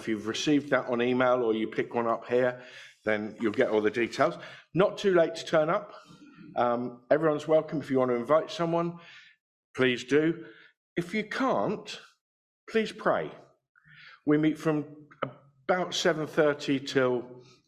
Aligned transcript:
If 0.00 0.08
you've 0.08 0.26
received 0.26 0.70
that 0.70 0.86
on 0.86 1.02
email 1.02 1.42
or 1.42 1.52
you 1.52 1.66
pick 1.66 1.94
one 1.94 2.06
up 2.06 2.26
here, 2.26 2.62
then 3.04 3.36
you'll 3.38 3.52
get 3.52 3.68
all 3.68 3.82
the 3.82 3.90
details. 3.90 4.34
Not 4.72 4.96
too 4.96 5.14
late 5.14 5.34
to 5.34 5.44
turn 5.44 5.68
up. 5.68 5.92
Um, 6.56 7.00
everyone's 7.10 7.46
welcome. 7.46 7.80
If 7.80 7.90
you 7.90 7.98
want 7.98 8.10
to 8.10 8.14
invite 8.14 8.50
someone, 8.50 8.94
please 9.76 10.04
do. 10.04 10.46
If 10.96 11.12
you 11.12 11.24
can't, 11.24 12.00
please 12.70 12.92
pray. 12.92 13.30
We 14.24 14.38
meet 14.38 14.58
from 14.58 14.86
about 15.68 15.90
7.30 15.90 16.88
till 16.88 17.22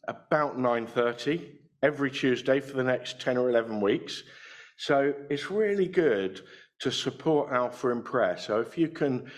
about 0.09 0.59
9.30 0.59 1.51
every 1.83 2.11
Tuesday 2.11 2.61
for 2.61 2.79
the 2.79 2.85
next 2.85 3.21
10 3.21 3.37
or 3.37 3.51
11 3.51 3.79
weeks. 3.79 4.23
So 4.79 5.13
it's 5.29 5.51
really 5.51 5.87
good 5.87 6.41
to 6.81 6.91
support 6.91 7.53
Alpha 7.53 7.91
in 7.91 8.03
prayer. 8.03 8.39
So 8.39 8.61
if 8.61 8.79
you 8.79 8.89
can 8.89 9.31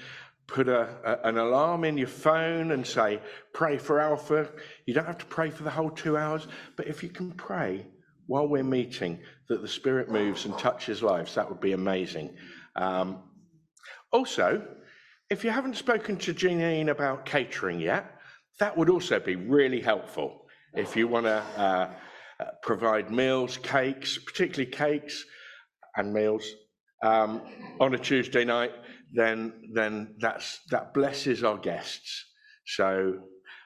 put 0.46 0.68
a, 0.68 0.88
a, 1.04 1.28
an 1.28 1.38
alarm 1.38 1.84
in 1.84 1.96
your 1.96 2.08
phone 2.08 2.72
and 2.72 2.86
say, 2.86 3.20
pray 3.52 3.78
for 3.78 4.00
Alpha, 4.00 4.48
you 4.86 4.94
don't 4.94 5.06
have 5.06 5.18
to 5.18 5.26
pray 5.26 5.50
for 5.50 5.62
the 5.62 5.70
whole 5.70 5.90
two 5.90 6.16
hours, 6.16 6.46
but 6.76 6.86
if 6.86 7.02
you 7.02 7.08
can 7.08 7.32
pray 7.32 7.86
while 8.26 8.46
we're 8.46 8.64
meeting 8.64 9.18
that 9.48 9.62
the 9.62 9.68
Spirit 9.68 10.10
moves 10.10 10.44
and 10.44 10.56
touches 10.58 11.02
lives, 11.02 11.34
that 11.34 11.48
would 11.48 11.60
be 11.60 11.72
amazing. 11.72 12.34
Um, 12.76 13.22
also, 14.12 14.66
if 15.30 15.44
you 15.44 15.50
haven't 15.50 15.76
spoken 15.76 16.16
to 16.18 16.34
Janine 16.34 16.90
about 16.90 17.26
catering 17.26 17.80
yet, 17.80 18.20
that 18.60 18.76
would 18.76 18.88
also 18.88 19.18
be 19.18 19.36
really 19.36 19.80
helpful. 19.80 20.46
If 20.74 20.96
you 20.96 21.08
want 21.08 21.26
to 21.26 21.42
uh, 21.56 21.90
uh, 22.40 22.44
provide 22.62 23.10
meals, 23.10 23.56
cakes, 23.58 24.18
particularly 24.18 24.70
cakes 24.70 25.24
and 25.96 26.12
meals 26.12 26.44
um, 27.02 27.42
on 27.80 27.94
a 27.94 27.98
Tuesday 27.98 28.44
night, 28.44 28.72
then 29.14 29.70
then 29.72 30.14
that's 30.18 30.60
that 30.70 30.92
blesses 30.92 31.42
our 31.44 31.56
guests. 31.56 32.24
So 32.66 33.20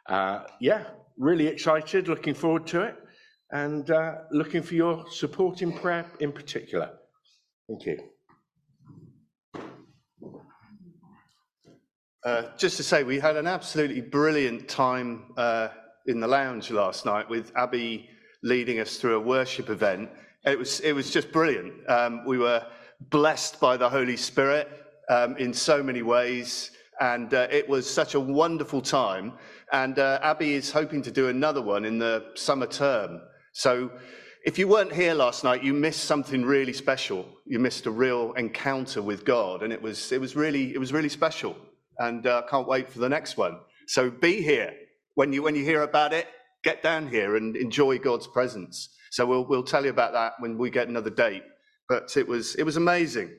uh, 0.09 0.45
yeah, 0.61 0.85
really 1.17 1.47
excited, 1.47 2.07
looking 2.09 2.35
forward 2.35 2.67
to 2.69 2.83
it, 2.83 2.97
and 3.51 3.91
uh, 3.91 4.17
looking 4.31 4.63
for 4.63 4.75
your 4.75 5.05
support 5.11 5.63
in 5.63 5.73
prayer 5.73 6.07
in 6.21 6.33
particular. 6.33 6.91
Thank 7.69 7.87
you. 7.87 7.99
Uh, 12.25 12.43
just 12.59 12.77
to 12.77 12.83
say, 12.83 13.05
we 13.05 13.19
had 13.19 13.37
an 13.37 13.47
absolutely 13.47 14.01
brilliant 14.01 14.69
time 14.69 15.33
uh, 15.37 15.69
in 16.07 16.21
the 16.21 16.27
lounge 16.27 16.71
last 16.71 17.07
night 17.07 17.29
with 17.29 17.53
Abby 17.57 18.09
leading 18.43 18.81
us 18.81 18.97
through 18.97 19.17
a 19.17 19.21
worship 19.21 19.71
event. 19.71 20.11
It 20.45 20.59
was 20.59 20.81
it 20.81 20.93
was 20.93 21.11
just 21.11 21.33
brilliant. 21.33 21.73
Um, 21.89 22.25
we 22.27 22.39
were 22.39 22.67
blessed 23.11 23.61
by 23.61 23.77
the 23.77 23.89
Holy 23.89 24.17
Spirit 24.17 24.69
um, 25.09 25.37
in 25.37 25.53
so 25.53 25.83
many 25.83 26.03
ways, 26.03 26.71
and 27.01 27.33
uh, 27.33 27.47
it 27.51 27.69
was 27.69 27.89
such 27.89 28.15
a 28.15 28.21
wonderful 28.21 28.83
time. 28.83 29.33
And 29.73 29.99
uh, 29.99 30.19
Abby 30.23 30.55
is 30.55 30.71
hoping 30.71 31.03
to 31.03 31.11
do 31.11 31.29
another 31.29 31.63
one 31.63 31.85
in 31.85 31.99
the 31.99 32.27
summer 32.35 32.67
term. 32.67 33.21
So, 33.53 33.91
if 34.45 34.59
you 34.59 34.69
weren't 34.69 34.93
here 34.93 35.15
last 35.15 35.45
night, 35.45 35.63
you 35.63 35.75
missed 35.75 36.05
something 36.05 36.45
really 36.45 36.73
special. 36.73 37.27
You 37.45 37.59
missed 37.59 37.87
a 37.87 37.91
real 37.91 38.33
encounter 38.35 39.03
with 39.03 39.25
God, 39.25 39.63
and 39.63 39.73
it 39.73 39.83
was 39.83 40.13
it 40.13 40.21
was 40.21 40.37
really 40.37 40.75
it 40.75 40.79
was 40.79 40.93
really 40.93 41.09
special. 41.09 41.57
And 41.99 42.27
uh, 42.27 42.43
can't 42.49 42.69
wait 42.69 42.89
for 42.89 43.01
the 43.01 43.09
next 43.09 43.37
one. 43.37 43.59
So 43.89 44.11
be 44.11 44.41
here 44.41 44.73
when 45.15 45.33
you 45.33 45.43
when 45.43 45.57
you 45.57 45.65
hear 45.65 45.83
about 45.83 46.13
it. 46.13 46.27
Get 46.65 46.83
down 46.83 47.09
here 47.09 47.37
and 47.37 47.57
enjoy 47.57 47.99
God's 47.99 48.27
presence. 48.27 48.89
So 49.11 49.27
we'll 49.27 49.47
we'll 49.47 49.65
tell 49.65 49.85
you 49.85 49.91
about 49.91 50.13
that 50.13 50.35
when 50.39 50.57
we 50.57 50.71
get 50.71 50.89
another 50.89 51.11
date. 51.11 51.43
But 51.89 52.17
it 52.17 52.27
was 52.27 52.55
it 52.55 52.63
was 52.63 52.77
amazing. 52.77 53.31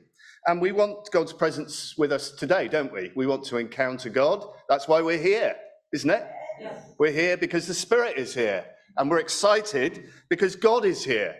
And 0.46 0.60
we 0.60 0.72
want 0.72 1.10
God's 1.10 1.32
presence 1.32 1.94
with 1.98 2.12
us 2.12 2.30
today, 2.30 2.68
don't 2.68 2.92
we? 2.92 3.12
We 3.14 3.26
want 3.26 3.44
to 3.46 3.58
encounter 3.58 4.08
God. 4.08 4.44
That's 4.68 4.88
why 4.88 5.02
we're 5.02 5.22
here, 5.22 5.54
isn't 5.92 6.10
it? 6.10 6.26
Yes. 6.60 6.92
We're 6.98 7.12
here 7.12 7.36
because 7.36 7.66
the 7.66 7.74
Spirit 7.74 8.16
is 8.16 8.34
here. 8.34 8.64
And 8.96 9.10
we're 9.10 9.18
excited 9.18 10.04
because 10.28 10.56
God 10.56 10.84
is 10.84 11.04
here. 11.04 11.34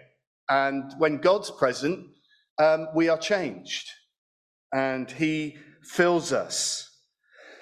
And 0.49 0.93
when 0.99 1.19
God's 1.19 1.51
present, 1.51 2.07
um, 2.59 2.89
we 2.95 3.09
are 3.09 3.19
changed. 3.19 3.89
And 4.73 5.11
He 5.11 5.57
fills 5.83 6.33
us. 6.33 6.91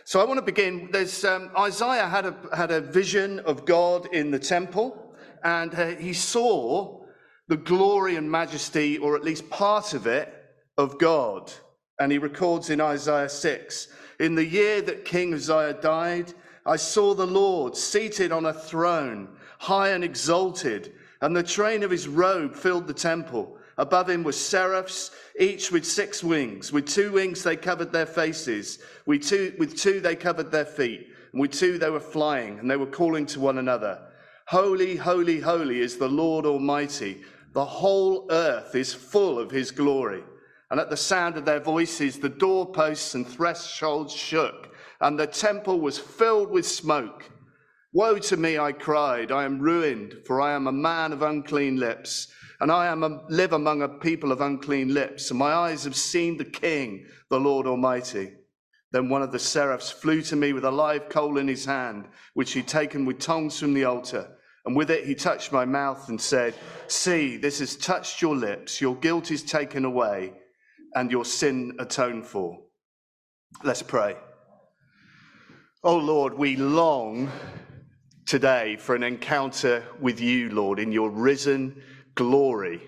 So 0.09 0.21
I 0.21 0.25
want 0.25 0.39
to 0.39 0.43
begin. 0.43 0.89
There's 0.91 1.23
um, 1.25 1.51
Isaiah 1.59 2.09
had 2.09 2.25
a 2.25 2.35
had 2.57 2.71
a 2.71 2.81
vision 2.81 3.41
of 3.41 3.67
God 3.67 4.09
in 4.11 4.31
the 4.31 4.39
temple, 4.39 5.15
and 5.45 5.75
uh, 5.75 5.89
he 5.97 6.15
saw 6.15 7.05
the 7.49 7.59
glory 7.59 8.17
and 8.17 8.31
majesty, 8.31 8.97
or 8.97 9.17
at 9.17 9.23
least 9.23 9.51
part 9.51 9.93
of 9.93 10.07
it, 10.07 10.33
of 10.79 10.99
God. 10.99 11.53
And 12.01 12.11
he 12.11 12.19
records 12.19 12.71
in 12.71 12.81
Isaiah 12.81 13.29
6 13.29 13.89
In 14.21 14.35
the 14.37 14.47
year 14.47 14.81
that 14.83 15.05
King 15.05 15.35
Uzziah 15.35 15.75
died, 15.75 16.33
I 16.65 16.77
saw 16.77 17.13
the 17.13 17.27
Lord 17.27 17.77
seated 17.77 18.31
on 18.31 18.47
a 18.47 18.53
throne, 18.53 19.29
high 19.59 19.91
and 19.91 20.05
exalted, 20.05 20.95
and 21.21 21.37
the 21.37 21.43
train 21.43 21.83
of 21.83 21.91
his 21.91 22.07
robe 22.07 22.55
filled 22.55 22.87
the 22.87 22.95
temple. 22.95 23.57
Above 23.77 24.09
him 24.11 24.25
were 24.25 24.33
seraphs, 24.33 25.11
each 25.39 25.71
with 25.71 25.85
six 25.85 26.23
wings. 26.23 26.73
With 26.73 26.87
two 26.87 27.13
wings 27.13 27.43
they 27.43 27.57
covered 27.57 27.93
their 27.93 28.07
faces. 28.07 28.81
With 29.07 29.23
two, 29.27 29.55
with 29.59 29.77
two 29.77 30.01
they 30.01 30.17
covered 30.17 30.51
their 30.51 30.65
feet. 30.65 31.09
And 31.33 31.41
with 31.41 31.53
two 31.53 31.79
they 31.79 31.91
were 31.91 32.01
flying, 32.01 32.59
and 32.59 32.71
they 32.71 32.77
were 32.77 32.87
calling 32.87 33.27
to 33.27 33.41
one 33.41 33.59
another 33.59 34.01
Holy, 34.47 34.97
holy, 34.97 35.41
holy 35.41 35.81
is 35.81 35.97
the 35.97 36.09
Lord 36.09 36.47
Almighty. 36.47 37.23
The 37.53 37.65
whole 37.65 38.27
earth 38.31 38.75
is 38.75 38.95
full 38.95 39.39
of 39.39 39.51
his 39.51 39.71
glory. 39.71 40.23
And 40.71 40.79
at 40.79 40.91
the 40.91 40.97
sound 40.97 41.37
of 41.37 41.47
their 41.47 41.61
voices, 41.61 42.19
the 42.19 42.29
doorposts 42.29 43.15
and 43.15 43.27
thresholds 43.27 44.13
shook, 44.13 44.75
and 45.01 45.19
the 45.19 45.27
temple 45.27 45.81
was 45.81 45.99
filled 45.99 46.51
with 46.51 46.67
smoke. 46.67 47.31
Woe 47.95 48.19
to 48.19 48.37
me, 48.37 48.59
I 48.59 48.73
cried. 48.73 49.33
I 49.33 49.45
am 49.45 49.61
ruined, 49.61 50.17
for 50.27 50.43
I 50.43 50.53
am 50.53 50.67
a 50.67 50.73
man 50.73 51.13
of 51.13 51.23
unclean 51.23 51.77
lips, 51.77 52.29
and 52.61 52.71
I 52.71 52.87
am 52.87 53.03
a, 53.03 53.23
live 53.31 53.55
among 53.55 53.81
a 53.81 53.89
people 53.89 54.31
of 54.31 54.43
unclean 54.43 54.93
lips, 54.93 55.31
and 55.31 55.39
my 55.39 55.53
eyes 55.53 55.85
have 55.85 55.97
seen 55.97 56.37
the 56.37 56.45
King, 56.45 57.07
the 57.31 57.41
Lord 57.41 57.67
Almighty. 57.67 58.35
Then 58.91 59.09
one 59.09 59.23
of 59.23 59.33
the 59.33 59.39
seraphs 59.39 59.91
flew 59.91 60.21
to 60.23 60.37
me 60.37 60.53
with 60.53 60.65
a 60.65 60.71
live 60.71 61.09
coal 61.09 61.39
in 61.39 61.49
his 61.49 61.65
hand, 61.65 62.09
which 62.35 62.53
he'd 62.53 62.69
taken 62.69 63.07
with 63.07 63.21
tongs 63.21 63.59
from 63.59 63.73
the 63.73 63.85
altar. 63.85 64.37
And 64.67 64.77
with 64.77 64.91
it 64.91 65.07
he 65.07 65.15
touched 65.15 65.51
my 65.51 65.65
mouth 65.65 66.11
and 66.11 66.21
said, 66.21 66.55
See, 66.89 67.39
this 67.39 67.61
has 67.61 67.77
touched 67.77 68.21
your 68.21 68.37
lips. 68.37 68.83
Your 68.83 68.97
guilt 68.97 69.31
is 69.31 69.43
taken 69.43 69.87
away 69.87 70.35
and 70.95 71.11
your 71.11 71.25
sin 71.25 71.77
atoned 71.79 72.27
for. 72.27 72.59
Let's 73.63 73.83
pray. 73.83 74.17
Oh 75.85 75.97
Lord, 75.97 76.35
we 76.35 76.57
long 76.57 77.31
today 78.27 78.77
for 78.77 78.95
an 78.95 79.03
encounter 79.03 79.83
with 80.01 80.21
you, 80.21 80.51
Lord, 80.51 80.79
in 80.79 80.93
your 80.93 81.11
risen 81.11 81.83
glory. 82.15 82.83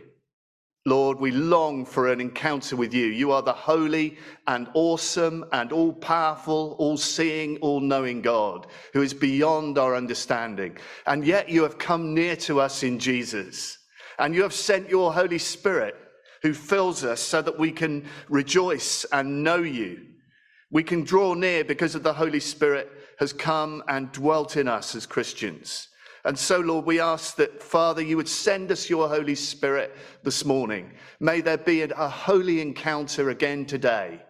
Lord, 0.86 1.20
we 1.20 1.30
long 1.30 1.84
for 1.84 2.10
an 2.10 2.20
encounter 2.20 2.74
with 2.74 2.94
you. 2.94 3.06
You 3.06 3.32
are 3.32 3.42
the 3.42 3.52
holy 3.52 4.18
and 4.46 4.66
awesome 4.74 5.44
and 5.52 5.72
all 5.72 5.92
powerful, 5.92 6.74
all 6.78 6.96
seeing, 6.96 7.58
all 7.58 7.80
knowing 7.80 8.22
God 8.22 8.66
who 8.92 9.02
is 9.02 9.12
beyond 9.12 9.78
our 9.78 9.94
understanding. 9.94 10.76
And 11.06 11.24
yet 11.24 11.48
you 11.48 11.62
have 11.62 11.78
come 11.78 12.14
near 12.14 12.34
to 12.36 12.60
us 12.60 12.82
in 12.82 12.98
Jesus. 12.98 13.78
And 14.18 14.34
you 14.34 14.42
have 14.42 14.54
sent 14.54 14.88
your 14.88 15.12
Holy 15.12 15.38
Spirit 15.38 15.94
who 16.42 16.54
fills 16.54 17.04
us 17.04 17.20
so 17.20 17.42
that 17.42 17.58
we 17.58 17.70
can 17.70 18.06
rejoice 18.28 19.04
and 19.12 19.42
know 19.42 19.62
you. 19.62 20.06
We 20.70 20.82
can 20.82 21.04
draw 21.04 21.34
near 21.34 21.64
because 21.64 21.94
of 21.94 22.02
the 22.02 22.14
Holy 22.14 22.40
Spirit 22.40 22.90
has 23.18 23.32
come 23.32 23.82
and 23.88 24.12
dwelt 24.12 24.56
in 24.56 24.68
us 24.68 24.94
as 24.94 25.06
Christians. 25.06 25.88
And 26.24 26.38
so, 26.38 26.60
Lord, 26.60 26.84
we 26.84 27.00
ask 27.00 27.36
that, 27.36 27.62
Father, 27.62 28.02
you 28.02 28.16
would 28.16 28.28
send 28.28 28.70
us 28.70 28.90
your 28.90 29.08
Holy 29.08 29.34
Spirit 29.34 29.96
this 30.22 30.44
morning. 30.44 30.92
May 31.18 31.40
there 31.40 31.58
be 31.58 31.82
a 31.82 32.08
holy 32.08 32.60
encounter 32.60 33.30
again 33.30 33.64
today. 33.64 34.20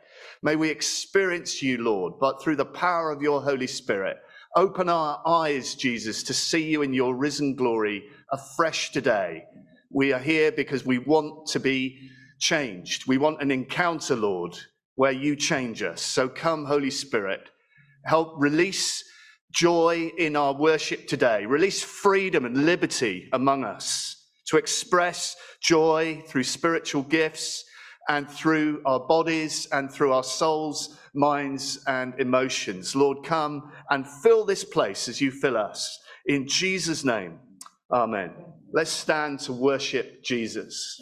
May 0.42 0.56
we 0.56 0.71
experience 0.71 1.62
you, 1.62 1.78
Lord, 1.78 2.15
but 2.21 2.42
through 2.42 2.56
the 2.56 2.65
power 2.65 3.10
of 3.10 3.22
your 3.22 3.42
Holy 3.42 3.66
Spirit. 3.66 4.19
Open 4.56 4.88
our 4.88 5.21
eyes, 5.27 5.74
Jesus, 5.74 6.22
to 6.24 6.34
see 6.34 6.71
you 6.71 6.83
in 6.83 6.95
your 6.95 7.15
risen 7.15 7.54
glory 7.54 8.04
afresh 8.33 8.91
today. 8.91 9.45
We 9.92 10.13
are 10.13 10.21
here 10.21 10.53
because 10.53 10.87
we 10.87 10.98
want 10.98 11.48
to 11.48 11.60
be 11.60 12.10
changed. 12.39 13.07
We 13.07 13.19
want 13.19 13.42
an 13.42 13.51
encounter, 13.51 14.15
Lord, 14.15 14.57
where 14.95 15.13
you 15.13 15.34
change 15.34 15.83
us. 15.83 16.01
So 16.01 16.28
come, 16.28 16.65
Holy 16.65 16.91
Spirit, 16.91 17.51
help 18.04 18.34
release 18.39 19.04
joy 19.53 20.13
in 20.16 20.37
our 20.37 20.54
worship 20.54 21.09
today, 21.09 21.45
release 21.45 21.83
freedom 21.83 22.45
and 22.45 22.66
liberty 22.66 23.28
among 23.33 23.65
us 23.65 24.28
to 24.47 24.57
express 24.57 25.37
joy 25.60 26.22
through 26.28 26.45
spiritual 26.45 27.03
gifts 27.03 27.65
and 28.09 28.28
through 28.28 28.83
our 28.86 29.01
bodies 29.01 29.66
and 29.72 29.91
through 29.91 30.13
our 30.13 30.25
souls, 30.25 30.98
minds, 31.15 31.83
and 31.86 32.15
emotions. 32.19 32.95
Lord, 32.97 33.25
come 33.25 33.72
and 33.91 34.07
fill 34.07 34.45
this 34.45 34.65
place 34.65 35.09
as 35.09 35.21
you 35.21 35.31
fill 35.31 35.57
us. 35.57 35.98
In 36.27 36.47
Jesus' 36.47 37.04
name, 37.04 37.39
amen. 37.92 38.31
Let's 38.72 38.91
stand 38.91 39.41
to 39.41 39.53
worship 39.53 40.22
Jesus. 40.22 41.01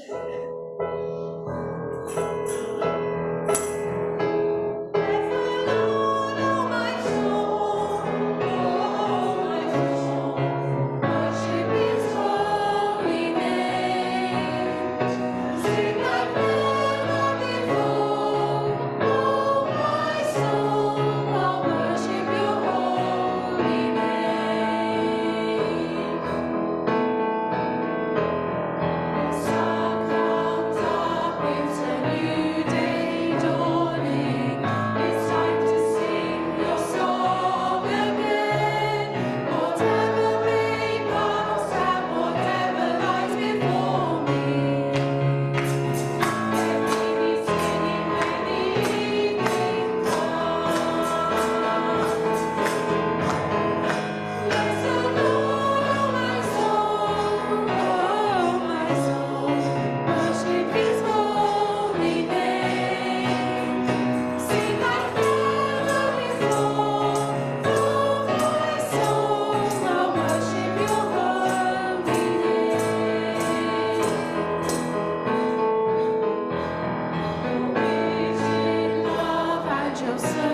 so 80.20 80.47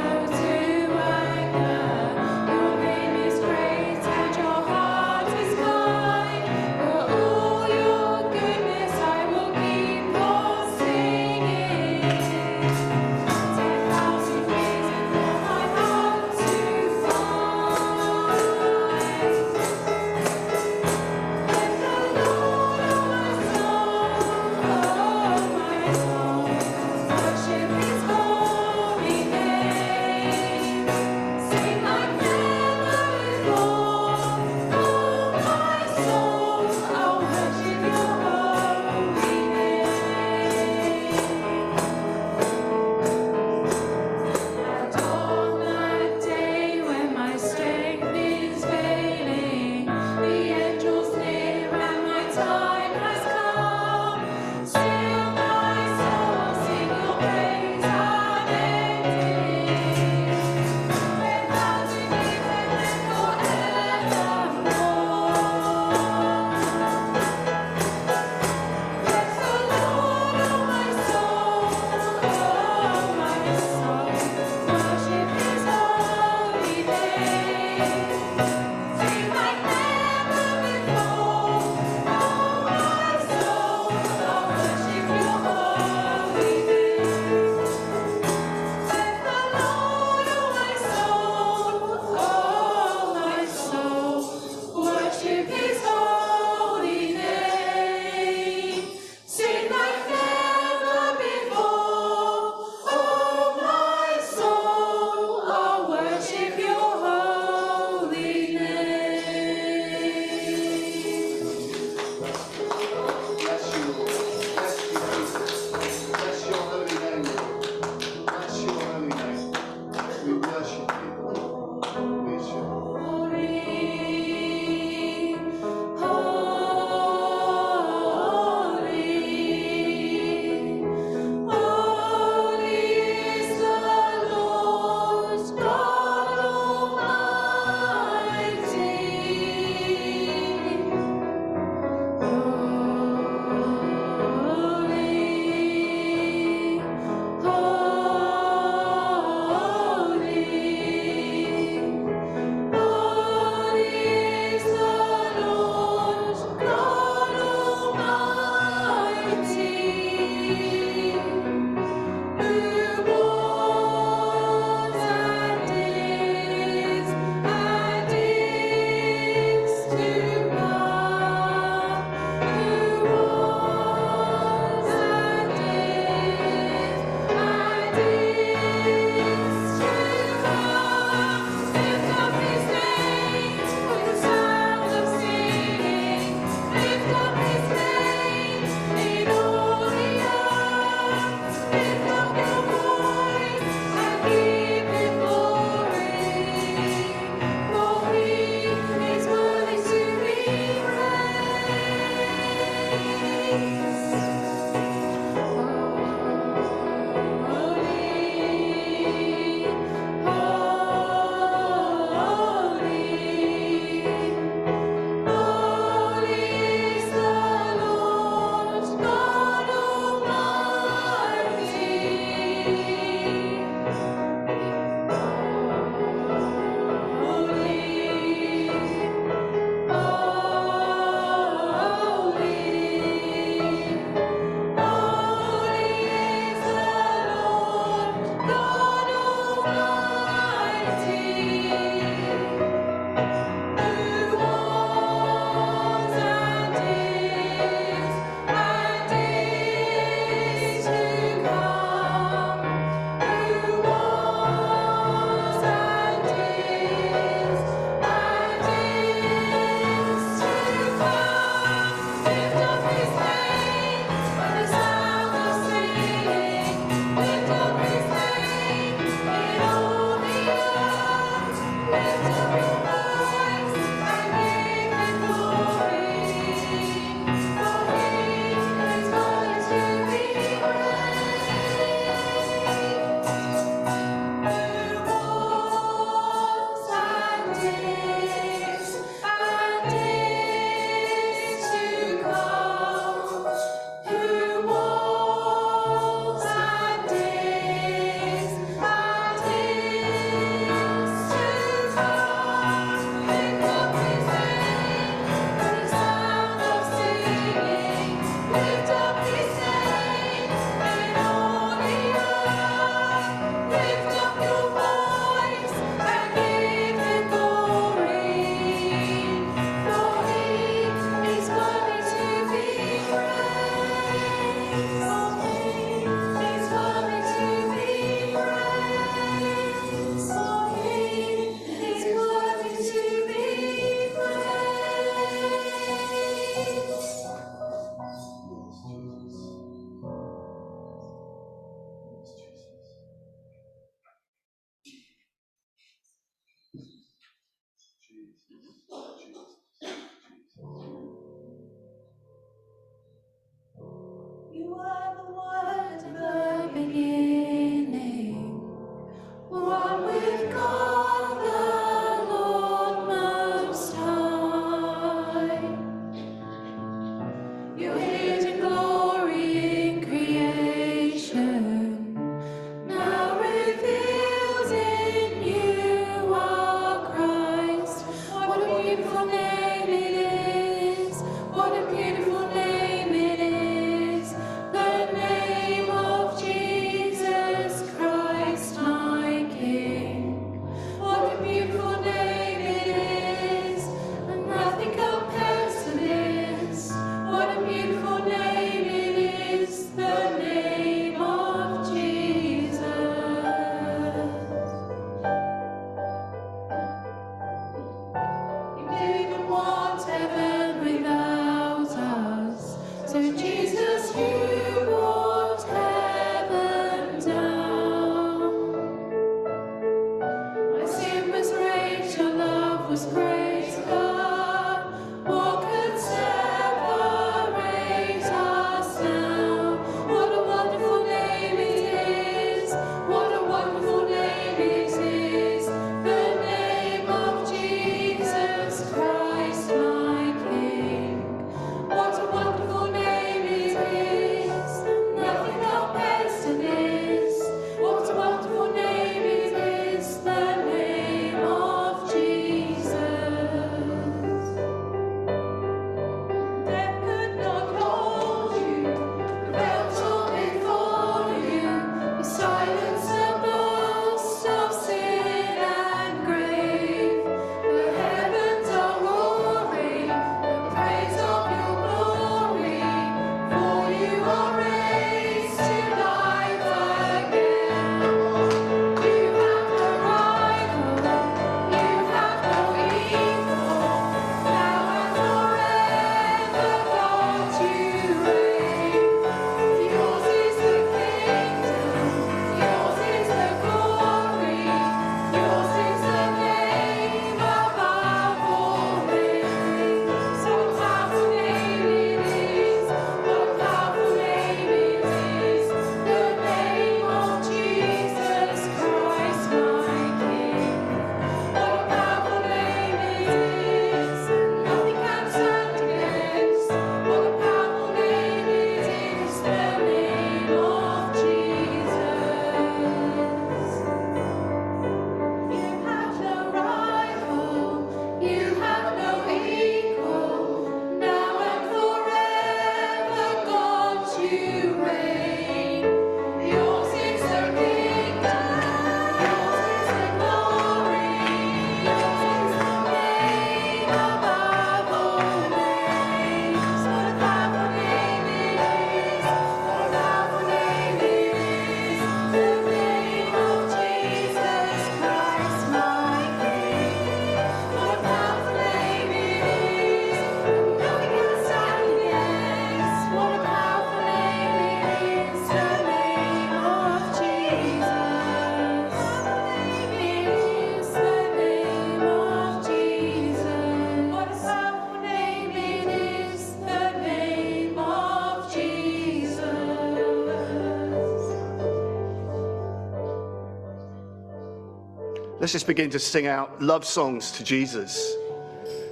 Let's 585.45 585.53
just 585.53 585.67
begin 585.67 585.91
to 585.91 585.99
sing 585.99 586.27
out 586.27 586.63
love 586.63 586.87
songs 586.87 587.31
to 587.33 587.45
Jesus. 587.45 588.15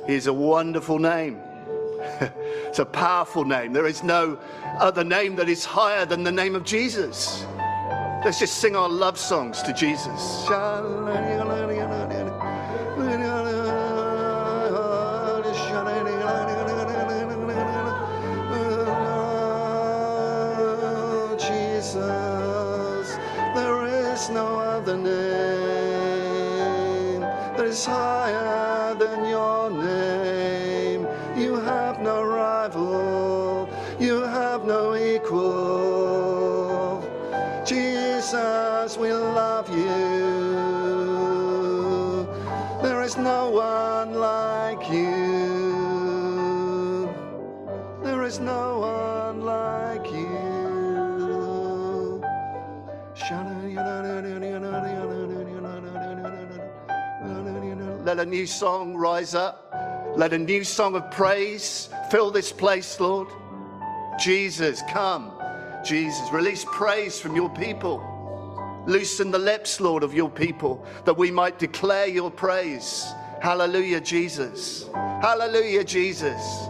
He 0.06 0.12
is 0.12 0.26
a 0.26 0.34
wonderful 0.34 0.98
name. 0.98 1.38
it's 2.20 2.78
a 2.78 2.84
powerful 2.84 3.46
name. 3.46 3.72
There 3.72 3.86
is 3.86 4.02
no 4.02 4.38
other 4.78 5.02
name 5.02 5.34
that 5.36 5.48
is 5.48 5.64
higher 5.64 6.04
than 6.04 6.24
the 6.24 6.30
name 6.30 6.54
of 6.54 6.62
Jesus. 6.62 7.46
Let's 8.22 8.38
just 8.38 8.58
sing 8.58 8.76
our 8.76 8.90
love 8.90 9.18
songs 9.18 9.62
to 9.62 9.72
Jesus. 9.72 10.44
than 28.94 29.24
your 29.26 29.70
name. 29.70 30.61
Let 58.14 58.26
a 58.26 58.30
new 58.30 58.44
song 58.44 58.94
rise 58.94 59.34
up. 59.34 59.72
Let 60.18 60.34
a 60.34 60.38
new 60.38 60.64
song 60.64 60.96
of 60.96 61.10
praise 61.12 61.88
fill 62.10 62.30
this 62.30 62.52
place, 62.52 63.00
Lord. 63.00 63.26
Jesus, 64.20 64.82
come. 64.90 65.32
Jesus, 65.82 66.30
release 66.30 66.66
praise 66.72 67.18
from 67.18 67.34
your 67.34 67.48
people. 67.48 68.04
Loosen 68.86 69.30
the 69.30 69.38
lips, 69.38 69.80
Lord, 69.80 70.02
of 70.02 70.12
your 70.12 70.28
people 70.28 70.84
that 71.06 71.16
we 71.16 71.30
might 71.30 71.58
declare 71.58 72.06
your 72.06 72.30
praise. 72.30 73.10
Hallelujah, 73.40 74.02
Jesus. 74.02 74.90
Hallelujah, 74.92 75.82
Jesus. 75.82 76.68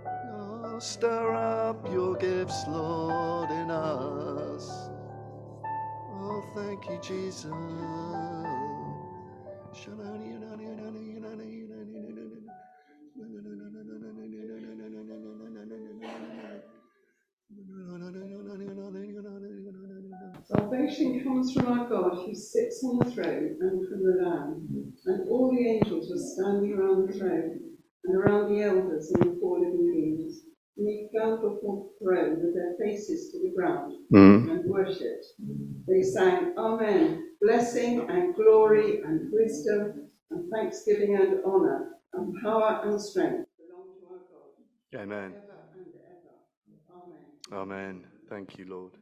Oh, 0.04 0.78
stir 0.80 1.32
up 1.32 1.86
your 1.90 2.16
gifts, 2.16 2.64
Lord, 2.66 3.50
in 3.50 3.70
us. 3.70 4.90
Oh, 6.12 6.42
thank 6.54 6.88
you, 6.90 6.98
Jesus. 7.02 7.52
Comes 20.86 21.52
from 21.52 21.66
our 21.66 21.88
God 21.88 22.24
who 22.24 22.32
sits 22.34 22.84
on 22.84 22.98
the 22.98 23.10
throne 23.10 23.56
and 23.60 23.88
from 23.88 24.02
the 24.04 24.22
Lamb. 24.22 24.94
And 25.06 25.28
all 25.28 25.50
the 25.50 25.66
angels 25.68 26.08
were 26.08 26.16
standing 26.16 26.74
around 26.74 27.08
the 27.08 27.18
throne 27.18 27.58
and 28.04 28.16
around 28.16 28.54
the 28.54 28.62
elders 28.62 29.10
and 29.10 29.22
the 29.34 29.38
four 29.40 29.58
living 29.58 29.90
beings. 29.92 30.42
And 30.76 30.86
they 30.86 31.08
fell 31.12 31.38
before 31.38 31.86
the 31.86 32.04
throne 32.04 32.36
with 32.40 32.54
their 32.54 32.76
faces 32.78 33.32
to 33.32 33.38
the 33.42 33.52
ground 33.56 33.94
Mm. 34.12 34.48
and 34.48 34.70
worshipped. 34.70 35.26
They 35.88 36.02
sang, 36.02 36.54
Amen. 36.56 37.32
Blessing 37.40 38.08
and 38.08 38.34
glory 38.36 39.00
and 39.02 39.32
wisdom 39.32 40.08
and 40.30 40.48
thanksgiving 40.52 41.16
and 41.16 41.44
honour 41.44 41.98
and 42.14 42.32
power 42.42 42.82
and 42.84 43.00
strength 43.00 43.48
belong 43.58 43.88
to 44.00 44.06
our 44.06 44.22
God 44.30 45.02
Amen. 45.02 45.34
ever 45.34 45.58
and 45.74 45.86
ever. 46.12 47.12
Amen. 47.52 47.96
Amen. 47.98 48.06
Thank 48.28 48.56
you, 48.58 48.66
Lord. 48.66 48.92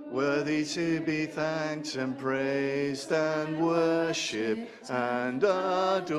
Worthy 0.10 0.64
to 0.64 1.02
be 1.02 1.26
thanked 1.26 1.96
and 1.96 2.18
praised 2.18 3.12
and 3.12 3.60
worshipped 3.60 4.90
and 4.90 5.44
adored. 5.44 6.14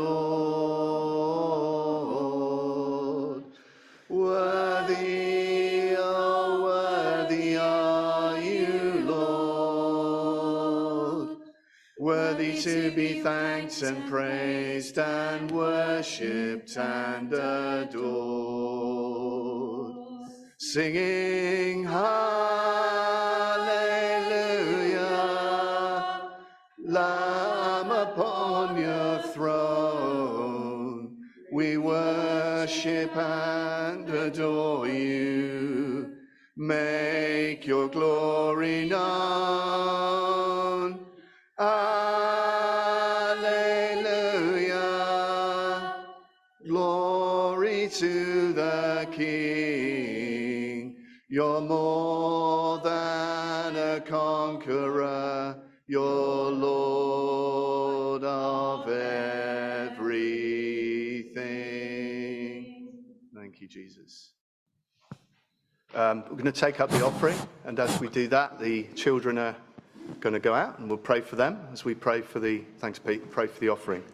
Worthy, 4.10 5.55
to 12.66 12.90
be 12.90 13.20
thanked 13.20 13.80
and 13.82 14.10
praised 14.10 14.98
and 14.98 15.48
worshipped 15.52 16.76
and 16.76 17.32
adored. 17.32 17.94
Singing 20.58 21.84
Hallelujah, 21.84 22.32
Lamb 26.84 27.90
upon 27.92 28.76
your 28.80 29.22
throne, 29.32 31.16
we 31.52 31.76
worship 31.76 33.16
and 33.16 34.10
adore 34.10 34.88
you. 34.88 36.16
Make 36.56 37.64
your 37.64 37.86
glory 37.86 38.88
known. 38.88 39.95
Conqueror. 54.46 55.58
You're 55.88 56.52
Lord 56.52 58.22
of 58.22 58.88
everything. 58.88 60.06
Thank 63.34 63.60
you, 63.60 63.66
Jesus. 63.66 64.30
Um, 65.96 66.22
we're 66.30 66.36
going 66.36 66.44
to 66.44 66.52
take 66.52 66.78
up 66.78 66.90
the 66.90 67.04
offering, 67.04 67.36
and 67.64 67.80
as 67.80 67.98
we 67.98 68.08
do 68.08 68.28
that, 68.28 68.60
the 68.60 68.84
children 68.94 69.36
are 69.36 69.56
going 70.20 70.34
to 70.34 70.38
go 70.38 70.54
out, 70.54 70.78
and 70.78 70.88
we'll 70.88 70.96
pray 70.96 71.20
for 71.22 71.34
them 71.34 71.58
as 71.72 71.84
we 71.84 71.96
pray 71.96 72.20
for 72.20 72.38
the. 72.38 72.62
Thanks, 72.78 73.00
Pete. 73.00 73.28
Pray 73.32 73.48
for 73.48 73.58
the 73.58 73.70
offering. 73.70 74.04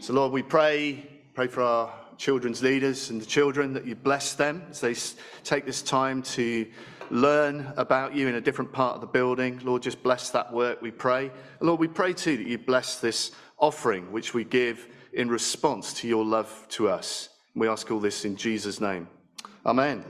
So, 0.00 0.12
Lord, 0.12 0.30
we 0.30 0.42
pray, 0.42 1.08
pray 1.32 1.46
for 1.46 1.62
our 1.62 1.90
children's 2.18 2.62
leaders 2.62 3.08
and 3.08 3.18
the 3.18 3.26
children 3.26 3.72
that 3.72 3.86
you 3.86 3.94
bless 3.94 4.34
them 4.34 4.62
as 4.68 4.82
they 4.82 4.94
take 5.42 5.64
this 5.64 5.80
time 5.80 6.20
to 6.22 6.66
learn 7.10 7.72
about 7.76 8.14
you 8.14 8.28
in 8.28 8.36
a 8.36 8.40
different 8.40 8.72
part 8.72 8.94
of 8.94 9.00
the 9.00 9.06
building. 9.06 9.60
Lord, 9.62 9.82
just 9.82 10.02
bless 10.02 10.30
that 10.30 10.52
work, 10.52 10.80
we 10.80 10.90
pray. 10.90 11.30
Lord, 11.60 11.80
we 11.80 11.88
pray 11.88 12.12
too 12.12 12.36
that 12.36 12.46
you 12.46 12.58
bless 12.58 13.00
this 13.00 13.32
offering 13.58 14.12
which 14.12 14.32
we 14.32 14.44
give 14.44 14.86
in 15.12 15.28
response 15.28 15.92
to 15.94 16.08
your 16.08 16.24
love 16.24 16.66
to 16.70 16.88
us. 16.88 17.28
We 17.54 17.68
ask 17.68 17.90
all 17.90 18.00
this 18.00 18.24
in 18.24 18.36
Jesus' 18.36 18.80
name. 18.80 19.08
Amen. 19.66 20.04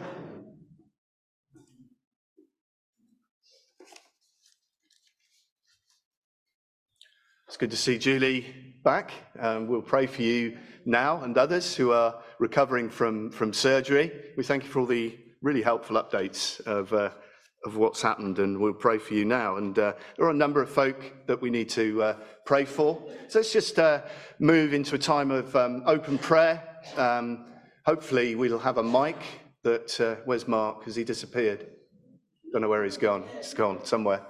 It's 7.49 7.57
good 7.57 7.71
to 7.73 7.77
see 7.77 7.99
Julie 7.99 8.75
back. 8.85 9.11
Um, 9.39 9.67
we'll 9.67 9.83
pray 9.83 10.07
for 10.07 10.23
you 10.23 10.57
now 10.85 11.23
and 11.23 11.37
others 11.37 11.75
who 11.75 11.93
are 11.93 12.23
recovering 12.39 12.89
from, 12.89 13.31
from 13.31 13.53
surgery. 13.53 14.13
We 14.37 14.45
thank 14.45 14.63
you 14.63 14.69
for 14.69 14.81
all 14.81 14.87
the 14.87 15.19
really 15.42 15.62
helpful 15.62 15.96
updates 15.96 16.61
of, 16.66 16.92
uh, 16.92 17.11
of 17.64 17.76
what's 17.76 18.03
happened, 18.03 18.38
and 18.38 18.59
we'll 18.59 18.72
pray 18.72 18.98
for 18.98 19.14
you 19.14 19.24
now. 19.24 19.57
And 19.57 19.79
uh, 19.79 19.94
there 20.16 20.26
are 20.26 20.31
a 20.31 20.35
number 20.35 20.62
of 20.62 20.70
folk 20.70 21.26
that 21.26 21.40
we 21.40 21.50
need 21.50 21.68
to 21.70 22.03
uh, 22.03 22.16
pray 22.44 22.64
for. 22.64 23.03
So 23.29 23.38
let's 23.38 23.53
just 23.53 23.79
uh, 23.79 24.03
move 24.38 24.72
into 24.72 24.94
a 24.94 24.98
time 24.98 25.31
of 25.31 25.55
um, 25.57 25.83
open 25.87 26.18
prayer. 26.18 26.62
Um, 26.96 27.46
hopefully, 27.87 28.35
we'll 28.35 28.59
have 28.59 28.79
a 28.79 28.83
mic 28.83 29.16
that. 29.62 30.00
Uh, 30.00 30.16
where's 30.24 30.48
Mark? 30.48 30.85
Has 30.85 30.96
he 30.96 31.05
disappeared? 31.05 31.66
Don't 32.53 32.62
know 32.62 32.68
where 32.68 32.85
he's 32.85 32.98
gone. 32.98 33.24
He's 33.37 33.55
gone 33.55 33.85
somewhere. 33.85 34.22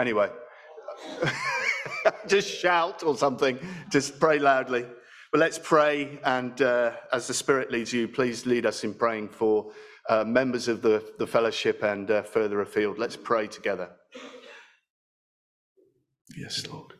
Anyway. 0.00 0.30
just 2.26 2.48
shout 2.48 3.02
or 3.02 3.16
something, 3.16 3.58
just 3.90 4.18
pray 4.20 4.38
loudly. 4.38 4.86
But 5.32 5.40
let's 5.40 5.58
pray, 5.58 6.18
and 6.24 6.60
uh, 6.62 6.92
as 7.12 7.26
the 7.26 7.34
Spirit 7.34 7.70
leads 7.70 7.92
you, 7.92 8.08
please 8.08 8.46
lead 8.46 8.64
us 8.64 8.84
in 8.84 8.94
praying 8.94 9.30
for 9.30 9.72
uh, 10.08 10.24
members 10.24 10.68
of 10.68 10.82
the, 10.82 11.04
the 11.18 11.26
fellowship 11.26 11.82
and 11.82 12.10
uh, 12.10 12.22
further 12.22 12.60
afield. 12.60 12.98
Let's 12.98 13.16
pray 13.16 13.46
together. 13.46 13.90
Yes, 16.36 16.66
Lord. 16.66 16.92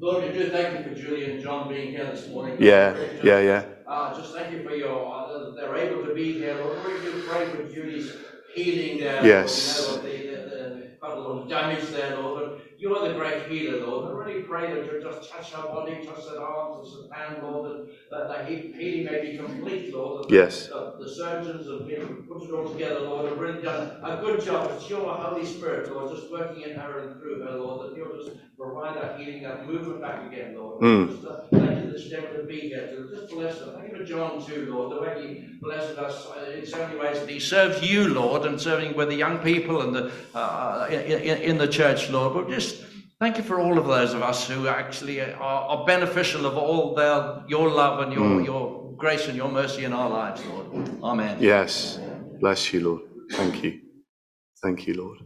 Lord, 0.00 0.24
we 0.24 0.32
do 0.32 0.50
thank 0.50 0.78
you 0.78 0.94
for 0.94 1.00
Julie 1.00 1.30
and 1.32 1.42
John 1.42 1.68
being 1.68 1.90
here 1.90 2.06
this 2.06 2.28
morning. 2.28 2.56
Yeah, 2.60 2.94
Lord, 2.96 3.24
yeah, 3.24 3.40
yeah. 3.40 3.64
Uh, 3.86 4.14
just 4.14 4.32
thank 4.34 4.52
you 4.52 4.62
for 4.62 4.74
your, 4.74 5.12
uh, 5.12 5.54
they're 5.56 5.76
able 5.76 6.06
to 6.06 6.14
be 6.14 6.34
here. 6.34 6.54
Lord, 6.54 6.78
we 6.84 7.00
do 7.00 7.22
pray 7.26 7.46
for 7.50 7.64
Julie's 7.72 8.12
healing 8.54 9.00
there. 9.00 9.26
Yes. 9.26 9.88
Lord, 9.88 10.04
you 10.04 10.32
know, 10.32 10.44
the, 10.44 10.50
the, 10.50 10.56
the, 10.56 10.96
quite 11.00 11.12
a 11.12 11.20
lot 11.20 11.42
of 11.42 11.48
damage 11.48 11.88
there, 11.88 12.16
Lord. 12.16 12.60
You 12.78 12.94
are 12.94 13.08
the 13.08 13.14
great 13.14 13.46
healer, 13.48 13.84
Lord. 13.84 14.06
I 14.06 14.24
really 14.24 14.42
pray 14.42 14.72
that 14.72 14.86
you'll 14.86 15.02
just 15.02 15.28
touch 15.28 15.52
our 15.54 15.66
body, 15.66 16.06
touch 16.06 16.24
that 16.26 16.38
arms, 16.38 16.92
touch 16.94 17.08
the 17.08 17.14
hand, 17.14 17.42
Lord, 17.42 17.72
and 17.72 17.88
that 18.12 18.28
the 18.28 18.44
he- 18.44 18.72
healing 18.72 19.04
may 19.04 19.20
be 19.32 19.36
complete, 19.36 19.92
Lord. 19.92 20.28
that 20.28 20.30
Yes. 20.32 20.68
The, 20.68 20.94
the 21.00 21.10
surgeons 21.10 21.66
have 21.66 21.88
been 21.88 22.22
put 22.28 22.44
it 22.44 22.52
all 22.52 22.68
together, 22.68 23.00
Lord, 23.00 23.28
have 23.30 23.38
really 23.38 23.62
done 23.62 23.98
a 24.00 24.18
good 24.20 24.40
job. 24.44 24.70
It's 24.76 24.88
your 24.88 25.12
Holy 25.12 25.44
Spirit, 25.44 25.92
Lord, 25.92 26.14
just 26.16 26.30
working 26.30 26.62
in 26.62 26.76
her 26.76 27.00
and 27.00 27.20
through 27.20 27.42
her, 27.42 27.56
Lord, 27.58 27.90
that 27.90 27.96
you'll 27.96 28.16
just 28.16 28.36
provide 28.56 28.94
that 28.94 29.18
healing, 29.18 29.42
that 29.42 29.66
movement 29.66 30.00
back 30.00 30.30
again, 30.32 30.54
Lord. 30.56 30.80
Mm. 30.80 31.10
Just, 31.10 31.26
uh, 31.26 31.57
thank 31.98 32.12
you 32.12 32.20
this 32.20 32.22
Deborah 32.22 32.40
to 32.40 32.46
be 32.46 32.60
here, 32.60 32.86
to 32.88 33.08
just 33.14 33.32
bless. 33.32 33.58
Thank 33.58 33.92
you 33.92 33.98
for 33.98 34.04
John 34.04 34.44
too, 34.44 34.72
Lord, 34.72 34.96
the 34.96 35.00
way 35.00 35.26
he 35.26 35.58
blesses 35.60 35.98
us 35.98 36.26
uh, 36.26 36.50
in 36.50 36.66
so 36.66 36.78
many 36.86 36.98
ways. 36.98 37.20
That 37.20 37.28
he 37.28 37.40
serves 37.40 37.82
you, 37.82 38.08
Lord, 38.08 38.46
and 38.46 38.60
serving 38.60 38.96
with 38.96 39.08
the 39.08 39.16
young 39.16 39.38
people 39.38 39.82
and 39.82 39.94
the 39.94 40.12
uh, 40.34 40.88
in, 40.90 41.00
in, 41.00 41.38
in 41.38 41.58
the 41.58 41.68
church, 41.68 42.10
Lord. 42.10 42.34
But 42.34 42.48
just 42.48 42.84
thank 43.20 43.36
you 43.36 43.42
for 43.42 43.60
all 43.60 43.78
of 43.78 43.86
those 43.86 44.14
of 44.14 44.22
us 44.22 44.48
who 44.48 44.68
actually 44.68 45.20
are, 45.20 45.34
are 45.40 45.86
beneficial 45.86 46.46
of 46.46 46.56
all 46.56 46.94
their 46.94 47.42
your 47.48 47.70
love 47.70 48.00
and 48.00 48.12
your 48.12 48.40
your 48.42 48.94
grace 48.96 49.28
and 49.28 49.36
your 49.36 49.50
mercy 49.50 49.84
in 49.84 49.92
our 49.92 50.10
lives, 50.10 50.44
Lord. 50.46 50.90
Amen. 51.02 51.38
Yes. 51.40 51.98
Bless 52.40 52.72
you, 52.72 52.80
Lord. 52.80 53.02
Thank 53.32 53.62
you. 53.62 53.80
Thank 54.62 54.86
you, 54.86 54.94
Lord. 54.94 55.18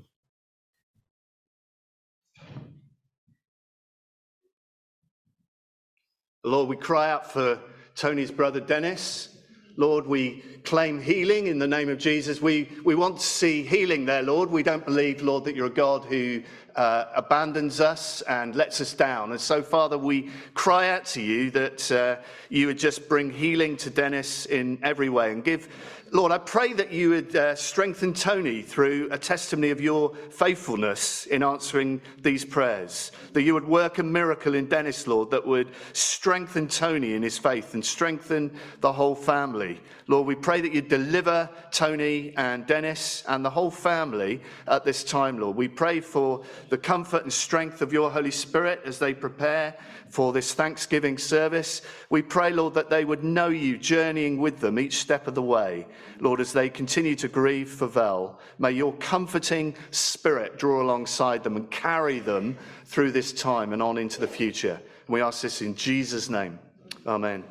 Lord, 6.45 6.69
we 6.69 6.75
cry 6.77 7.09
out 7.09 7.31
for 7.31 7.61
Tony's 7.95 8.33
brother 8.33 8.59
Dennis. 8.59 9.29
Lord, 9.77 10.09
we 10.09 10.43
claim 10.65 11.01
healing 11.01 11.47
in 11.47 11.61
the 11.61 11.69
name 11.69 11.89
of 11.89 11.99
Jesus. 11.99 12.43
We, 12.43 12.69
we 12.83 12.97
want 12.97 13.19
to 13.19 13.25
see 13.25 13.63
healing 13.63 14.07
there, 14.07 14.25
Lord. 14.25 14.51
We 14.51 14.65
don't 14.65 14.85
believe, 14.85 15.23
Lord, 15.23 15.45
that 15.45 15.55
you're 15.55 15.67
a 15.67 15.71
God 15.71 16.05
who 16.05 16.43
uh, 16.77 17.07
abandons 17.15 17.81
us 17.81 18.23
and 18.23 18.55
lets 18.55 18.81
us 18.81 18.95
down. 18.95 19.33
And 19.33 19.41
so, 19.41 19.63
Father, 19.63 19.99
we 19.99 20.31
cry 20.55 20.91
out 20.91 21.05
to 21.07 21.21
you 21.21 21.51
that 21.53 21.93
uh, 21.93 22.17
you 22.49 22.67
would 22.67 22.79
just 22.79 23.09
bring 23.09 23.31
healing 23.31 23.77
to 23.79 23.91
Dennis 23.91 24.47
in 24.47 24.79
every 24.83 25.09
way 25.09 25.33
and 25.33 25.45
give 25.45 25.69
Lord, 26.15 26.31
I 26.31 26.37
pray 26.37 26.75
that 26.75 26.93
you 26.93 27.09
would 27.09 27.35
uh, 27.35 27.55
strengthen 27.55 28.13
Tony 28.13 28.61
through 28.61 29.09
a 29.11 29.17
testimony 29.17 29.71
of 29.71 29.81
your 29.81 30.15
faithfulness 30.31 31.25
in 31.25 31.43
answering 31.43 32.03
these 32.21 32.45
prayers. 32.45 33.13
That 33.33 33.45
you 33.45 33.55
would 33.55 33.67
work 33.67 33.97
a 33.97 34.03
miracle 34.03 34.55
in 34.55 34.67
Dennis, 34.67 35.07
Lord, 35.07 35.31
that 35.31 35.47
would 35.47 35.71
strengthen 35.95 36.69
Tony 36.69 37.15
in 37.15 37.23
his 37.23 37.39
faith 37.39 37.73
and 37.73 37.83
strengthen 37.83 38.55
the 38.81 38.93
whole 38.93 39.15
family. 39.15 39.81
Lord, 40.07 40.27
we 40.27 40.35
pray 40.35 40.61
that 40.61 40.75
you 40.75 40.83
deliver 40.83 41.49
Tony 41.71 42.35
and 42.37 42.67
Dennis 42.67 43.25
and 43.27 43.43
the 43.43 43.49
whole 43.49 43.71
family 43.71 44.43
at 44.69 44.85
this 44.85 45.05
time, 45.05 45.39
Lord. 45.39 45.57
We 45.57 45.69
pray 45.69 46.01
for 46.01 46.43
the 46.73 46.79
comfort 46.79 47.23
and 47.23 47.31
strength 47.31 47.83
of 47.83 47.93
your 47.93 48.11
Holy 48.11 48.31
Spirit 48.31 48.81
as 48.87 48.99
they 48.99 49.13
prepare 49.13 49.77
for 50.09 50.33
this 50.33 50.55
Thanksgiving 50.55 51.19
service. 51.19 51.83
We 52.09 52.23
pray, 52.23 52.51
Lord, 52.51 52.73
that 52.73 52.89
they 52.89 53.05
would 53.05 53.23
know 53.23 53.49
you 53.49 53.77
journeying 53.77 54.39
with 54.39 54.59
them 54.59 54.79
each 54.79 54.97
step 54.97 55.27
of 55.27 55.35
the 55.35 55.43
way. 55.43 55.87
Lord, 56.19 56.41
as 56.41 56.55
they 56.55 56.71
continue 56.71 57.15
to 57.17 57.29
grieve 57.29 57.69
for 57.69 57.87
Vel, 57.87 58.41
may 58.59 58.71
your 58.71 58.95
comforting 58.95 59.77
spirit 59.91 60.57
draw 60.57 60.81
alongside 60.83 61.45
them 61.45 61.57
and 61.57 61.71
carry 61.71 62.21
them 62.21 62.57
through 62.87 63.13
this 63.13 63.35
time 63.35 63.75
and 63.75 63.83
on 63.83 63.99
into 63.99 64.19
the 64.19 64.27
future. 64.27 64.81
And 65.07 65.13
we 65.13 65.21
ask 65.21 65.43
this 65.43 65.61
in 65.61 65.75
Jesus' 65.75 66.31
name. 66.31 66.59
Amen. 67.07 67.45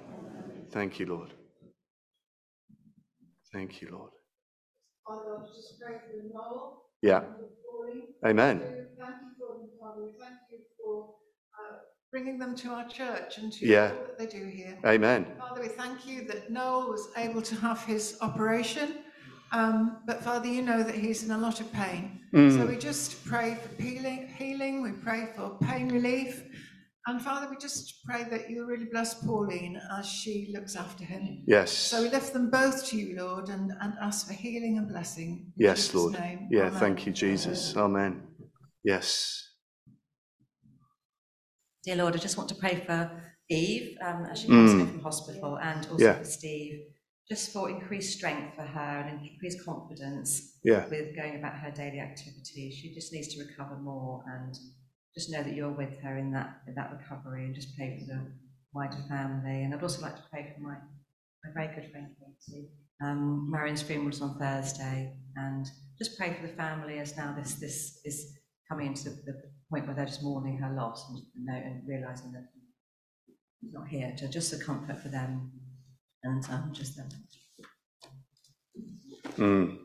Thank 0.71 0.97
you, 0.97 1.05
Lord. 1.05 1.29
Thank 3.53 3.83
you, 3.83 3.89
Lord. 3.91 4.09
Father, 5.05 5.37
I 5.37 5.45
just 5.45 5.79
pray 5.79 5.97
for 6.09 6.33
Noel. 6.33 6.85
Yeah. 7.03 7.21
Amen. 8.25 8.59
Thank 8.59 9.15
you 9.21 9.31
for 9.37 9.57
them, 9.57 9.69
Father. 9.79 10.07
Thank 10.19 10.35
you 10.51 10.59
for 10.77 11.15
uh, 11.59 11.77
bringing 12.11 12.37
them 12.39 12.55
to 12.57 12.69
our 12.69 12.87
church 12.87 13.37
and 13.37 13.51
to 13.53 13.65
Yeah. 13.65 13.91
all 13.91 14.03
that 14.07 14.17
they 14.19 14.25
do 14.27 14.45
here. 14.45 14.77
Amen. 14.85 15.25
Father, 15.39 15.61
we 15.61 15.67
thank 15.67 16.05
you 16.07 16.25
that 16.27 16.51
Noel 16.51 16.89
was 16.89 17.09
able 17.17 17.41
to 17.41 17.55
have 17.55 17.83
his 17.85 18.17
operation. 18.21 18.95
Um, 19.53 19.97
but 20.05 20.23
Father, 20.23 20.47
you 20.47 20.61
know 20.61 20.81
that 20.83 20.95
he's 20.95 21.23
in 21.23 21.31
a 21.31 21.37
lot 21.37 21.59
of 21.59 21.71
pain. 21.73 22.21
Mm. 22.33 22.57
So 22.57 22.65
we 22.65 22.77
just 22.77 23.25
pray 23.25 23.55
for 23.61 23.81
healing, 23.81 24.27
healing. 24.37 24.81
We 24.81 24.91
pray 24.91 25.29
for 25.35 25.57
pain 25.61 25.89
relief. 25.89 26.43
And 27.07 27.19
Father, 27.19 27.47
we 27.49 27.57
just 27.57 28.03
pray 28.05 28.25
that 28.29 28.49
you 28.49 28.65
really 28.67 28.85
bless 28.85 29.15
Pauline 29.25 29.79
as 29.97 30.07
she 30.07 30.51
looks 30.53 30.75
after 30.75 31.03
him. 31.03 31.43
Yes. 31.47 31.71
So 31.71 32.03
we 32.03 32.09
lift 32.09 32.31
them 32.31 32.51
both 32.51 32.85
to 32.89 32.97
you, 32.97 33.17
Lord, 33.17 33.49
and, 33.49 33.71
and 33.81 33.93
ask 33.99 34.27
for 34.27 34.33
healing 34.33 34.77
and 34.77 34.87
blessing. 34.87 35.51
In 35.57 35.65
Yes, 35.65 35.77
Jesus' 35.87 35.95
Lord. 35.95 36.13
name. 36.13 36.47
Yeah, 36.51 36.67
Amen. 36.67 36.79
thank 36.79 37.05
you, 37.07 37.11
Jesus. 37.11 37.75
Amen. 37.75 38.21
Yes. 38.83 39.47
Dear 41.83 41.95
Lord, 41.95 42.13
I 42.15 42.19
just 42.19 42.37
want 42.37 42.49
to 42.49 42.55
pray 42.55 42.83
for 42.85 43.09
Eve 43.49 43.97
um, 44.05 44.25
as 44.25 44.39
she 44.39 44.47
comes 44.47 44.71
Mm. 44.73 44.87
from 44.91 44.99
hospital 45.01 45.57
and 45.57 45.85
also 45.87 46.03
Yeah. 46.03 46.19
for 46.19 46.25
Steve, 46.25 46.81
just 47.27 47.51
for 47.51 47.69
increased 47.69 48.15
strength 48.17 48.55
for 48.55 48.61
her 48.61 48.99
and 49.07 49.25
increased 49.27 49.65
confidence 49.65 50.59
Yeah. 50.63 50.87
with 50.87 51.15
going 51.15 51.37
about 51.37 51.55
her 51.57 51.71
daily 51.71 51.99
activities. 51.99 52.75
She 52.75 52.93
just 52.93 53.11
needs 53.11 53.29
to 53.33 53.43
recover 53.43 53.77
more 53.77 54.23
and 54.27 54.55
just 55.13 55.29
know 55.31 55.43
that 55.43 55.53
you're 55.53 55.71
with 55.71 55.99
her 56.01 56.17
in 56.17 56.31
that 56.31 56.61
in 56.67 56.75
that 56.75 56.91
recovery 56.91 57.45
and 57.45 57.55
just 57.55 57.75
pray 57.75 57.99
for 57.99 58.13
the 58.13 58.31
wider 58.73 59.03
family. 59.09 59.63
And 59.63 59.73
I'd 59.73 59.83
also 59.83 60.01
like 60.01 60.15
to 60.15 60.23
pray 60.31 60.53
for 60.55 60.61
my, 60.61 60.75
my 61.43 61.51
very 61.53 61.75
good 61.75 61.91
friend 61.91 62.07
Katie. 62.19 62.69
Um, 63.03 63.51
funeral 63.87 64.07
was 64.07 64.21
on 64.21 64.37
Thursday 64.37 65.13
and 65.35 65.65
just 65.97 66.17
pray 66.17 66.33
for 66.33 66.45
the 66.47 66.53
family 66.53 66.99
as 66.99 67.17
now 67.17 67.33
this 67.35 67.55
this 67.55 67.99
is 68.05 68.37
coming 68.69 68.87
into 68.87 69.05
the, 69.05 69.09
the 69.25 69.41
point 69.69 69.87
where 69.87 69.95
they're 69.95 70.05
just 70.05 70.23
mourning 70.23 70.57
her 70.57 70.73
loss 70.75 71.09
and, 71.09 71.63
and 71.63 71.81
realizing 71.87 72.31
that 72.31 72.47
he's 73.59 73.73
not 73.73 73.87
here 73.87 74.13
to 74.17 74.27
just 74.27 74.53
a 74.53 74.57
comfort 74.63 75.01
for 75.01 75.09
them 75.09 75.51
and 76.23 76.43
um, 76.49 76.71
just 76.73 76.95
them. 76.95 77.09
Mm. 79.37 79.77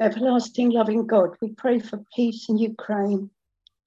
Everlasting 0.00 0.70
loving 0.70 1.06
God, 1.06 1.36
we 1.40 1.50
pray 1.52 1.78
for 1.78 2.04
peace 2.14 2.48
in 2.48 2.58
Ukraine, 2.58 3.30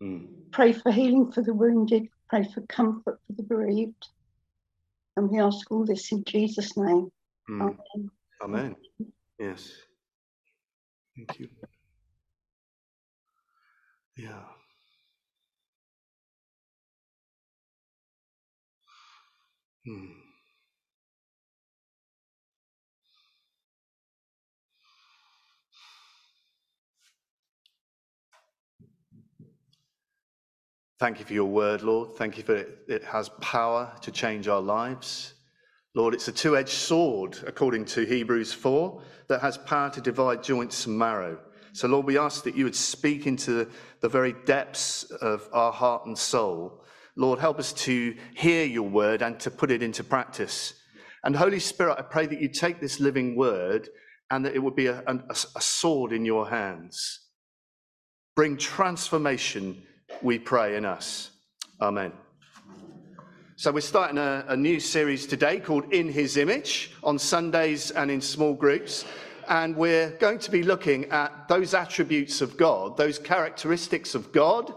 Mm. 0.01 0.51
pray 0.51 0.73
for 0.73 0.91
healing 0.91 1.31
for 1.31 1.41
the 1.41 1.53
wounded, 1.53 2.07
pray 2.29 2.43
for 2.43 2.61
comfort 2.67 3.19
for 3.25 3.33
the 3.33 3.43
bereaved. 3.43 4.07
And 5.15 5.29
we 5.29 5.39
ask 5.39 5.69
all 5.71 5.85
this 5.85 6.11
in 6.11 6.23
Jesus' 6.23 6.77
name. 6.77 7.11
Mm. 7.49 7.61
Amen. 7.61 8.11
Amen. 8.41 8.75
Yes. 9.39 9.73
Thank 11.15 11.39
you. 11.39 11.49
Yeah. 14.15 14.43
Hmm. 19.85 20.16
Thank 30.99 31.19
you 31.19 31.25
for 31.25 31.33
your 31.33 31.45
word, 31.45 31.83
Lord. 31.83 32.15
Thank 32.15 32.37
you 32.37 32.43
for 32.43 32.55
it. 32.55 32.79
It 32.87 33.03
has 33.03 33.29
power 33.39 33.93
to 34.01 34.11
change 34.11 34.47
our 34.47 34.61
lives. 34.61 35.35
Lord, 35.93 36.15
it's 36.15 36.27
a 36.27 36.31
two 36.31 36.57
edged 36.57 36.69
sword, 36.69 37.37
according 37.45 37.85
to 37.85 38.03
Hebrews 38.03 38.51
4, 38.51 38.99
that 39.27 39.41
has 39.41 39.59
power 39.59 39.91
to 39.91 40.01
divide 40.01 40.41
joints 40.41 40.87
and 40.87 40.97
marrow. 40.97 41.37
So, 41.73 41.87
Lord, 41.87 42.07
we 42.07 42.17
ask 42.17 42.43
that 42.45 42.55
you 42.55 42.63
would 42.63 42.75
speak 42.75 43.27
into 43.27 43.69
the 44.01 44.09
very 44.09 44.33
depths 44.45 45.03
of 45.03 45.47
our 45.53 45.71
heart 45.71 46.07
and 46.07 46.17
soul. 46.17 46.83
Lord, 47.15 47.37
help 47.37 47.59
us 47.59 47.73
to 47.73 48.15
hear 48.35 48.65
your 48.65 48.89
word 48.89 49.21
and 49.21 49.39
to 49.41 49.51
put 49.51 49.69
it 49.69 49.83
into 49.83 50.03
practice. 50.03 50.73
And, 51.23 51.35
Holy 51.35 51.59
Spirit, 51.59 51.97
I 51.99 52.01
pray 52.01 52.25
that 52.25 52.41
you 52.41 52.49
take 52.49 52.79
this 52.79 52.99
living 52.99 53.35
word 53.35 53.89
and 54.31 54.43
that 54.45 54.55
it 54.55 54.59
would 54.63 54.75
be 54.75 54.87
a, 54.87 55.03
a, 55.05 55.19
a 55.29 55.61
sword 55.61 56.11
in 56.11 56.25
your 56.25 56.49
hands. 56.49 57.19
Bring 58.35 58.57
transformation, 58.57 59.83
we 60.21 60.39
pray, 60.39 60.75
in 60.75 60.85
us. 60.85 61.31
Amen. 61.81 62.11
So, 63.55 63.71
we're 63.71 63.81
starting 63.81 64.17
a, 64.17 64.45
a 64.47 64.57
new 64.57 64.79
series 64.79 65.25
today 65.25 65.59
called 65.59 65.91
In 65.93 66.09
His 66.09 66.37
Image 66.37 66.93
on 67.03 67.17
Sundays 67.17 67.91
and 67.91 68.11
in 68.11 68.21
small 68.21 68.53
groups. 68.53 69.05
And 69.49 69.75
we're 69.75 70.11
going 70.17 70.39
to 70.39 70.51
be 70.51 70.63
looking 70.63 71.05
at 71.05 71.47
those 71.47 71.73
attributes 71.73 72.41
of 72.41 72.57
God, 72.57 72.97
those 72.97 73.17
characteristics 73.17 74.13
of 74.15 74.31
God 74.31 74.73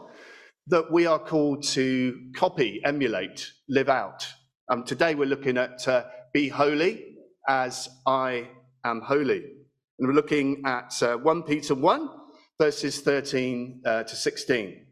that 0.69 0.91
we 0.91 1.07
are 1.07 1.19
called 1.19 1.65
to 1.65 2.17
copy, 2.37 2.81
emulate, 2.85 3.53
live 3.69 3.89
out. 3.89 4.27
Um, 4.71 4.85
today, 4.85 5.15
we're 5.15 5.27
looking 5.27 5.59
at 5.59 5.87
uh, 5.89 6.05
be 6.33 6.49
holy 6.49 7.17
as 7.49 7.89
I 8.07 8.49
am 8.85 9.01
holy. 9.01 9.43
And 9.99 10.09
we're 10.09 10.15
looking 10.15 10.63
at 10.65 11.03
uh, 11.03 11.17
1 11.17 11.43
Peter 11.43 11.75
1, 11.75 12.09
verses 12.59 13.01
13 13.01 13.83
uh, 13.85 14.03
to 14.05 14.17
16. 14.17 14.87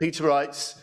Peter 0.00 0.24
writes, 0.24 0.76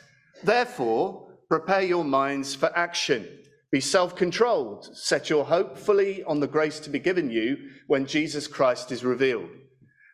Therefore, 0.44 1.28
prepare 1.50 1.82
your 1.82 2.04
minds 2.04 2.54
for 2.54 2.72
action. 2.78 3.28
Be 3.72 3.82
self 3.82 4.16
controlled. 4.16 4.96
Set 4.96 5.30
your 5.30 5.44
hope 5.44 5.78
fully 5.78 6.24
on 6.24 6.40
the 6.40 6.48
grace 6.48 6.80
to 6.82 6.90
be 6.90 7.00
given 7.00 7.30
you 7.30 7.58
when 7.88 8.06
Jesus 8.06 8.48
Christ 8.48 8.92
is 8.92 9.04
revealed. 9.04 9.50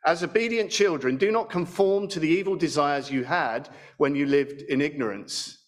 As 0.06 0.24
obedient 0.24 0.72
children, 0.72 1.18
do 1.18 1.32
not 1.32 1.50
conform 1.50 2.08
to 2.10 2.20
the 2.20 2.28
evil 2.28 2.56
desires 2.56 3.12
you 3.12 3.24
had 3.24 3.70
when 3.98 4.16
you 4.16 4.26
lived 4.26 4.62
in 4.64 4.82
ignorance. 4.82 5.60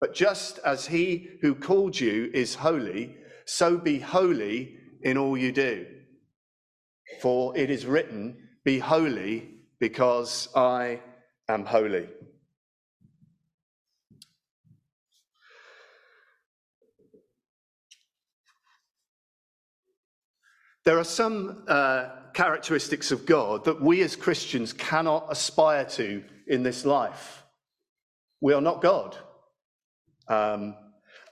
But 0.00 0.14
just 0.14 0.58
as 0.64 0.86
he 0.86 1.38
who 1.42 1.54
called 1.54 1.98
you 1.98 2.30
is 2.32 2.54
holy, 2.54 3.16
so 3.46 3.76
be 3.78 3.98
holy 3.98 4.76
in 5.02 5.16
all 5.18 5.36
you 5.36 5.52
do. 5.52 5.86
For 7.20 7.56
it 7.56 7.70
is 7.70 7.86
written, 7.86 8.48
Be 8.64 8.78
holy, 8.78 9.48
because 9.78 10.48
I 10.54 11.00
am 11.48 11.64
holy. 11.64 12.08
There 20.84 20.98
are 20.98 21.04
some 21.04 21.64
uh, 21.68 22.08
characteristics 22.32 23.12
of 23.12 23.26
God 23.26 23.64
that 23.64 23.80
we 23.80 24.02
as 24.02 24.16
Christians 24.16 24.72
cannot 24.72 25.26
aspire 25.30 25.84
to 25.84 26.22
in 26.46 26.62
this 26.62 26.84
life. 26.84 27.44
We 28.40 28.54
are 28.54 28.60
not 28.60 28.80
God. 28.80 29.16
Um, 30.28 30.74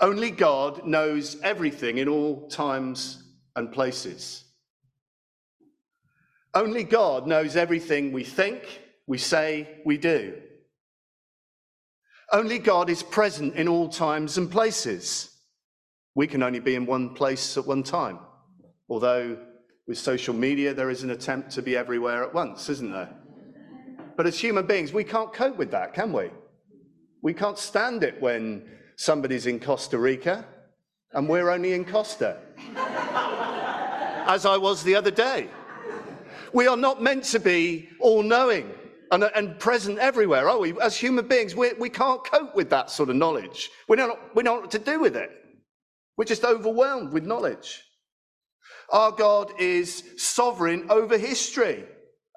only 0.01 0.31
God 0.31 0.87
knows 0.87 1.41
everything 1.43 1.99
in 1.99 2.09
all 2.09 2.49
times 2.49 3.23
and 3.57 3.73
places. 3.73 4.45
Only 6.55 6.85
God 6.85 7.27
knows 7.27 7.57
everything 7.57 8.13
we 8.13 8.25
think, 8.25 8.83
we 9.07 9.19
say, 9.19 9.81
we 9.85 9.97
do. 9.97 10.35
Only 12.33 12.59
God 12.59 12.91
is 12.91 13.03
present 13.03 13.55
in 13.55 13.69
all 13.69 13.89
times 13.89 14.39
and 14.39 14.51
places. 14.51 15.35
We 16.15 16.27
can 16.27 16.43
only 16.43 16.61
be 16.61 16.75
in 16.75 16.85
one 16.85 17.15
place 17.15 17.57
at 17.57 17.67
one 17.67 17.83
time, 17.83 18.19
although 18.89 19.39
with 19.87 19.99
social 19.99 20.35
media 20.35 20.75
there 20.75 20.91
is 20.91 21.03
an 21.03 21.11
attempt 21.11 21.51
to 21.53 21.63
be 21.63 21.77
everywhere 21.77 22.23
at 22.23 22.33
once, 22.35 22.69
isn't 22.69 22.93
there? 22.93 23.11
But 24.17 24.27
as 24.27 24.39
human 24.39 24.67
beings, 24.67 24.93
we 24.93 25.05
can't 25.05 25.33
cope 25.33 25.57
with 25.57 25.71
that, 25.71 25.95
can 25.95 26.13
we? 26.13 26.31
We 27.23 27.35
can't 27.35 27.59
stand 27.59 28.05
it 28.05 28.21
when 28.21 28.69
somebody's 28.97 29.47
in 29.47 29.61
Costa 29.61 29.99
Rica 29.99 30.45
and 31.13 31.29
we're 31.29 31.51
only 31.51 31.73
in 31.73 31.85
Costa, 31.85 32.37
as 34.27 34.45
I 34.45 34.57
was 34.57 34.83
the 34.83 34.95
other 34.95 35.11
day. 35.11 35.49
We 36.53 36.67
are 36.67 36.77
not 36.77 37.03
meant 37.03 37.25
to 37.25 37.41
be 37.41 37.89
all 38.01 38.23
knowing 38.23 38.71
and, 39.11 39.25
and, 39.35 39.59
present 39.59 39.99
everywhere, 39.99 40.49
are 40.49 40.59
we? 40.59 40.79
As 40.81 40.97
human 40.97 41.27
beings, 41.27 41.55
we, 41.55 41.73
we 41.75 41.89
can't 41.89 42.23
cope 42.25 42.55
with 42.55 42.69
that 42.71 42.91
sort 42.91 43.09
of 43.09 43.17
knowledge. 43.17 43.71
We 43.89 43.97
don't, 43.97 44.19
we 44.35 44.43
don't 44.43 44.57
know 44.57 44.61
what 44.63 44.71
to 44.73 44.79
do 44.79 45.01
with 45.01 45.17
it. 45.17 45.31
We're 46.17 46.25
just 46.25 46.45
overwhelmed 46.45 47.13
with 47.13 47.25
knowledge. 47.25 47.83
Our 48.91 49.13
God 49.13 49.53
is 49.59 50.03
sovereign 50.17 50.87
over 50.91 51.19
history 51.19 51.85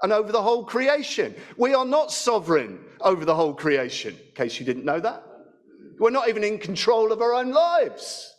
and 0.01 0.11
over 0.11 0.31
the 0.31 0.41
whole 0.41 0.65
creation. 0.65 1.35
We 1.57 1.73
are 1.73 1.85
not 1.85 2.11
sovereign 2.11 2.79
over 2.99 3.23
the 3.23 3.35
whole 3.35 3.53
creation, 3.53 4.15
in 4.15 4.35
case 4.35 4.59
you 4.59 4.65
didn't 4.65 4.85
know 4.85 4.99
that. 4.99 5.23
We're 5.99 6.09
not 6.09 6.29
even 6.29 6.43
in 6.43 6.57
control 6.57 7.11
of 7.11 7.21
our 7.21 7.33
own 7.33 7.51
lives. 7.51 8.33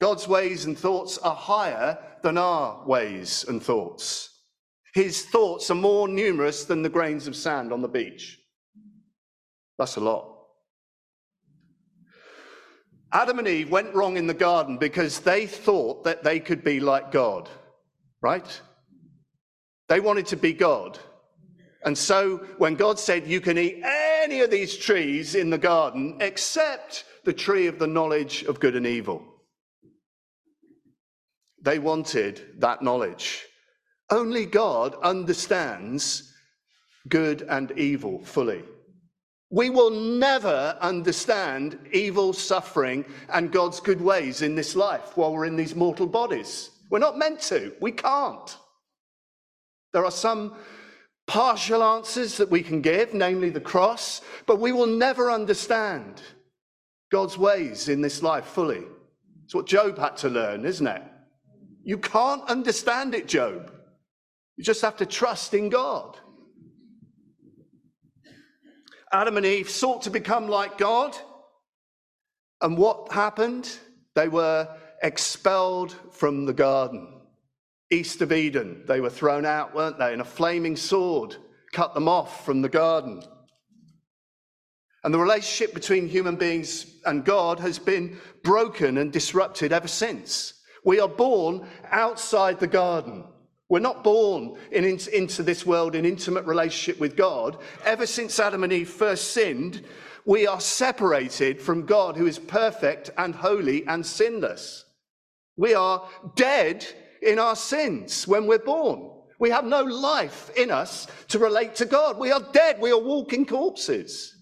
God's 0.00 0.26
ways 0.26 0.64
and 0.64 0.78
thoughts 0.78 1.18
are 1.18 1.34
higher 1.34 1.98
than 2.22 2.38
our 2.38 2.86
ways 2.86 3.44
and 3.48 3.62
thoughts. 3.62 4.30
His 4.94 5.24
thoughts 5.26 5.70
are 5.70 5.74
more 5.74 6.08
numerous 6.08 6.64
than 6.64 6.82
the 6.82 6.88
grains 6.88 7.26
of 7.26 7.36
sand 7.36 7.72
on 7.72 7.82
the 7.82 7.88
beach. 7.88 8.38
That's 9.78 9.96
a 9.96 10.00
lot. 10.00 10.37
Adam 13.12 13.38
and 13.38 13.48
Eve 13.48 13.70
went 13.70 13.94
wrong 13.94 14.16
in 14.16 14.26
the 14.26 14.34
garden 14.34 14.76
because 14.76 15.20
they 15.20 15.46
thought 15.46 16.04
that 16.04 16.22
they 16.22 16.38
could 16.38 16.62
be 16.62 16.78
like 16.78 17.10
God, 17.10 17.48
right? 18.20 18.60
They 19.88 20.00
wanted 20.00 20.26
to 20.26 20.36
be 20.36 20.52
God. 20.52 20.98
And 21.84 21.96
so 21.96 22.38
when 22.58 22.74
God 22.74 22.98
said, 22.98 23.26
You 23.26 23.40
can 23.40 23.56
eat 23.56 23.82
any 23.84 24.40
of 24.40 24.50
these 24.50 24.76
trees 24.76 25.34
in 25.34 25.48
the 25.48 25.58
garden 25.58 26.18
except 26.20 27.04
the 27.24 27.32
tree 27.32 27.66
of 27.66 27.78
the 27.78 27.86
knowledge 27.86 28.42
of 28.42 28.60
good 28.60 28.76
and 28.76 28.86
evil, 28.86 29.22
they 31.62 31.78
wanted 31.78 32.60
that 32.60 32.82
knowledge. 32.82 33.44
Only 34.10 34.46
God 34.46 34.94
understands 35.02 36.32
good 37.08 37.42
and 37.42 37.70
evil 37.72 38.22
fully. 38.24 38.64
We 39.50 39.70
will 39.70 39.90
never 39.90 40.76
understand 40.80 41.78
evil, 41.92 42.32
suffering, 42.32 43.04
and 43.32 43.50
God's 43.50 43.80
good 43.80 44.00
ways 44.00 44.42
in 44.42 44.54
this 44.54 44.76
life 44.76 45.16
while 45.16 45.32
we're 45.32 45.46
in 45.46 45.56
these 45.56 45.74
mortal 45.74 46.06
bodies. 46.06 46.70
We're 46.90 46.98
not 46.98 47.18
meant 47.18 47.40
to. 47.42 47.72
We 47.80 47.92
can't. 47.92 48.56
There 49.92 50.04
are 50.04 50.10
some 50.10 50.56
partial 51.26 51.82
answers 51.82 52.36
that 52.36 52.50
we 52.50 52.62
can 52.62 52.82
give, 52.82 53.14
namely 53.14 53.50
the 53.50 53.60
cross, 53.60 54.20
but 54.46 54.60
we 54.60 54.72
will 54.72 54.86
never 54.86 55.30
understand 55.30 56.22
God's 57.10 57.38
ways 57.38 57.88
in 57.88 58.02
this 58.02 58.22
life 58.22 58.44
fully. 58.44 58.84
It's 59.44 59.54
what 59.54 59.66
Job 59.66 59.98
had 59.98 60.16
to 60.18 60.28
learn, 60.28 60.66
isn't 60.66 60.86
it? 60.86 61.02
You 61.82 61.96
can't 61.96 62.46
understand 62.50 63.14
it, 63.14 63.26
Job. 63.26 63.72
You 64.56 64.64
just 64.64 64.82
have 64.82 64.98
to 64.98 65.06
trust 65.06 65.54
in 65.54 65.70
God. 65.70 66.18
Adam 69.12 69.36
and 69.36 69.46
Eve 69.46 69.70
sought 69.70 70.02
to 70.02 70.10
become 70.10 70.48
like 70.48 70.78
God. 70.78 71.16
And 72.60 72.76
what 72.76 73.12
happened? 73.12 73.70
They 74.14 74.28
were 74.28 74.68
expelled 75.02 75.94
from 76.10 76.44
the 76.44 76.52
garden. 76.52 77.14
East 77.90 78.20
of 78.20 78.32
Eden, 78.32 78.82
they 78.86 79.00
were 79.00 79.10
thrown 79.10 79.46
out, 79.46 79.74
weren't 79.74 79.98
they? 79.98 80.12
And 80.12 80.20
a 80.20 80.26
flaming 80.26 80.76
sword 80.76 81.36
cut 81.72 81.94
them 81.94 82.08
off 82.08 82.44
from 82.44 82.60
the 82.60 82.68
garden. 82.68 83.22
And 85.04 85.14
the 85.14 85.18
relationship 85.18 85.72
between 85.72 86.08
human 86.08 86.36
beings 86.36 86.86
and 87.06 87.24
God 87.24 87.60
has 87.60 87.78
been 87.78 88.18
broken 88.42 88.98
and 88.98 89.12
disrupted 89.12 89.72
ever 89.72 89.88
since. 89.88 90.54
We 90.84 91.00
are 91.00 91.08
born 91.08 91.66
outside 91.90 92.60
the 92.60 92.66
garden. 92.66 93.24
We're 93.68 93.80
not 93.80 94.02
born 94.02 94.56
in, 94.72 94.84
into 94.84 95.42
this 95.42 95.66
world 95.66 95.94
in 95.94 96.06
intimate 96.06 96.46
relationship 96.46 97.00
with 97.00 97.16
God. 97.16 97.58
Ever 97.84 98.06
since 98.06 98.40
Adam 98.40 98.64
and 98.64 98.72
Eve 98.72 98.88
first 98.88 99.32
sinned, 99.32 99.84
we 100.24 100.46
are 100.46 100.60
separated 100.60 101.60
from 101.60 101.86
God 101.86 102.16
who 102.16 102.26
is 102.26 102.38
perfect 102.38 103.10
and 103.18 103.34
holy 103.34 103.86
and 103.86 104.04
sinless. 104.04 104.84
We 105.56 105.74
are 105.74 106.08
dead 106.34 106.86
in 107.22 107.38
our 107.38 107.56
sins 107.56 108.26
when 108.26 108.46
we're 108.46 108.58
born. 108.58 109.10
We 109.38 109.50
have 109.50 109.64
no 109.64 109.82
life 109.82 110.50
in 110.56 110.70
us 110.70 111.06
to 111.28 111.38
relate 111.38 111.74
to 111.76 111.84
God. 111.84 112.18
We 112.18 112.32
are 112.32 112.42
dead. 112.52 112.80
We 112.80 112.90
are 112.90 112.98
walking 112.98 113.46
corpses. 113.46 114.34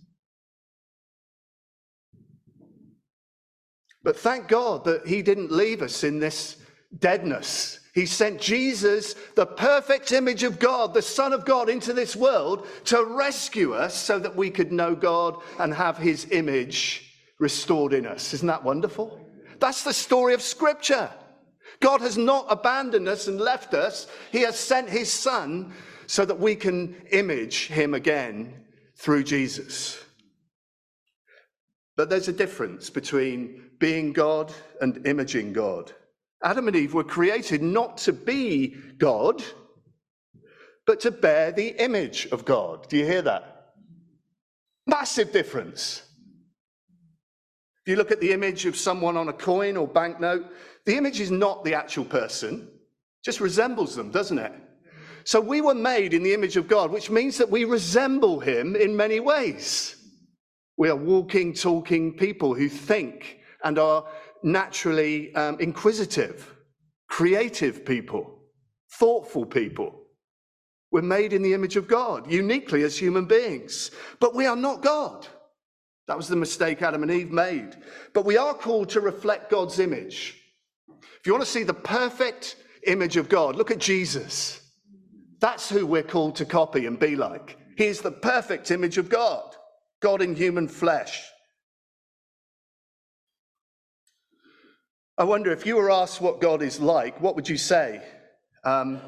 But 4.02 4.16
thank 4.16 4.46
God 4.48 4.84
that 4.84 5.06
He 5.06 5.20
didn't 5.20 5.50
leave 5.50 5.82
us 5.82 6.04
in 6.04 6.20
this 6.20 6.56
deadness. 6.98 7.80
He 7.96 8.04
sent 8.04 8.42
Jesus, 8.42 9.14
the 9.36 9.46
perfect 9.46 10.12
image 10.12 10.42
of 10.42 10.58
God, 10.58 10.92
the 10.92 11.00
Son 11.00 11.32
of 11.32 11.46
God, 11.46 11.70
into 11.70 11.94
this 11.94 12.14
world 12.14 12.66
to 12.84 13.02
rescue 13.02 13.72
us 13.72 13.94
so 13.94 14.18
that 14.18 14.36
we 14.36 14.50
could 14.50 14.70
know 14.70 14.94
God 14.94 15.40
and 15.58 15.72
have 15.72 15.96
His 15.96 16.30
image 16.30 17.10
restored 17.38 17.94
in 17.94 18.04
us. 18.04 18.34
Isn't 18.34 18.48
that 18.48 18.62
wonderful? 18.62 19.18
That's 19.60 19.82
the 19.82 19.94
story 19.94 20.34
of 20.34 20.42
Scripture. 20.42 21.08
God 21.80 22.02
has 22.02 22.18
not 22.18 22.44
abandoned 22.50 23.08
us 23.08 23.28
and 23.28 23.40
left 23.40 23.72
us. 23.72 24.08
He 24.30 24.42
has 24.42 24.58
sent 24.58 24.90
his 24.90 25.10
son 25.10 25.72
so 26.06 26.26
that 26.26 26.38
we 26.38 26.54
can 26.54 26.94
image 27.12 27.68
him 27.68 27.94
again 27.94 28.62
through 28.96 29.24
Jesus. 29.24 29.98
But 31.96 32.10
there's 32.10 32.28
a 32.28 32.32
difference 32.34 32.90
between 32.90 33.70
being 33.78 34.12
God 34.12 34.52
and 34.82 35.06
imaging 35.06 35.54
God. 35.54 35.92
Adam 36.42 36.68
and 36.68 36.76
Eve 36.76 36.94
were 36.94 37.04
created 37.04 37.62
not 37.62 37.98
to 37.98 38.12
be 38.12 38.76
God, 38.98 39.42
but 40.86 41.00
to 41.00 41.10
bear 41.10 41.52
the 41.52 41.68
image 41.82 42.26
of 42.32 42.44
God. 42.44 42.88
Do 42.88 42.96
you 42.96 43.04
hear 43.04 43.22
that? 43.22 43.72
Massive 44.86 45.32
difference. 45.32 46.02
If 47.84 47.90
you 47.90 47.96
look 47.96 48.10
at 48.10 48.20
the 48.20 48.32
image 48.32 48.66
of 48.66 48.76
someone 48.76 49.16
on 49.16 49.28
a 49.28 49.32
coin 49.32 49.76
or 49.76 49.88
banknote, 49.88 50.46
the 50.84 50.96
image 50.96 51.20
is 51.20 51.30
not 51.30 51.64
the 51.64 51.74
actual 51.74 52.04
person, 52.04 52.68
just 53.24 53.40
resembles 53.40 53.96
them, 53.96 54.10
doesn't 54.10 54.38
it? 54.38 54.52
So 55.24 55.40
we 55.40 55.60
were 55.60 55.74
made 55.74 56.14
in 56.14 56.22
the 56.22 56.34
image 56.34 56.56
of 56.56 56.68
God, 56.68 56.92
which 56.92 57.10
means 57.10 57.36
that 57.38 57.50
we 57.50 57.64
resemble 57.64 58.38
him 58.38 58.76
in 58.76 58.96
many 58.96 59.18
ways. 59.18 59.96
We 60.76 60.88
are 60.88 60.96
walking, 60.96 61.52
talking 61.52 62.16
people 62.16 62.54
who 62.54 62.68
think 62.68 63.38
and 63.64 63.78
are 63.78 64.06
naturally 64.46 65.34
um, 65.34 65.58
inquisitive, 65.58 66.54
creative 67.08 67.84
people, 67.84 68.38
thoughtful 68.92 69.44
people. 69.44 70.02
We're 70.92 71.02
made 71.02 71.32
in 71.32 71.42
the 71.42 71.52
image 71.52 71.76
of 71.76 71.88
God, 71.88 72.30
uniquely 72.30 72.84
as 72.84 72.96
human 72.96 73.26
beings, 73.26 73.90
but 74.20 74.34
we 74.36 74.46
are 74.46 74.56
not 74.56 74.82
God. 74.82 75.26
That 76.06 76.16
was 76.16 76.28
the 76.28 76.36
mistake 76.36 76.80
Adam 76.80 77.02
and 77.02 77.10
Eve 77.10 77.32
made. 77.32 77.76
But 78.14 78.24
we 78.24 78.36
are 78.36 78.54
called 78.54 78.88
to 78.90 79.00
reflect 79.00 79.50
God's 79.50 79.80
image. 79.80 80.40
If 80.88 81.26
you 81.26 81.32
want 81.32 81.44
to 81.44 81.50
see 81.50 81.64
the 81.64 81.74
perfect 81.74 82.54
image 82.86 83.16
of 83.16 83.28
God, 83.28 83.56
look 83.56 83.72
at 83.72 83.78
Jesus. 83.78 84.60
That's 85.40 85.68
who 85.68 85.84
we're 85.84 86.04
called 86.04 86.36
to 86.36 86.44
copy 86.44 86.86
and 86.86 87.00
be 87.00 87.16
like. 87.16 87.58
He 87.76 87.86
is 87.86 88.00
the 88.00 88.12
perfect 88.12 88.70
image 88.70 88.96
of 88.96 89.08
God, 89.08 89.56
God 90.00 90.22
in 90.22 90.36
human 90.36 90.68
flesh. 90.68 91.24
I 95.18 95.24
wonder 95.24 95.50
if 95.50 95.64
you 95.64 95.76
were 95.76 95.90
asked 95.90 96.20
what 96.20 96.42
God 96.42 96.60
is 96.60 96.78
like, 96.78 97.22
what 97.22 97.36
would 97.36 97.48
you 97.48 97.56
say? 97.56 98.02
Um, 98.64 99.00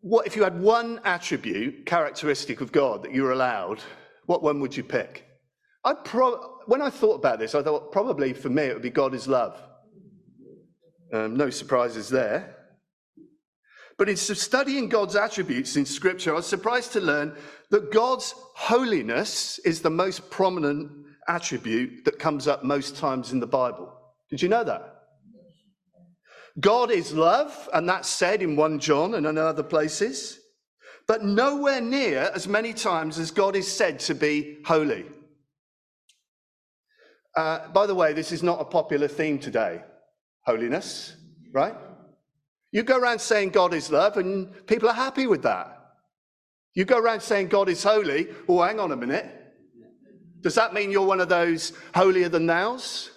what 0.00 0.26
if 0.26 0.34
you 0.34 0.42
had 0.42 0.60
one 0.60 1.00
attribute, 1.04 1.86
characteristic 1.86 2.60
of 2.60 2.72
God 2.72 3.04
that 3.04 3.12
you 3.12 3.22
were 3.22 3.30
allowed? 3.30 3.80
What 4.26 4.42
one 4.42 4.58
would 4.60 4.76
you 4.76 4.82
pick? 4.82 5.26
I 5.84 5.94
pro- 5.94 6.58
when 6.66 6.82
I 6.82 6.90
thought 6.90 7.14
about 7.14 7.38
this, 7.38 7.54
I 7.54 7.62
thought 7.62 7.92
probably 7.92 8.32
for 8.32 8.48
me 8.48 8.64
it 8.64 8.74
would 8.74 8.82
be 8.82 8.90
God 8.90 9.14
is 9.14 9.28
love. 9.28 9.62
Um, 11.12 11.36
no 11.36 11.50
surprises 11.50 12.08
there. 12.08 12.56
But 13.96 14.08
in 14.08 14.16
studying 14.16 14.88
God's 14.88 15.14
attributes 15.14 15.76
in 15.76 15.86
Scripture, 15.86 16.32
I 16.32 16.36
was 16.36 16.46
surprised 16.46 16.92
to 16.92 17.00
learn 17.00 17.36
that 17.70 17.92
God's 17.92 18.34
holiness 18.54 19.60
is 19.60 19.82
the 19.82 19.90
most 19.90 20.30
prominent 20.30 20.90
attribute 21.28 22.04
that 22.04 22.18
comes 22.18 22.48
up 22.48 22.64
most 22.64 22.96
times 22.96 23.32
in 23.32 23.38
the 23.38 23.46
Bible. 23.46 23.97
Did 24.30 24.42
you 24.42 24.48
know 24.48 24.64
that? 24.64 24.94
God 26.60 26.90
is 26.90 27.12
love, 27.12 27.68
and 27.72 27.88
that's 27.88 28.08
said 28.08 28.42
in 28.42 28.56
1 28.56 28.80
John 28.80 29.14
and 29.14 29.26
in 29.26 29.38
other 29.38 29.62
places, 29.62 30.40
but 31.06 31.24
nowhere 31.24 31.80
near 31.80 32.30
as 32.34 32.48
many 32.48 32.72
times 32.72 33.18
as 33.18 33.30
God 33.30 33.54
is 33.54 33.70
said 33.70 34.00
to 34.00 34.14
be 34.14 34.58
holy. 34.64 35.06
Uh, 37.36 37.68
by 37.68 37.86
the 37.86 37.94
way, 37.94 38.12
this 38.12 38.32
is 38.32 38.42
not 38.42 38.60
a 38.60 38.64
popular 38.64 39.08
theme 39.08 39.38
today 39.38 39.82
holiness, 40.42 41.14
right? 41.52 41.74
You 42.72 42.82
go 42.82 42.98
around 42.98 43.20
saying 43.20 43.50
God 43.50 43.74
is 43.74 43.90
love, 43.90 44.16
and 44.16 44.66
people 44.66 44.88
are 44.88 44.94
happy 44.94 45.26
with 45.26 45.42
that. 45.42 45.78
You 46.74 46.84
go 46.84 46.98
around 46.98 47.20
saying 47.20 47.48
God 47.48 47.68
is 47.68 47.82
holy, 47.82 48.28
oh, 48.48 48.62
hang 48.62 48.80
on 48.80 48.92
a 48.92 48.96
minute. 48.96 49.26
Does 50.40 50.54
that 50.54 50.72
mean 50.72 50.90
you're 50.90 51.06
one 51.06 51.20
of 51.20 51.28
those 51.28 51.72
holier 51.94 52.28
than 52.28 52.46
thous? 52.46 53.10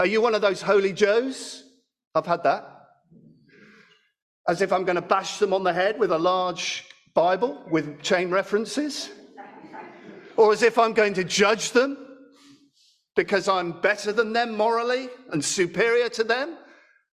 Are 0.00 0.06
you 0.06 0.22
one 0.22 0.34
of 0.34 0.40
those 0.40 0.62
holy 0.62 0.94
Joes? 0.94 1.62
I've 2.14 2.24
had 2.24 2.42
that. 2.44 2.64
As 4.48 4.62
if 4.62 4.72
I'm 4.72 4.84
going 4.84 4.96
to 4.96 5.02
bash 5.02 5.38
them 5.38 5.52
on 5.52 5.62
the 5.62 5.74
head 5.74 5.98
with 5.98 6.10
a 6.10 6.18
large 6.18 6.86
Bible 7.12 7.62
with 7.70 8.00
chain 8.00 8.30
references. 8.30 9.10
Or 10.38 10.54
as 10.54 10.62
if 10.62 10.78
I'm 10.78 10.94
going 10.94 11.12
to 11.14 11.24
judge 11.24 11.72
them 11.72 11.98
because 13.14 13.46
I'm 13.46 13.78
better 13.82 14.10
than 14.10 14.32
them 14.32 14.56
morally 14.56 15.10
and 15.32 15.44
superior 15.44 16.08
to 16.08 16.24
them. 16.24 16.56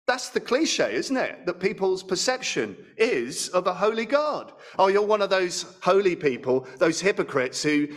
That's 0.07 0.29
the 0.29 0.39
cliche, 0.39 0.95
isn't 0.95 1.15
it? 1.15 1.45
That 1.45 1.59
people's 1.59 2.01
perception 2.01 2.75
is 2.97 3.49
of 3.49 3.67
a 3.67 3.75
holy 3.75 4.07
God. 4.07 4.53
Oh, 4.79 4.87
you're 4.87 5.05
one 5.05 5.21
of 5.21 5.29
those 5.29 5.67
holy 5.83 6.15
people, 6.15 6.67
those 6.79 6.99
hypocrites 6.99 7.61
who 7.61 7.89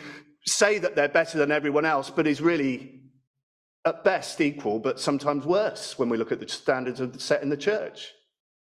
say 0.44 0.78
that 0.78 0.94
they're 0.94 1.08
better 1.08 1.38
than 1.38 1.50
everyone 1.50 1.86
else, 1.86 2.10
but 2.10 2.26
is 2.26 2.42
really 2.42 3.03
at 3.84 4.04
best 4.04 4.40
equal, 4.40 4.78
but 4.78 4.98
sometimes 4.98 5.44
worse 5.44 5.98
when 5.98 6.08
we 6.08 6.16
look 6.16 6.32
at 6.32 6.40
the 6.40 6.48
standards 6.48 7.22
set 7.22 7.42
in 7.42 7.48
the 7.48 7.56
church. 7.56 8.12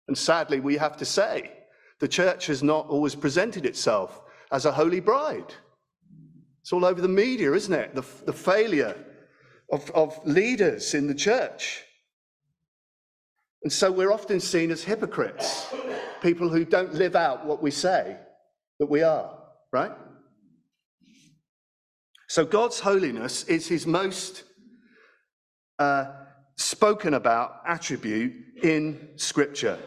And 0.08 0.16
sadly, 0.16 0.60
we 0.60 0.76
have 0.76 0.96
to 0.98 1.04
say 1.04 1.52
the 2.00 2.08
church 2.08 2.46
has 2.46 2.62
not 2.62 2.86
always 2.88 3.14
presented 3.14 3.64
itself 3.64 4.20
as 4.52 4.66
a 4.66 4.72
holy 4.72 5.00
bride. 5.00 5.54
It's 6.60 6.72
all 6.72 6.84
over 6.84 7.00
the 7.00 7.08
media, 7.08 7.52
isn't 7.52 7.72
it? 7.72 7.94
The, 7.94 8.04
the 8.26 8.32
failure 8.32 8.96
of, 9.72 9.90
of 9.92 10.18
leaders 10.26 10.94
in 10.94 11.06
the 11.06 11.14
church. 11.14 11.82
And 13.62 13.72
so 13.72 13.90
we're 13.90 14.12
often 14.12 14.40
seen 14.40 14.70
as 14.70 14.84
hypocrites, 14.84 15.72
people 16.20 16.50
who 16.50 16.66
don't 16.66 16.94
live 16.94 17.16
out 17.16 17.46
what 17.46 17.62
we 17.62 17.70
say 17.70 18.18
that 18.78 18.86
we 18.86 19.02
are, 19.02 19.38
right? 19.72 19.92
So 22.28 22.44
God's 22.44 22.80
holiness 22.80 23.44
is 23.44 23.66
his 23.66 23.86
most 23.86 24.44
uh, 25.78 26.06
spoken 26.56 27.14
about 27.14 27.60
attribute 27.66 28.32
in 28.62 29.08
Scripture. 29.16 29.78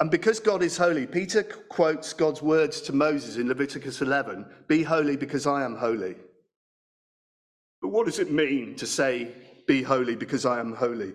And 0.00 0.10
because 0.10 0.40
God 0.40 0.64
is 0.64 0.76
holy, 0.76 1.06
Peter 1.06 1.44
quotes 1.44 2.12
God's 2.12 2.42
words 2.42 2.80
to 2.82 2.92
Moses 2.92 3.36
in 3.36 3.46
Leviticus 3.46 4.02
11 4.02 4.46
Be 4.66 4.82
holy 4.82 5.16
because 5.16 5.46
I 5.46 5.62
am 5.62 5.76
holy. 5.76 6.16
But 7.80 7.90
what 7.90 8.06
does 8.06 8.18
it 8.18 8.30
mean 8.30 8.74
to 8.76 8.86
say, 8.86 9.32
Be 9.68 9.82
holy 9.82 10.16
because 10.16 10.44
I 10.44 10.58
am 10.58 10.74
holy? 10.74 11.12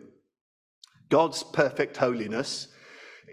God's 1.10 1.44
perfect 1.44 1.98
holiness 1.98 2.70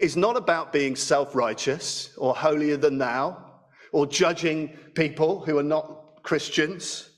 is 0.01 0.17
not 0.17 0.35
about 0.35 0.73
being 0.73 0.95
self 0.95 1.35
righteous 1.35 2.09
or 2.17 2.35
holier 2.35 2.77
than 2.77 2.97
thou 2.97 3.41
or 3.93 4.05
judging 4.05 4.67
people 4.93 5.39
who 5.39 5.57
are 5.57 5.63
not 5.63 6.04
Christians. 6.25 7.09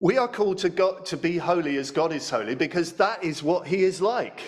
We 0.00 0.18
are 0.18 0.28
called 0.28 0.58
to, 0.58 0.68
God, 0.68 1.06
to 1.06 1.16
be 1.16 1.38
holy 1.38 1.76
as 1.78 1.90
God 1.90 2.12
is 2.12 2.28
holy 2.30 2.54
because 2.54 2.92
that 2.92 3.24
is 3.24 3.42
what 3.42 3.66
he 3.66 3.82
is 3.82 4.00
like. 4.00 4.40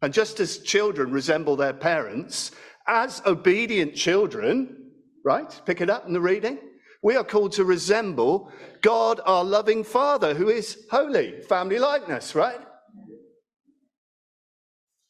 And 0.00 0.14
just 0.14 0.40
as 0.40 0.58
children 0.58 1.10
resemble 1.10 1.56
their 1.56 1.74
parents, 1.74 2.52
as 2.86 3.20
obedient 3.26 3.94
children, 3.94 4.92
right? 5.24 5.60
Pick 5.66 5.80
it 5.80 5.90
up 5.90 6.06
in 6.06 6.12
the 6.12 6.20
reading. 6.20 6.58
We 7.02 7.16
are 7.16 7.24
called 7.24 7.52
to 7.52 7.64
resemble 7.64 8.52
God, 8.82 9.20
our 9.26 9.44
loving 9.44 9.84
Father, 9.84 10.34
who 10.34 10.48
is 10.48 10.86
holy. 10.90 11.42
Family 11.42 11.78
likeness, 11.78 12.34
right? 12.34 12.60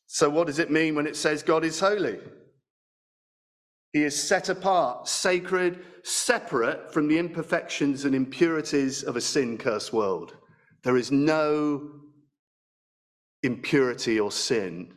So, 0.06 0.28
what 0.28 0.46
does 0.46 0.58
it 0.58 0.70
mean 0.70 0.94
when 0.94 1.06
it 1.06 1.16
says 1.16 1.42
God 1.42 1.64
is 1.64 1.78
holy? 1.78 2.18
He 3.92 4.04
is 4.04 4.20
set 4.20 4.48
apart, 4.48 5.08
sacred, 5.08 5.84
separate 6.04 6.92
from 6.92 7.08
the 7.08 7.18
imperfections 7.18 8.04
and 8.04 8.14
impurities 8.14 9.02
of 9.02 9.16
a 9.16 9.20
sin 9.20 9.58
cursed 9.58 9.92
world. 9.92 10.36
There 10.82 10.96
is 10.96 11.10
no 11.10 11.90
impurity 13.42 14.20
or 14.20 14.30
sin 14.30 14.94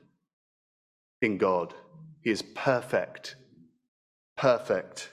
in 1.21 1.37
God. 1.37 1.73
He 2.21 2.29
is 2.29 2.41
perfect. 2.41 3.35
Perfect. 4.37 5.11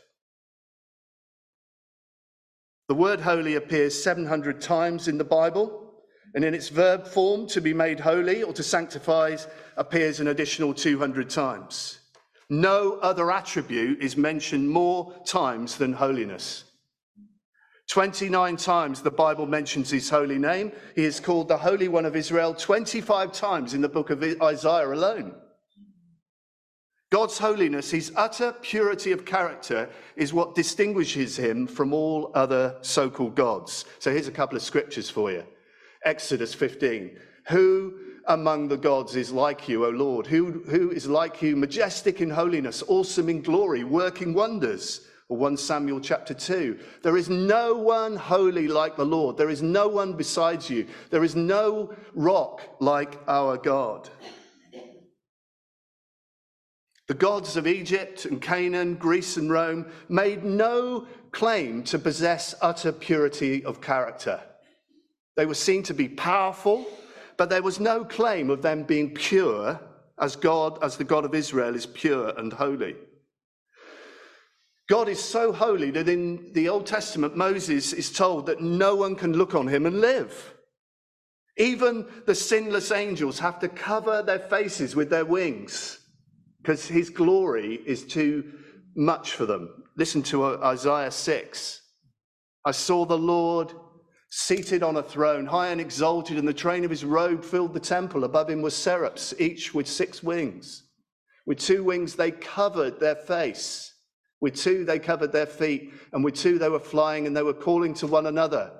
The 2.88 2.94
word 2.94 3.20
holy 3.20 3.54
appears 3.54 4.02
700 4.02 4.60
times 4.60 5.08
in 5.08 5.16
the 5.16 5.24
Bible, 5.24 5.94
and 6.34 6.44
in 6.44 6.54
its 6.54 6.68
verb 6.68 7.06
form, 7.06 7.46
to 7.48 7.60
be 7.60 7.72
made 7.72 8.00
holy 8.00 8.42
or 8.42 8.52
to 8.52 8.62
sanctify, 8.62 9.36
appears 9.76 10.20
an 10.20 10.28
additional 10.28 10.74
200 10.74 11.30
times. 11.30 11.99
No 12.50 12.94
other 12.94 13.30
attribute 13.30 14.02
is 14.02 14.16
mentioned 14.16 14.68
more 14.68 15.14
times 15.24 15.76
than 15.76 15.92
holiness. 15.92 16.64
29 17.90 18.56
times 18.56 19.02
the 19.02 19.10
Bible 19.10 19.46
mentions 19.46 19.90
his 19.90 20.10
holy 20.10 20.38
name. 20.38 20.72
He 20.96 21.04
is 21.04 21.20
called 21.20 21.48
the 21.48 21.56
Holy 21.56 21.88
One 21.88 22.04
of 22.04 22.16
Israel 22.16 22.54
25 22.54 23.32
times 23.32 23.72
in 23.72 23.80
the 23.80 23.88
book 23.88 24.10
of 24.10 24.22
Isaiah 24.22 24.92
alone. 24.92 25.34
God's 27.10 27.38
holiness, 27.38 27.90
his 27.90 28.12
utter 28.14 28.52
purity 28.62 29.10
of 29.10 29.24
character, 29.24 29.88
is 30.14 30.32
what 30.32 30.54
distinguishes 30.54 31.36
him 31.36 31.66
from 31.66 31.92
all 31.92 32.30
other 32.34 32.78
so 32.82 33.10
called 33.10 33.34
gods. 33.34 33.84
So 33.98 34.12
here's 34.12 34.28
a 34.28 34.32
couple 34.32 34.56
of 34.56 34.62
scriptures 34.62 35.10
for 35.10 35.30
you 35.30 35.44
Exodus 36.04 36.54
15. 36.54 37.16
Who 37.48 37.94
among 38.26 38.68
the 38.68 38.76
gods 38.76 39.16
is 39.16 39.32
like 39.32 39.68
you, 39.68 39.86
O 39.86 39.90
Lord? 39.90 40.26
Who, 40.26 40.62
who 40.68 40.90
is 40.90 41.06
like 41.06 41.42
you, 41.42 41.56
majestic 41.56 42.20
in 42.20 42.30
holiness, 42.30 42.82
awesome 42.86 43.28
in 43.28 43.42
glory, 43.42 43.84
working 43.84 44.34
wonders? 44.34 45.06
Or 45.28 45.36
1 45.36 45.56
Samuel 45.56 46.00
chapter 46.00 46.34
2. 46.34 46.78
There 47.02 47.16
is 47.16 47.30
no 47.30 47.74
one 47.74 48.16
holy 48.16 48.66
like 48.66 48.96
the 48.96 49.04
Lord. 49.04 49.36
There 49.36 49.50
is 49.50 49.62
no 49.62 49.86
one 49.86 50.14
besides 50.14 50.68
you. 50.68 50.86
There 51.10 51.22
is 51.22 51.36
no 51.36 51.94
rock 52.14 52.62
like 52.80 53.16
our 53.28 53.56
God. 53.56 54.08
The 57.06 57.14
gods 57.14 57.56
of 57.56 57.66
Egypt 57.66 58.24
and 58.24 58.40
Canaan, 58.40 58.94
Greece 58.94 59.36
and 59.36 59.50
Rome 59.50 59.86
made 60.08 60.44
no 60.44 61.06
claim 61.32 61.82
to 61.84 61.98
possess 61.98 62.54
utter 62.60 62.92
purity 62.92 63.64
of 63.64 63.80
character. 63.80 64.40
They 65.36 65.46
were 65.46 65.54
seen 65.54 65.82
to 65.84 65.94
be 65.94 66.08
powerful, 66.08 66.86
but 67.40 67.48
there 67.48 67.62
was 67.62 67.80
no 67.80 68.04
claim 68.04 68.50
of 68.50 68.60
them 68.60 68.82
being 68.82 69.14
pure 69.14 69.80
as 70.20 70.36
God, 70.36 70.78
as 70.84 70.98
the 70.98 71.04
God 71.04 71.24
of 71.24 71.34
Israel 71.34 71.74
is 71.74 71.86
pure 71.86 72.34
and 72.36 72.52
holy. 72.52 72.94
God 74.90 75.08
is 75.08 75.24
so 75.24 75.50
holy 75.50 75.90
that 75.92 76.06
in 76.06 76.52
the 76.52 76.68
Old 76.68 76.84
Testament, 76.84 77.38
Moses 77.38 77.94
is 77.94 78.12
told 78.12 78.44
that 78.44 78.60
no 78.60 78.94
one 78.94 79.16
can 79.16 79.32
look 79.32 79.54
on 79.54 79.68
him 79.68 79.86
and 79.86 80.02
live. 80.02 80.52
Even 81.56 82.06
the 82.26 82.34
sinless 82.34 82.92
angels 82.92 83.38
have 83.38 83.58
to 83.60 83.70
cover 83.70 84.22
their 84.22 84.40
faces 84.40 84.94
with 84.94 85.08
their 85.08 85.24
wings 85.24 85.98
because 86.60 86.88
his 86.88 87.08
glory 87.08 87.80
is 87.86 88.04
too 88.04 88.52
much 88.94 89.30
for 89.30 89.46
them. 89.46 89.84
Listen 89.96 90.22
to 90.24 90.62
Isaiah 90.62 91.10
6. 91.10 91.80
I 92.66 92.72
saw 92.72 93.06
the 93.06 93.16
Lord 93.16 93.72
seated 94.30 94.82
on 94.82 94.96
a 94.96 95.02
throne, 95.02 95.46
high 95.46 95.68
and 95.68 95.80
exalted, 95.80 96.38
and 96.38 96.46
the 96.46 96.54
train 96.54 96.84
of 96.84 96.90
his 96.90 97.04
robe 97.04 97.44
filled 97.44 97.74
the 97.74 97.80
temple. 97.80 98.24
Above 98.24 98.48
him 98.48 98.62
were 98.62 98.70
seraphs, 98.70 99.34
each 99.38 99.74
with 99.74 99.86
six 99.88 100.22
wings. 100.22 100.84
With 101.46 101.58
two 101.58 101.82
wings 101.84 102.14
they 102.14 102.30
covered 102.30 103.00
their 103.00 103.16
face. 103.16 103.94
With 104.40 104.54
two 104.54 104.84
they 104.84 104.98
covered 104.98 105.32
their 105.32 105.46
feet. 105.46 105.92
And 106.12 106.24
with 106.24 106.36
two 106.36 106.58
they 106.58 106.68
were 106.68 106.78
flying 106.78 107.26
and 107.26 107.36
they 107.36 107.42
were 107.42 107.52
calling 107.52 107.92
to 107.94 108.06
one 108.06 108.26
another 108.26 108.72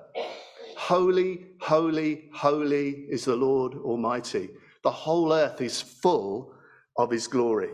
Holy, 0.77 1.45
holy, 1.59 2.29
holy 2.33 3.05
is 3.07 3.25
the 3.25 3.35
Lord 3.35 3.75
Almighty. 3.75 4.49
The 4.83 4.91
whole 4.91 5.31
earth 5.31 5.61
is 5.61 5.79
full 5.79 6.55
of 6.97 7.11
his 7.11 7.27
glory. 7.27 7.69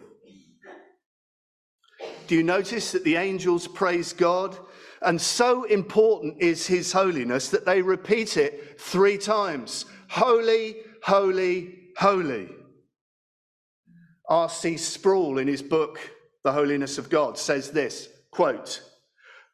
Do 2.28 2.36
you 2.36 2.44
notice 2.44 2.92
that 2.92 3.06
the 3.06 3.16
angels 3.16 3.66
praise 3.66 4.12
God? 4.12 4.58
And 5.02 5.20
so 5.22 5.64
important 5.66 6.42
is 6.42 6.66
his 6.66 6.92
holiness 6.92 7.50
that 7.50 7.66
they 7.66 7.82
repeat 7.82 8.38
it 8.38 8.80
three 8.80 9.18
times 9.18 9.86
Holy, 10.10 10.78
holy, 11.04 11.76
holy. 11.98 12.50
R.C. 14.30 14.78
Sproul, 14.78 15.38
in 15.38 15.48
his 15.48 15.62
book, 15.62 16.00
The 16.44 16.52
Holiness 16.52 16.98
of 16.98 17.10
God, 17.10 17.38
says 17.38 17.72
this 17.72 18.10
quote, 18.32 18.82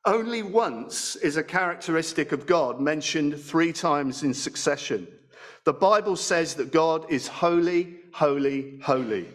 Only 0.06 0.44
once 0.44 1.16
is 1.16 1.38
a 1.38 1.44
characteristic 1.44 2.32
of 2.32 2.46
God 2.46 2.80
mentioned 2.80 3.40
three 3.40 3.74
times 3.74 4.24
in 4.24 4.34
succession. 4.34 5.08
The 5.64 5.74
Bible 5.74 6.16
says 6.16 6.56
that 6.56 6.72
God 6.72 7.10
is 7.10 7.28
holy, 7.28 7.98
holy, 8.14 8.80
holy. 8.84 9.28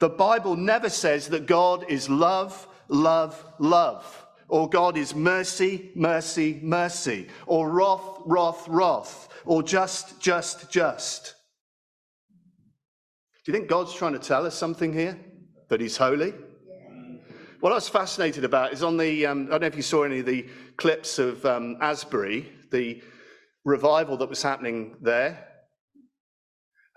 The 0.00 0.08
Bible 0.08 0.56
never 0.56 0.88
says 0.88 1.28
that 1.28 1.46
God 1.46 1.84
is 1.88 2.08
love, 2.08 2.66
love, 2.88 3.44
love, 3.58 4.21
or 4.52 4.68
God 4.68 4.98
is 4.98 5.14
mercy, 5.14 5.90
mercy, 5.94 6.60
mercy, 6.62 7.26
or 7.46 7.70
wrath, 7.70 8.18
wrath, 8.26 8.68
wrath, 8.68 9.30
or 9.46 9.62
just, 9.62 10.20
just, 10.20 10.70
just. 10.70 11.34
Do 13.44 13.50
you 13.50 13.56
think 13.56 13.70
God's 13.70 13.94
trying 13.94 14.12
to 14.12 14.18
tell 14.18 14.44
us 14.44 14.54
something 14.54 14.92
here? 14.92 15.18
That 15.70 15.80
He's 15.80 15.96
holy? 15.96 16.34
What 17.60 17.72
I 17.72 17.76
was 17.76 17.88
fascinated 17.88 18.44
about 18.44 18.74
is 18.74 18.82
on 18.82 18.98
the, 18.98 19.24
um, 19.24 19.46
I 19.46 19.52
don't 19.52 19.62
know 19.62 19.66
if 19.68 19.76
you 19.76 19.80
saw 19.80 20.02
any 20.02 20.18
of 20.18 20.26
the 20.26 20.46
clips 20.76 21.18
of 21.18 21.46
um, 21.46 21.78
Asbury, 21.80 22.52
the 22.70 23.02
revival 23.64 24.18
that 24.18 24.28
was 24.28 24.42
happening 24.42 24.96
there. 25.00 25.48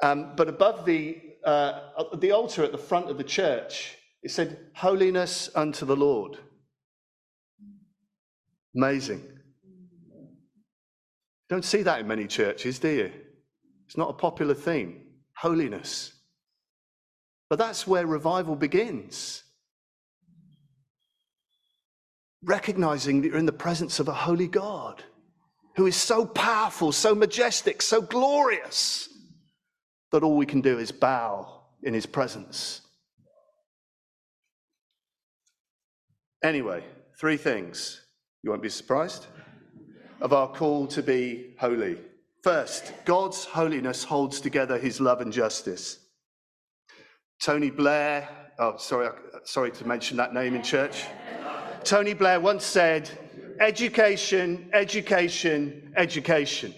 Um, 0.04 0.34
but 0.36 0.50
above 0.50 0.86
the, 0.86 1.22
uh, 1.46 1.80
the 2.18 2.32
altar 2.32 2.66
at 2.66 2.74
the 2.74 2.78
front 2.78 3.10
of 3.10 3.18
the 3.18 3.24
church, 3.24 3.96
it 4.24 4.32
said, 4.32 4.58
Holiness 4.74 5.50
unto 5.56 5.86
the 5.86 5.96
Lord. 5.96 6.38
Amazing. 8.76 9.24
Don't 11.50 11.64
see 11.64 11.84
that 11.84 12.00
in 12.00 12.08
many 12.08 12.28
churches, 12.28 12.80
do 12.80 12.90
you? 12.90 13.12
It's 13.86 13.98
not 13.98 14.10
a 14.10 14.14
popular 14.14 14.54
theme. 14.54 15.02
Holiness. 15.38 16.12
But 17.50 17.60
that's 17.60 17.86
where 17.86 18.08
revival 18.08 18.56
begins. 18.56 19.44
Recognizing 22.44 23.22
that 23.22 23.30
you're 23.30 23.38
in 23.38 23.46
the 23.46 23.52
presence 23.52 24.00
of 24.00 24.08
a 24.08 24.14
holy 24.14 24.48
God 24.48 25.04
who 25.76 25.86
is 25.86 25.96
so 25.96 26.26
powerful, 26.26 26.92
so 26.92 27.14
majestic, 27.14 27.82
so 27.82 28.02
glorious 28.02 29.10
that 30.12 30.24
all 30.24 30.38
we 30.38 30.46
can 30.46 30.62
do 30.62 30.80
is 30.80 30.92
bow 30.92 31.62
in 31.84 31.94
his 31.94 32.06
presence. 32.06 32.82
Anyway, 36.44 36.84
three 37.20 37.38
things. 37.38 38.05
You 38.46 38.52
won't 38.52 38.62
be 38.62 38.70
surprised 38.70 39.26
of 40.22 40.32
our 40.32 40.48
call 40.48 40.86
to 40.90 41.02
be 41.02 41.56
holy. 41.60 41.98
First, 42.44 42.94
God's 43.04 43.44
holiness 43.44 44.04
holds 44.04 44.40
together 44.40 44.78
his 44.78 45.02
love 45.02 45.20
and 45.20 45.34
justice. 45.34 45.98
Tony 47.42 47.72
Blair, 47.72 48.30
oh, 48.60 48.78
sorry, 48.78 49.10
sorry 49.46 49.72
to 49.72 49.88
mention 49.88 50.16
that 50.18 50.36
name 50.36 50.54
in 50.54 50.62
church. 50.62 51.06
Tony 51.84 52.14
Blair 52.14 52.40
once 52.40 52.64
said, 52.64 53.10
education, 53.60 54.70
education, 54.74 55.92
education. 55.98 56.72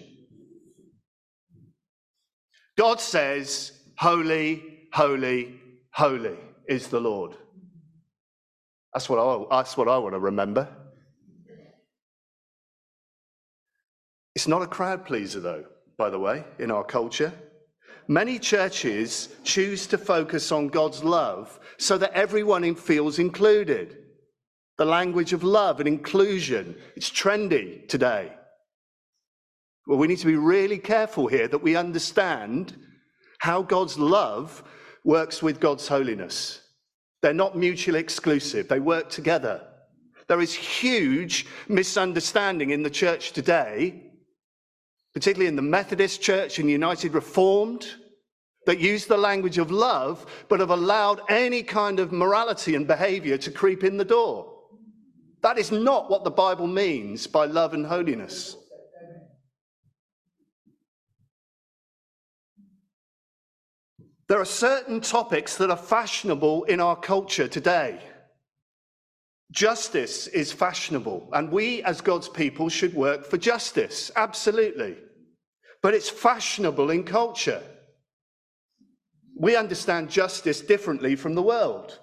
God 2.78 2.98
says, 2.98 3.72
holy, 3.98 4.88
holy, 4.94 5.60
holy 5.90 6.38
is 6.66 6.88
the 6.88 7.00
Lord. 7.00 7.36
That's 8.94 9.10
what 9.10 9.18
I, 9.18 9.58
that's 9.58 9.76
what 9.76 9.86
I 9.86 9.98
want 9.98 10.14
to 10.14 10.18
remember. 10.18 10.66
It's 14.38 14.46
not 14.46 14.62
a 14.62 14.68
crowd 14.68 15.04
pleaser, 15.04 15.40
though, 15.40 15.64
by 15.96 16.10
the 16.10 16.18
way, 16.20 16.44
in 16.60 16.70
our 16.70 16.84
culture. 16.84 17.32
Many 18.06 18.38
churches 18.38 19.30
choose 19.42 19.88
to 19.88 19.98
focus 19.98 20.52
on 20.52 20.68
God's 20.68 21.02
love 21.02 21.58
so 21.76 21.98
that 21.98 22.12
everyone 22.12 22.76
feels 22.76 23.18
included. 23.18 23.96
The 24.76 24.84
language 24.84 25.32
of 25.32 25.42
love 25.42 25.80
and 25.80 25.88
inclusion, 25.88 26.76
it's 26.94 27.10
trendy 27.10 27.88
today. 27.88 28.32
Well, 29.88 29.98
we 29.98 30.06
need 30.06 30.20
to 30.20 30.26
be 30.26 30.36
really 30.36 30.78
careful 30.78 31.26
here 31.26 31.48
that 31.48 31.64
we 31.64 31.74
understand 31.74 32.76
how 33.40 33.62
God's 33.62 33.98
love 33.98 34.62
works 35.04 35.42
with 35.42 35.58
God's 35.58 35.88
holiness. 35.88 36.60
They're 37.22 37.34
not 37.34 37.58
mutually 37.58 37.98
exclusive, 37.98 38.68
they 38.68 38.78
work 38.78 39.10
together. 39.10 39.66
There 40.28 40.40
is 40.40 40.54
huge 40.54 41.46
misunderstanding 41.68 42.70
in 42.70 42.84
the 42.84 42.90
church 42.90 43.32
today 43.32 44.04
particularly 45.18 45.48
in 45.48 45.56
the 45.56 45.62
Methodist 45.62 46.22
Church 46.22 46.60
and 46.60 46.70
United 46.70 47.12
Reformed, 47.12 47.88
that 48.66 48.78
use 48.78 49.04
the 49.04 49.16
language 49.16 49.58
of 49.58 49.72
love, 49.72 50.24
but 50.48 50.60
have 50.60 50.70
allowed 50.70 51.22
any 51.28 51.60
kind 51.60 51.98
of 51.98 52.12
morality 52.12 52.76
and 52.76 52.86
behavior 52.86 53.36
to 53.36 53.50
creep 53.50 53.82
in 53.82 53.96
the 53.96 54.04
door. 54.04 54.48
That 55.42 55.58
is 55.58 55.72
not 55.72 56.08
what 56.08 56.22
the 56.22 56.30
Bible 56.30 56.68
means 56.68 57.26
by 57.26 57.46
love 57.46 57.74
and 57.74 57.84
holiness. 57.84 58.56
There 64.28 64.40
are 64.40 64.44
certain 64.44 65.00
topics 65.00 65.56
that 65.56 65.68
are 65.68 65.76
fashionable 65.76 66.62
in 66.64 66.78
our 66.78 66.94
culture 66.94 67.48
today. 67.48 68.00
Justice 69.50 70.28
is 70.28 70.52
fashionable, 70.52 71.28
and 71.32 71.50
we 71.50 71.82
as 71.82 72.00
God's 72.00 72.28
people 72.28 72.68
should 72.68 72.94
work 72.94 73.26
for 73.26 73.36
justice, 73.36 74.12
absolutely. 74.14 74.98
But 75.82 75.94
it's 75.94 76.08
fashionable 76.08 76.90
in 76.90 77.04
culture. 77.04 77.62
We 79.36 79.56
understand 79.56 80.10
justice 80.10 80.60
differently 80.60 81.14
from 81.14 81.34
the 81.34 81.42
world. 81.42 81.98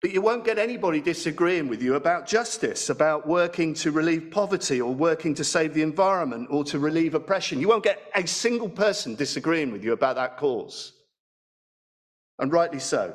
But 0.00 0.12
you 0.12 0.20
won't 0.20 0.44
get 0.44 0.58
anybody 0.58 1.00
disagreeing 1.00 1.68
with 1.68 1.82
you 1.82 1.94
about 1.94 2.26
justice, 2.26 2.90
about 2.90 3.26
working 3.26 3.72
to 3.74 3.90
relieve 3.90 4.30
poverty 4.30 4.80
or 4.80 4.94
working 4.94 5.34
to 5.34 5.44
save 5.44 5.72
the 5.72 5.80
environment 5.80 6.48
or 6.50 6.62
to 6.64 6.78
relieve 6.78 7.14
oppression. 7.14 7.58
You 7.58 7.68
won't 7.68 7.84
get 7.84 8.02
a 8.14 8.26
single 8.26 8.68
person 8.68 9.14
disagreeing 9.14 9.72
with 9.72 9.82
you 9.82 9.94
about 9.94 10.16
that 10.16 10.36
cause. 10.36 10.92
And 12.38 12.52
rightly 12.52 12.80
so. 12.80 13.14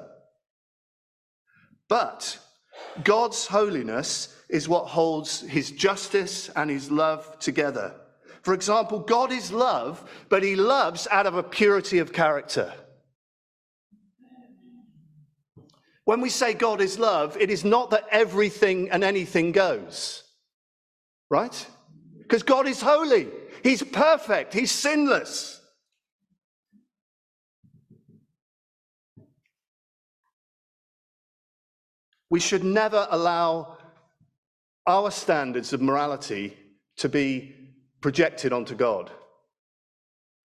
But 1.87 2.39
God's 3.03 3.47
holiness 3.47 4.35
is 4.49 4.67
what 4.67 4.87
holds 4.87 5.41
his 5.41 5.71
justice 5.71 6.49
and 6.55 6.69
his 6.69 6.89
love 6.89 7.39
together. 7.39 7.93
For 8.41 8.53
example, 8.53 8.99
God 8.99 9.31
is 9.31 9.51
love, 9.51 10.09
but 10.29 10.43
he 10.43 10.55
loves 10.55 11.07
out 11.11 11.27
of 11.27 11.35
a 11.35 11.43
purity 11.43 11.99
of 11.99 12.13
character. 12.13 12.73
When 16.05 16.21
we 16.21 16.29
say 16.29 16.55
God 16.55 16.81
is 16.81 16.97
love, 16.97 17.37
it 17.37 17.51
is 17.51 17.63
not 17.63 17.91
that 17.91 18.07
everything 18.09 18.89
and 18.89 19.03
anything 19.03 19.51
goes, 19.51 20.23
right? 21.29 21.67
Because 22.17 22.41
God 22.41 22.67
is 22.67 22.81
holy, 22.81 23.27
He's 23.61 23.83
perfect, 23.83 24.53
He's 24.53 24.71
sinless. 24.71 25.58
We 32.29 32.39
should 32.39 32.63
never 32.63 33.07
allow 33.09 33.77
our 34.85 35.11
standards 35.11 35.73
of 35.73 35.81
morality 35.81 36.57
to 36.97 37.09
be 37.09 37.55
projected 38.01 38.53
onto 38.53 38.75
God 38.75 39.11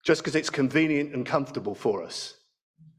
just 0.05 0.20
because 0.20 0.35
it's 0.35 0.51
convenient 0.51 1.14
and 1.14 1.24
comfortable 1.24 1.74
for 1.74 2.03
us. 2.03 2.35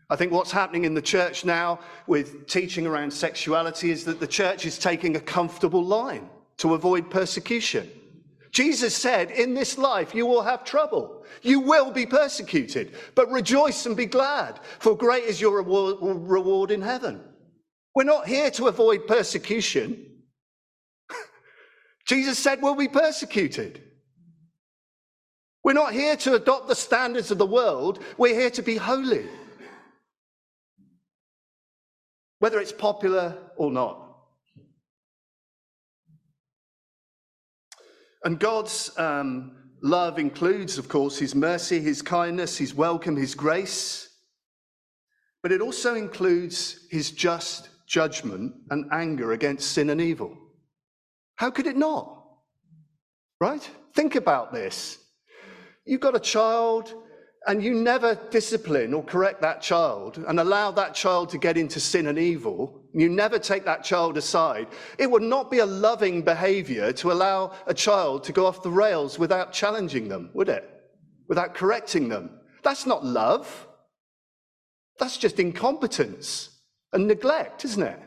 I 0.10 0.16
think 0.16 0.32
what's 0.32 0.52
happening 0.52 0.86
in 0.86 0.94
the 0.94 1.02
church 1.02 1.46
now 1.46 1.80
with 2.08 2.48
teaching 2.48 2.86
around 2.86 3.12
sexuality 3.12 3.92
is 3.92 4.06
that 4.06 4.20
the 4.20 4.28
church 4.28 4.66
is 4.66 4.78
taking 4.78 5.16
a 5.16 5.20
comfortable 5.20 5.84
line 5.84 6.30
to 6.58 6.74
avoid 6.74 7.10
persecution. 7.10 7.90
Jesus 8.52 8.96
said, 8.96 9.32
In 9.32 9.54
this 9.54 9.78
life 9.78 10.14
you 10.14 10.26
will 10.26 10.44
have 10.44 10.64
trouble. 10.64 11.26
You 11.42 11.60
will 11.60 11.92
be 11.92 12.06
persecuted, 12.06 12.94
but 13.14 13.32
rejoice 13.32 13.86
and 13.86 13.98
be 13.98 14.06
glad, 14.06 14.60
for 14.80 14.96
great 14.96 15.24
is 15.24 15.42
your 15.42 15.62
reward 15.62 16.72
in 16.72 16.82
heaven. 16.82 17.22
We're 17.96 18.04
not 18.04 18.28
here 18.28 18.52
to 18.52 18.68
avoid 18.68 19.08
persecution. 19.08 20.06
Jesus 22.08 22.38
said 22.38 22.62
we'll 22.62 22.76
be 22.76 22.90
persecuted. 22.90 23.82
We're 25.64 25.74
not 25.74 25.94
here 25.94 26.18
to 26.18 26.36
adopt 26.36 26.68
the 26.68 26.76
standards 26.76 27.32
of 27.32 27.38
the 27.38 27.46
world. 27.46 28.04
We're 28.18 28.38
here 28.38 28.52
to 28.52 28.62
be 28.62 28.76
holy. 28.76 29.26
Whether 32.40 32.60
it's 32.60 32.74
popular 32.74 33.38
or 33.56 33.72
not. 33.72 34.02
And 38.26 38.40
God's 38.40 38.92
um, 38.98 39.56
love 39.82 40.20
includes, 40.20 40.78
of 40.78 40.90
course, 40.90 41.18
his 41.18 41.34
mercy, 41.34 41.80
his 41.80 42.02
kindness, 42.02 42.58
his 42.58 42.74
welcome, 42.74 43.16
his 43.16 43.36
grace. 43.36 44.10
But 45.42 45.52
it 45.52 45.62
also 45.62 45.96
includes 45.96 46.88
his 46.90 47.12
just 47.12 47.70
judgment 47.86 48.54
and 48.70 48.92
anger 48.92 49.32
against 49.32 49.72
sin 49.72 49.90
and 49.90 50.02
evil. 50.02 50.38
How 51.36 51.52
could 51.52 51.68
it 51.68 51.78
not? 51.78 52.24
Right? 53.40 53.70
Think 53.94 54.16
about 54.16 54.54
this. 54.54 54.98
You've 55.86 56.02
got 56.02 56.16
a 56.16 56.20
child 56.20 56.94
and 57.48 57.64
you 57.64 57.76
never 57.76 58.16
discipline 58.32 58.94
or 58.94 59.04
correct 59.04 59.42
that 59.42 59.62
child 59.62 60.18
and 60.28 60.40
allow 60.40 60.72
that 60.72 60.96
child 60.96 61.30
to 61.30 61.38
get 61.38 61.58
into 61.58 61.80
sin 61.80 62.08
and 62.08 62.18
evil, 62.18 62.82
you 62.94 63.08
never 63.08 63.38
take 63.38 63.66
that 63.66 63.84
child 63.84 64.18
aside, 64.18 64.68
it 64.98 65.10
would 65.10 65.22
not 65.22 65.52
be 65.52 65.60
a 65.60 65.66
loving 65.66 66.24
behavior 66.24 66.92
to 66.94 67.12
allow 67.12 67.52
a 67.68 67.74
child 67.74 68.24
to 68.24 68.32
go 68.32 68.48
off 68.48 68.64
the 68.64 68.72
rails 68.72 69.20
without 69.20 69.54
challenging 69.54 70.08
them, 70.08 70.32
would 70.34 70.50
it? 70.50 70.68
Without 71.28 71.54
correcting 71.54 72.10
them. 72.10 72.40
That's 72.64 72.88
not 72.88 73.06
love. 73.06 73.68
That's 74.98 75.18
just 75.18 75.40
incompetence 75.40 76.55
and 76.96 77.08
neglect, 77.08 77.66
isn't 77.66 77.84
it? 77.84 78.00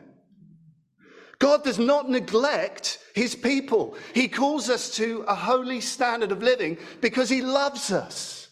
God 1.39 1.63
does 1.63 1.79
not 1.79 2.09
neglect 2.09 2.99
his 3.15 3.33
people. 3.33 3.95
He 4.13 4.27
calls 4.27 4.69
us 4.69 4.93
to 4.97 5.23
a 5.27 5.35
holy 5.35 5.79
standard 5.79 6.33
of 6.33 6.43
living 6.43 6.77
because 6.99 7.29
he 7.29 7.41
loves 7.41 7.91
us. 7.91 8.49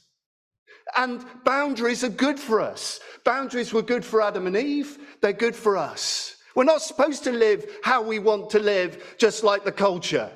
And 0.95 1.25
boundaries 1.43 2.05
are 2.05 2.09
good 2.09 2.39
for 2.39 2.61
us. 2.61 3.01
Boundaries 3.25 3.73
were 3.73 3.81
good 3.81 4.05
for 4.05 4.21
Adam 4.21 4.47
and 4.47 4.55
Eve, 4.55 4.97
they're 5.21 5.33
good 5.33 5.55
for 5.55 5.75
us. 5.75 6.37
We're 6.55 6.63
not 6.63 6.81
supposed 6.81 7.25
to 7.25 7.31
live 7.31 7.69
how 7.83 8.01
we 8.01 8.19
want 8.19 8.51
to 8.51 8.59
live, 8.59 9.15
just 9.17 9.43
like 9.43 9.65
the 9.65 9.71
culture. 9.71 10.31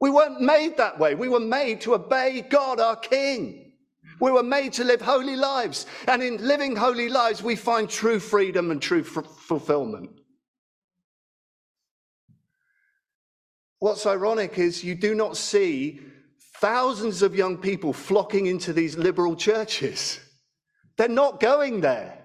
We 0.00 0.10
weren't 0.10 0.40
made 0.40 0.76
that 0.76 0.98
way. 0.98 1.14
We 1.14 1.28
were 1.28 1.40
made 1.40 1.80
to 1.82 1.94
obey 1.94 2.44
God, 2.48 2.80
our 2.80 2.96
King. 2.96 3.61
We 4.20 4.30
were 4.30 4.42
made 4.42 4.72
to 4.74 4.84
live 4.84 5.00
holy 5.00 5.36
lives. 5.36 5.86
And 6.06 6.22
in 6.22 6.46
living 6.46 6.76
holy 6.76 7.08
lives, 7.08 7.42
we 7.42 7.56
find 7.56 7.88
true 7.88 8.20
freedom 8.20 8.70
and 8.70 8.80
true 8.80 9.00
f- 9.00 9.26
fulfillment. 9.38 10.10
What's 13.78 14.06
ironic 14.06 14.58
is 14.58 14.84
you 14.84 14.94
do 14.94 15.14
not 15.14 15.36
see 15.36 16.00
thousands 16.60 17.22
of 17.22 17.34
young 17.34 17.56
people 17.56 17.92
flocking 17.92 18.46
into 18.46 18.72
these 18.72 18.96
liberal 18.96 19.34
churches. 19.34 20.20
They're 20.96 21.08
not 21.08 21.40
going 21.40 21.80
there. 21.80 22.22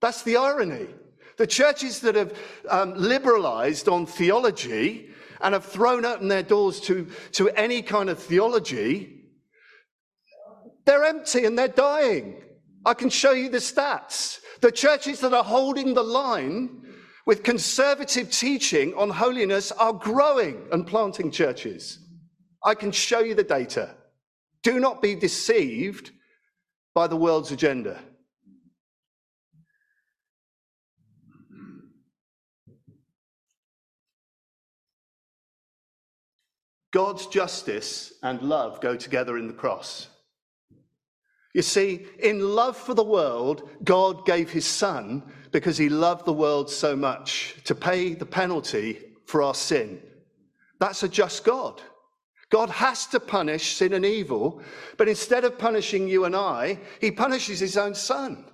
That's 0.00 0.22
the 0.22 0.38
irony. 0.38 0.88
The 1.36 1.46
churches 1.46 2.00
that 2.00 2.14
have 2.14 2.38
um, 2.70 2.94
liberalized 2.94 3.88
on 3.88 4.06
theology 4.06 5.10
and 5.42 5.52
have 5.52 5.66
thrown 5.66 6.04
open 6.04 6.28
their 6.28 6.42
doors 6.42 6.80
to, 6.82 7.06
to 7.32 7.50
any 7.50 7.82
kind 7.82 8.08
of 8.08 8.18
theology, 8.18 9.21
they're 10.84 11.04
empty 11.04 11.44
and 11.44 11.58
they're 11.58 11.68
dying. 11.68 12.42
I 12.84 12.94
can 12.94 13.10
show 13.10 13.32
you 13.32 13.48
the 13.48 13.58
stats. 13.58 14.40
The 14.60 14.72
churches 14.72 15.20
that 15.20 15.32
are 15.32 15.44
holding 15.44 15.94
the 15.94 16.02
line 16.02 16.82
with 17.26 17.42
conservative 17.42 18.30
teaching 18.30 18.94
on 18.94 19.10
holiness 19.10 19.70
are 19.72 19.92
growing 19.92 20.66
and 20.72 20.86
planting 20.86 21.30
churches. 21.30 21.98
I 22.64 22.74
can 22.74 22.92
show 22.92 23.20
you 23.20 23.34
the 23.34 23.44
data. 23.44 23.94
Do 24.62 24.80
not 24.80 25.02
be 25.02 25.14
deceived 25.14 26.10
by 26.94 27.06
the 27.06 27.16
world's 27.16 27.52
agenda. 27.52 28.00
God's 36.92 37.26
justice 37.26 38.12
and 38.22 38.42
love 38.42 38.80
go 38.80 38.96
together 38.96 39.38
in 39.38 39.46
the 39.46 39.54
cross. 39.54 40.08
You 41.54 41.62
see, 41.62 42.06
in 42.18 42.54
love 42.54 42.76
for 42.76 42.94
the 42.94 43.04
world, 43.04 43.68
God 43.84 44.24
gave 44.24 44.50
his 44.50 44.66
son 44.66 45.22
because 45.50 45.76
he 45.76 45.88
loved 45.88 46.24
the 46.24 46.32
world 46.32 46.70
so 46.70 46.96
much 46.96 47.56
to 47.64 47.74
pay 47.74 48.14
the 48.14 48.26
penalty 48.26 49.00
for 49.26 49.42
our 49.42 49.54
sin. 49.54 50.00
That's 50.80 51.02
a 51.02 51.08
just 51.08 51.44
God. 51.44 51.82
God 52.50 52.70
has 52.70 53.06
to 53.08 53.20
punish 53.20 53.76
sin 53.76 53.92
and 53.92 54.04
evil, 54.04 54.62
but 54.98 55.08
instead 55.08 55.44
of 55.44 55.58
punishing 55.58 56.08
you 56.08 56.24
and 56.24 56.36
I, 56.36 56.78
he 57.00 57.10
punishes 57.10 57.60
his 57.60 57.76
own 57.76 57.94
son, 57.94 58.44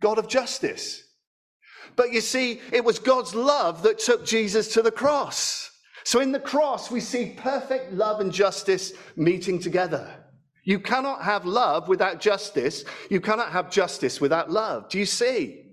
God 0.00 0.18
of 0.18 0.28
justice. 0.28 1.04
But 1.96 2.12
you 2.12 2.20
see, 2.20 2.60
it 2.72 2.84
was 2.84 2.98
God's 2.98 3.34
love 3.34 3.82
that 3.82 3.98
took 3.98 4.24
Jesus 4.24 4.72
to 4.74 4.82
the 4.82 4.92
cross. 4.92 5.70
So 6.04 6.20
in 6.20 6.32
the 6.32 6.40
cross, 6.40 6.90
we 6.90 7.00
see 7.00 7.34
perfect 7.36 7.92
love 7.92 8.20
and 8.20 8.32
justice 8.32 8.92
meeting 9.16 9.58
together. 9.58 10.19
You 10.70 10.78
cannot 10.78 11.24
have 11.24 11.46
love 11.46 11.88
without 11.88 12.20
justice. 12.20 12.84
You 13.10 13.20
cannot 13.20 13.50
have 13.50 13.72
justice 13.72 14.20
without 14.20 14.52
love. 14.52 14.88
Do 14.88 15.00
you 15.00 15.04
see? 15.04 15.64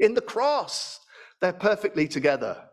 In 0.00 0.14
the 0.14 0.22
cross, 0.22 0.98
they're 1.42 1.52
perfectly 1.52 2.08
together. 2.08 2.64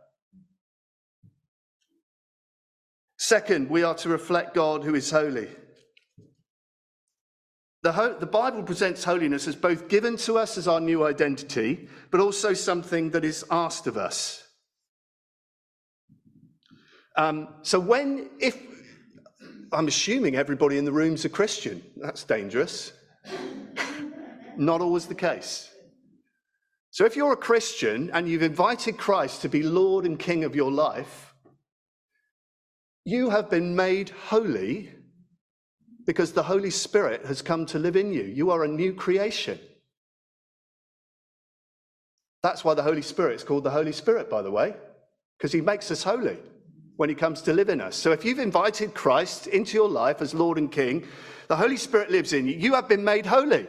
Second, 3.17 3.69
we 3.69 3.83
are 3.83 3.95
to 3.95 4.07
reflect 4.07 4.53
God 4.53 4.85
who 4.85 4.95
is 4.95 5.11
holy. 5.11 5.49
The, 7.81 7.91
ho- 7.91 8.17
the, 8.17 8.27
Bible 8.27 8.63
presents 8.63 9.03
holiness 9.03 9.45
as 9.45 9.57
both 9.57 9.89
given 9.89 10.15
to 10.19 10.37
us 10.37 10.57
as 10.57 10.69
our 10.69 10.79
new 10.79 11.05
identity, 11.05 11.89
but 12.11 12.21
also 12.21 12.53
something 12.53 13.09
that 13.09 13.25
is 13.25 13.43
asked 13.51 13.87
of 13.87 13.97
us. 13.97 14.41
Um, 17.17 17.49
so, 17.61 17.77
when, 17.77 18.29
if, 18.39 18.57
I'm 19.73 19.87
assuming 19.87 20.35
everybody 20.35 20.77
in 20.77 20.85
the 20.85 20.91
room's 20.91 21.25
a 21.25 21.29
Christian, 21.29 21.83
that's 21.97 22.23
dangerous. 22.23 22.93
Not 24.57 24.81
always 24.81 25.07
the 25.07 25.15
case. 25.15 25.69
So, 26.91 27.05
if 27.05 27.15
you're 27.15 27.33
a 27.33 27.37
Christian 27.37 28.11
and 28.11 28.29
you've 28.29 28.43
invited 28.43 28.97
Christ 28.97 29.41
to 29.41 29.49
be 29.49 29.63
Lord 29.63 30.05
and 30.05 30.19
King 30.19 30.43
of 30.43 30.55
your 30.55 30.71
life, 30.71 31.33
you 33.03 33.31
have 33.31 33.49
been 33.49 33.75
made 33.75 34.11
holy 34.27 34.91
because 36.05 36.33
the 36.33 36.43
Holy 36.43 36.69
Spirit 36.69 37.25
has 37.25 37.41
come 37.41 37.65
to 37.67 37.79
live 37.79 37.95
in 37.95 38.13
you. 38.13 38.23
You 38.23 38.51
are 38.51 38.63
a 38.63 38.67
new 38.67 38.93
creation. 38.93 39.59
That's 42.43 42.63
why 42.63 42.73
the 42.73 42.83
Holy 42.83 43.01
Spirit 43.01 43.35
is 43.35 43.43
called 43.43 43.63
the 43.63 43.71
Holy 43.71 43.93
Spirit, 43.93 44.29
by 44.29 44.41
the 44.41 44.51
way, 44.51 44.75
because 45.37 45.51
he 45.51 45.61
makes 45.61 45.89
us 45.91 46.03
holy 46.03 46.37
when 46.97 47.09
he 47.09 47.15
comes 47.15 47.41
to 47.43 47.53
live 47.53 47.69
in 47.69 47.81
us. 47.81 47.95
So 47.95 48.11
if 48.11 48.23
you've 48.23 48.39
invited 48.39 48.93
Christ 48.93 49.47
into 49.47 49.73
your 49.73 49.89
life 49.89 50.21
as 50.21 50.33
Lord 50.33 50.57
and 50.57 50.71
King, 50.71 51.05
the 51.47 51.55
Holy 51.55 51.77
Spirit 51.77 52.11
lives 52.11 52.33
in 52.33 52.47
you. 52.47 52.55
You 52.55 52.73
have 52.73 52.87
been 52.87 53.03
made 53.03 53.25
holy. 53.25 53.67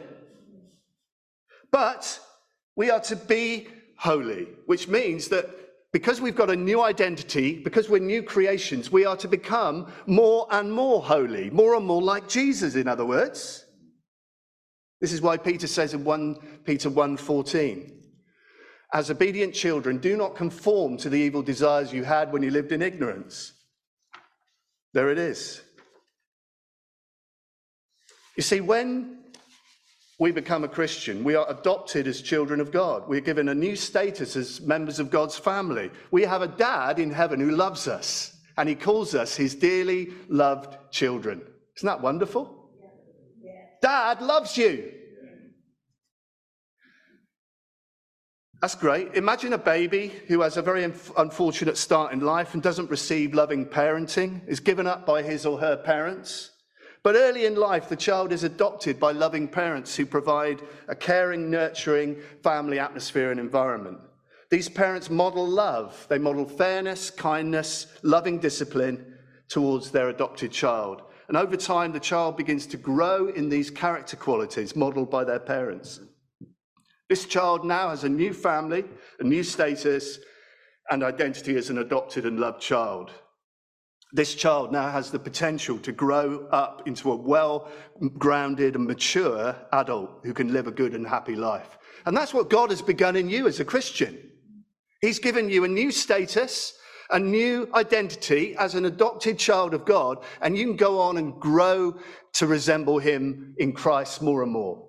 But 1.71 2.19
we 2.75 2.89
are 2.89 3.01
to 3.01 3.15
be 3.15 3.67
holy, 3.97 4.47
which 4.65 4.87
means 4.87 5.29
that 5.29 5.49
because 5.91 6.19
we've 6.19 6.35
got 6.35 6.49
a 6.49 6.55
new 6.55 6.81
identity, 6.81 7.61
because 7.63 7.89
we're 7.89 7.99
new 7.99 8.21
creations, 8.21 8.91
we 8.91 9.05
are 9.05 9.15
to 9.17 9.27
become 9.27 9.91
more 10.05 10.45
and 10.51 10.71
more 10.71 11.01
holy, 11.01 11.49
more 11.49 11.75
and 11.75 11.85
more 11.85 12.01
like 12.01 12.27
Jesus, 12.27 12.75
in 12.75 12.87
other 12.87 13.05
words. 13.05 13.65
This 14.99 15.13
is 15.13 15.21
why 15.21 15.37
Peter 15.37 15.67
says 15.67 15.93
in 15.93 16.03
1 16.03 16.35
Peter 16.65 16.89
1:14, 16.89 17.91
as 18.95 19.11
obedient 19.11 19.53
children, 19.53 19.97
do 19.97 20.15
not 20.15 20.37
conform 20.37 20.95
to 20.95 21.09
the 21.09 21.19
evil 21.19 21.41
desires 21.41 21.91
you 21.91 22.05
had 22.05 22.31
when 22.31 22.41
you 22.41 22.49
lived 22.49 22.71
in 22.71 22.81
ignorance. 22.81 23.51
There 24.93 25.11
it 25.11 25.17
is. 25.17 25.61
You 28.37 28.43
see, 28.43 28.61
when 28.61 29.17
we 30.17 30.31
become 30.31 30.63
a 30.63 30.69
Christian, 30.69 31.25
we 31.25 31.35
are 31.35 31.45
adopted 31.49 32.07
as 32.07 32.21
children 32.21 32.61
of 32.61 32.71
God. 32.71 33.09
We're 33.09 33.19
given 33.19 33.49
a 33.49 33.53
new 33.53 33.75
status 33.75 34.37
as 34.37 34.61
members 34.61 34.97
of 34.99 35.09
God's 35.09 35.37
family. 35.37 35.91
We 36.09 36.21
have 36.21 36.41
a 36.41 36.47
dad 36.47 36.97
in 36.97 37.11
heaven 37.11 37.41
who 37.41 37.51
loves 37.51 37.89
us, 37.89 38.33
and 38.55 38.69
he 38.69 38.75
calls 38.75 39.13
us 39.13 39.35
his 39.35 39.55
dearly 39.55 40.13
loved 40.29 40.77
children. 40.91 41.41
Isn't 41.75 41.87
that 41.87 41.99
wonderful? 41.99 42.69
Dad 43.81 44.21
loves 44.21 44.55
you. 44.55 44.93
That's 48.65 48.73
great. 48.73 49.13
Imagine 49.13 49.53
a 49.53 49.59
baby 49.59 50.11
who 50.27 50.41
has 50.41 50.57
a 50.57 50.61
very 50.63 50.83
unfortunate 50.83 51.77
start 51.77 52.13
in 52.13 52.21
life 52.21 52.55
and 52.55 52.63
doesn't 52.63 52.89
receive 52.89 53.35
loving 53.35 53.63
parenting, 53.63 54.41
is 54.47 54.59
given 54.59 54.87
up 54.87 55.05
by 55.05 55.21
his 55.21 55.45
or 55.45 55.59
her 55.59 55.77
parents. 55.77 56.49
But 57.03 57.13
early 57.13 57.45
in 57.45 57.53
life, 57.53 57.89
the 57.89 57.95
child 57.95 58.31
is 58.31 58.43
adopted 58.43 58.99
by 58.99 59.11
loving 59.11 59.47
parents 59.47 59.95
who 59.95 60.07
provide 60.07 60.63
a 60.87 60.95
caring, 60.95 61.51
nurturing 61.51 62.19
family 62.41 62.79
atmosphere 62.79 63.29
and 63.29 63.39
environment. 63.39 63.99
These 64.49 64.69
parents 64.69 65.11
model 65.11 65.47
love. 65.47 66.07
They 66.09 66.17
model 66.17 66.45
fairness, 66.45 67.11
kindness, 67.11 67.85
loving 68.01 68.39
discipline 68.39 69.13
towards 69.47 69.91
their 69.91 70.09
adopted 70.09 70.51
child. 70.51 71.03
And 71.27 71.37
over 71.37 71.55
time, 71.55 71.91
the 71.91 71.99
child 71.99 72.35
begins 72.35 72.65
to 72.65 72.77
grow 72.77 73.27
in 73.27 73.47
these 73.47 73.69
character 73.69 74.17
qualities 74.17 74.75
modeled 74.75 75.11
by 75.11 75.23
their 75.23 75.39
parents. 75.39 75.99
This 77.09 77.25
child 77.25 77.65
now 77.65 77.89
has 77.89 78.03
a 78.03 78.09
new 78.09 78.33
family, 78.33 78.83
a 79.19 79.23
new 79.23 79.43
status, 79.43 80.19
and 80.89 81.03
identity 81.03 81.55
as 81.55 81.69
an 81.69 81.77
adopted 81.77 82.25
and 82.25 82.39
loved 82.39 82.61
child. 82.61 83.11
This 84.11 84.33
child 84.33 84.71
now 84.71 84.89
has 84.89 85.11
the 85.11 85.19
potential 85.19 85.77
to 85.79 85.91
grow 85.91 86.47
up 86.51 86.87
into 86.87 87.11
a 87.11 87.15
well 87.15 87.69
grounded 88.17 88.75
and 88.75 88.85
mature 88.85 89.55
adult 89.73 90.21
who 90.23 90.33
can 90.33 90.53
live 90.53 90.67
a 90.67 90.71
good 90.71 90.93
and 90.93 91.05
happy 91.05 91.35
life. 91.35 91.77
And 92.05 92.15
that's 92.15 92.33
what 92.33 92.49
God 92.49 92.69
has 92.69 92.81
begun 92.81 93.15
in 93.15 93.29
you 93.29 93.47
as 93.47 93.59
a 93.59 93.65
Christian. 93.65 94.31
He's 95.01 95.19
given 95.19 95.49
you 95.49 95.63
a 95.63 95.67
new 95.67 95.91
status, 95.91 96.73
a 97.09 97.19
new 97.19 97.69
identity 97.73 98.55
as 98.57 98.73
an 98.75 98.85
adopted 98.85 99.37
child 99.37 99.73
of 99.73 99.85
God, 99.85 100.23
and 100.41 100.57
you 100.57 100.65
can 100.65 100.75
go 100.75 100.99
on 100.99 101.17
and 101.17 101.39
grow 101.39 101.99
to 102.33 102.47
resemble 102.47 102.99
Him 102.99 103.53
in 103.57 103.73
Christ 103.73 104.21
more 104.21 104.43
and 104.43 104.51
more. 104.51 104.84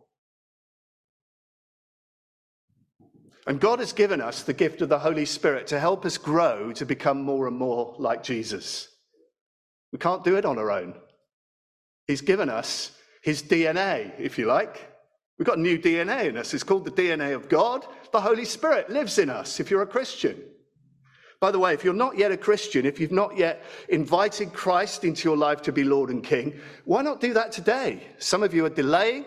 And 3.46 3.60
God 3.60 3.78
has 3.78 3.92
given 3.92 4.20
us 4.20 4.42
the 4.42 4.52
gift 4.52 4.82
of 4.82 4.88
the 4.88 4.98
Holy 4.98 5.24
Spirit 5.24 5.68
to 5.68 5.78
help 5.78 6.04
us 6.04 6.18
grow 6.18 6.72
to 6.72 6.84
become 6.84 7.22
more 7.22 7.46
and 7.46 7.56
more 7.56 7.94
like 7.98 8.24
Jesus. 8.24 8.88
We 9.92 9.98
can't 9.98 10.24
do 10.24 10.36
it 10.36 10.44
on 10.44 10.58
our 10.58 10.70
own. 10.70 10.94
He's 12.06 12.20
given 12.20 12.48
us 12.48 12.92
his 13.22 13.42
DNA, 13.42 14.12
if 14.18 14.38
you 14.38 14.46
like. 14.46 14.92
We've 15.38 15.46
got 15.46 15.58
new 15.58 15.78
DNA 15.78 16.26
in 16.26 16.36
us. 16.36 16.54
It's 16.54 16.64
called 16.64 16.84
the 16.84 16.90
DNA 16.90 17.34
of 17.34 17.48
God. 17.48 17.84
The 18.12 18.20
Holy 18.20 18.44
Spirit 18.44 18.90
lives 18.90 19.18
in 19.18 19.30
us 19.30 19.60
if 19.60 19.70
you're 19.70 19.82
a 19.82 19.86
Christian. 19.86 20.42
By 21.38 21.50
the 21.50 21.58
way, 21.58 21.74
if 21.74 21.84
you're 21.84 21.92
not 21.92 22.16
yet 22.16 22.32
a 22.32 22.36
Christian, 22.36 22.86
if 22.86 22.98
you've 22.98 23.12
not 23.12 23.36
yet 23.36 23.62
invited 23.90 24.54
Christ 24.54 25.04
into 25.04 25.28
your 25.28 25.36
life 25.36 25.60
to 25.62 25.72
be 25.72 25.84
Lord 25.84 26.10
and 26.10 26.24
King, 26.24 26.58
why 26.84 27.02
not 27.02 27.20
do 27.20 27.34
that 27.34 27.52
today? 27.52 28.06
Some 28.18 28.42
of 28.42 28.54
you 28.54 28.64
are 28.64 28.70
delaying, 28.70 29.26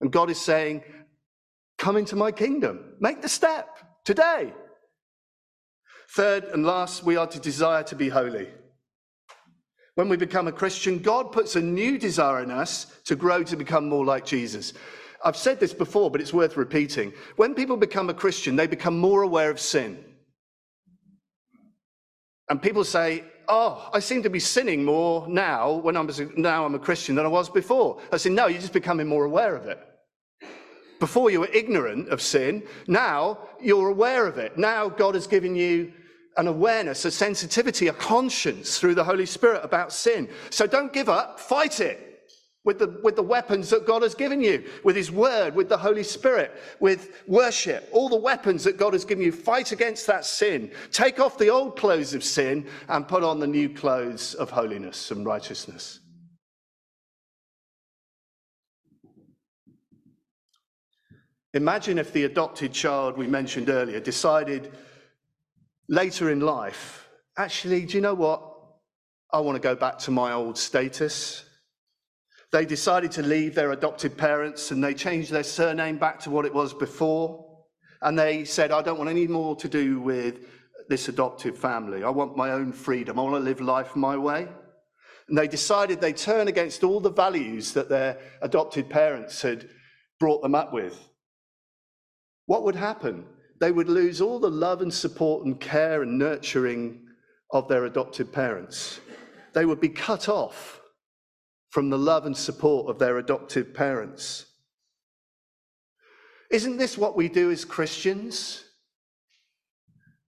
and 0.00 0.10
God 0.10 0.30
is 0.30 0.40
saying, 0.40 0.82
Come 1.78 1.96
into 1.96 2.16
my 2.16 2.32
kingdom. 2.32 2.94
Make 3.00 3.22
the 3.22 3.28
step 3.28 3.68
today. 4.04 4.52
Third 6.10 6.44
and 6.44 6.64
last, 6.64 7.04
we 7.04 7.16
are 7.16 7.26
to 7.26 7.40
desire 7.40 7.82
to 7.84 7.94
be 7.94 8.08
holy. 8.08 8.48
When 9.96 10.08
we 10.08 10.16
become 10.16 10.46
a 10.46 10.52
Christian, 10.52 10.98
God 10.98 11.32
puts 11.32 11.56
a 11.56 11.60
new 11.60 11.98
desire 11.98 12.42
in 12.42 12.50
us 12.50 12.86
to 13.04 13.16
grow 13.16 13.42
to 13.44 13.56
become 13.56 13.88
more 13.88 14.04
like 14.04 14.26
Jesus. 14.26 14.74
I've 15.24 15.36
said 15.36 15.58
this 15.58 15.72
before, 15.72 16.10
but 16.10 16.20
it's 16.20 16.34
worth 16.34 16.56
repeating. 16.56 17.12
When 17.36 17.54
people 17.54 17.76
become 17.76 18.10
a 18.10 18.14
Christian, 18.14 18.56
they 18.56 18.66
become 18.66 18.98
more 18.98 19.22
aware 19.22 19.50
of 19.50 19.58
sin. 19.58 20.04
And 22.48 22.62
people 22.62 22.84
say, 22.84 23.24
Oh, 23.48 23.88
I 23.92 24.00
seem 24.00 24.22
to 24.24 24.30
be 24.30 24.40
sinning 24.40 24.84
more 24.84 25.26
now 25.28 25.72
when 25.72 25.96
I'm 25.96 26.10
now 26.36 26.66
I'm 26.66 26.74
a 26.74 26.80
Christian 26.80 27.14
than 27.14 27.24
I 27.24 27.28
was 27.28 27.48
before. 27.48 28.00
I 28.12 28.18
say, 28.18 28.30
No, 28.30 28.46
you're 28.46 28.60
just 28.60 28.72
becoming 28.72 29.06
more 29.06 29.24
aware 29.24 29.56
of 29.56 29.66
it. 29.66 29.78
Before 30.98 31.30
you 31.30 31.40
were 31.40 31.50
ignorant 31.52 32.08
of 32.08 32.22
sin, 32.22 32.62
now 32.86 33.38
you're 33.60 33.88
aware 33.88 34.26
of 34.26 34.38
it. 34.38 34.56
Now 34.56 34.88
God 34.88 35.14
has 35.14 35.26
given 35.26 35.54
you 35.54 35.92
an 36.36 36.46
awareness, 36.46 37.04
a 37.04 37.10
sensitivity, 37.10 37.88
a 37.88 37.92
conscience 37.92 38.78
through 38.78 38.94
the 38.94 39.04
Holy 39.04 39.26
Spirit 39.26 39.64
about 39.64 39.92
sin. 39.92 40.28
So 40.50 40.66
don't 40.66 40.92
give 40.92 41.08
up, 41.08 41.40
fight 41.40 41.80
it 41.80 42.06
with 42.64 42.78
the, 42.78 42.98
with 43.02 43.16
the 43.16 43.22
weapons 43.22 43.70
that 43.70 43.86
God 43.86 44.02
has 44.02 44.14
given 44.14 44.42
you, 44.42 44.64
with 44.84 44.96
His 44.96 45.10
Word, 45.10 45.54
with 45.54 45.68
the 45.68 45.78
Holy 45.78 46.02
Spirit, 46.02 46.52
with 46.80 47.22
worship, 47.26 47.88
all 47.92 48.08
the 48.08 48.16
weapons 48.16 48.64
that 48.64 48.76
God 48.76 48.92
has 48.92 49.04
given 49.04 49.24
you. 49.24 49.32
Fight 49.32 49.72
against 49.72 50.06
that 50.08 50.24
sin. 50.24 50.72
Take 50.90 51.20
off 51.20 51.38
the 51.38 51.48
old 51.48 51.78
clothes 51.78 52.12
of 52.12 52.24
sin 52.24 52.66
and 52.88 53.08
put 53.08 53.22
on 53.22 53.38
the 53.38 53.46
new 53.46 53.68
clothes 53.72 54.34
of 54.34 54.50
holiness 54.50 55.10
and 55.12 55.24
righteousness. 55.24 56.00
Imagine 61.56 61.96
if 61.96 62.12
the 62.12 62.24
adopted 62.24 62.74
child 62.74 63.16
we 63.16 63.26
mentioned 63.26 63.70
earlier 63.70 63.98
decided 63.98 64.72
later 65.88 66.28
in 66.30 66.40
life, 66.40 67.08
actually, 67.38 67.86
do 67.86 67.96
you 67.96 68.02
know 68.02 68.12
what? 68.12 68.42
I 69.32 69.40
want 69.40 69.56
to 69.56 69.62
go 69.62 69.74
back 69.74 69.96
to 70.00 70.10
my 70.10 70.32
old 70.32 70.58
status. 70.58 71.46
They 72.52 72.66
decided 72.66 73.10
to 73.12 73.22
leave 73.22 73.54
their 73.54 73.72
adopted 73.72 74.18
parents 74.18 74.70
and 74.70 74.84
they 74.84 74.92
changed 74.92 75.30
their 75.30 75.42
surname 75.42 75.96
back 75.96 76.20
to 76.20 76.30
what 76.30 76.44
it 76.44 76.52
was 76.52 76.74
before. 76.74 77.64
And 78.02 78.18
they 78.18 78.44
said, 78.44 78.70
I 78.70 78.82
don't 78.82 78.98
want 78.98 79.08
any 79.08 79.26
more 79.26 79.56
to 79.56 79.66
do 79.66 79.98
with 79.98 80.46
this 80.90 81.08
adoptive 81.08 81.56
family. 81.56 82.04
I 82.04 82.10
want 82.10 82.36
my 82.36 82.50
own 82.50 82.70
freedom. 82.70 83.18
I 83.18 83.22
want 83.22 83.36
to 83.36 83.40
live 83.40 83.62
life 83.62 83.96
my 83.96 84.18
way. 84.18 84.46
And 85.28 85.38
they 85.38 85.48
decided 85.48 86.02
they 86.02 86.12
turn 86.12 86.48
against 86.48 86.84
all 86.84 87.00
the 87.00 87.10
values 87.10 87.72
that 87.72 87.88
their 87.88 88.18
adopted 88.42 88.90
parents 88.90 89.40
had 89.40 89.70
brought 90.20 90.42
them 90.42 90.54
up 90.54 90.74
with. 90.74 91.00
What 92.46 92.62
would 92.62 92.76
happen? 92.76 93.26
They 93.60 93.72
would 93.72 93.88
lose 93.88 94.20
all 94.20 94.38
the 94.38 94.50
love 94.50 94.80
and 94.80 94.92
support 94.92 95.44
and 95.44 95.60
care 95.60 96.02
and 96.02 96.18
nurturing 96.18 97.06
of 97.52 97.68
their 97.68 97.84
adopted 97.84 98.32
parents. 98.32 99.00
They 99.52 99.64
would 99.64 99.80
be 99.80 99.88
cut 99.88 100.28
off 100.28 100.80
from 101.70 101.90
the 101.90 101.98
love 101.98 102.26
and 102.26 102.36
support 102.36 102.88
of 102.88 102.98
their 102.98 103.18
adoptive 103.18 103.74
parents. 103.74 104.46
Isn't 106.50 106.76
this 106.76 106.96
what 106.96 107.16
we 107.16 107.28
do 107.28 107.50
as 107.50 107.64
Christians? 107.64 108.62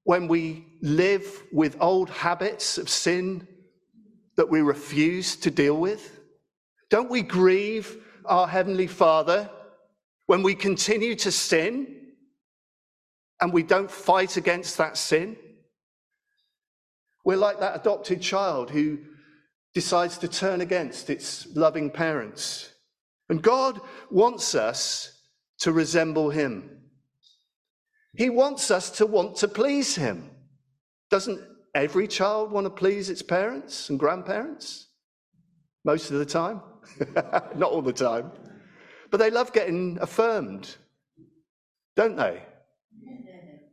When 0.05 0.27
we 0.27 0.67
live 0.83 1.43
with 1.53 1.77
old 1.81 2.11
habits 2.11 2.79
of 2.79 2.89
sin 2.89 3.47
that 4.37 4.49
we 4.49 4.63
refuse 4.63 5.37
to 5.37 5.51
deal 5.51 5.77
with? 5.77 6.21
Don't 6.91 7.11
we 7.11 7.23
grieve 7.23 7.99
our 8.25 8.49
Heavenly 8.49 8.87
Father 8.87 9.51
when 10.27 10.43
we 10.43 10.55
continue 10.55 11.15
to 11.17 11.31
sin 11.31 11.99
and 13.41 13.53
we 13.53 13.63
don't 13.63 13.91
fight 13.91 14.37
against 14.37 14.79
that 14.79 14.97
sin? 14.97 15.37
We're 17.25 17.37
like 17.37 17.61
that 17.61 17.77
adopted 17.77 18.23
child 18.23 18.71
who 18.71 18.99
decides 19.75 20.19
to 20.19 20.29
turn 20.29 20.61
against 20.61 21.11
its 21.11 21.47
loving 21.55 21.91
parents. 21.91 22.73
And 23.29 23.43
God 23.43 23.81
wants 24.11 24.55
us 24.55 25.13
to 25.61 25.73
resemble 25.73 26.31
Him. 26.31 26.81
He 28.17 28.31
wants 28.31 28.71
us 28.71 28.91
to 28.93 29.07
want 29.07 29.37
to 29.37 29.49
please 29.49 29.95
Him. 29.95 30.31
Doesn't 31.11 31.41
every 31.75 32.09
child 32.09 32.51
want 32.51 32.65
to 32.65 32.71
please 32.71 33.11
its 33.11 33.23
parents 33.23 33.91
and 33.91 33.99
grandparents? 33.99 34.89
Most 35.85 36.11
of 36.11 36.19
the 36.19 36.27
time. 36.27 36.63
Not 37.55 37.71
all 37.71 37.83
the 37.83 37.93
time. 37.93 38.33
But 39.11 39.19
they 39.19 39.31
love 39.31 39.53
getting 39.53 39.99
affirmed, 40.01 40.77
don't 41.97 42.17
they? 42.17 42.43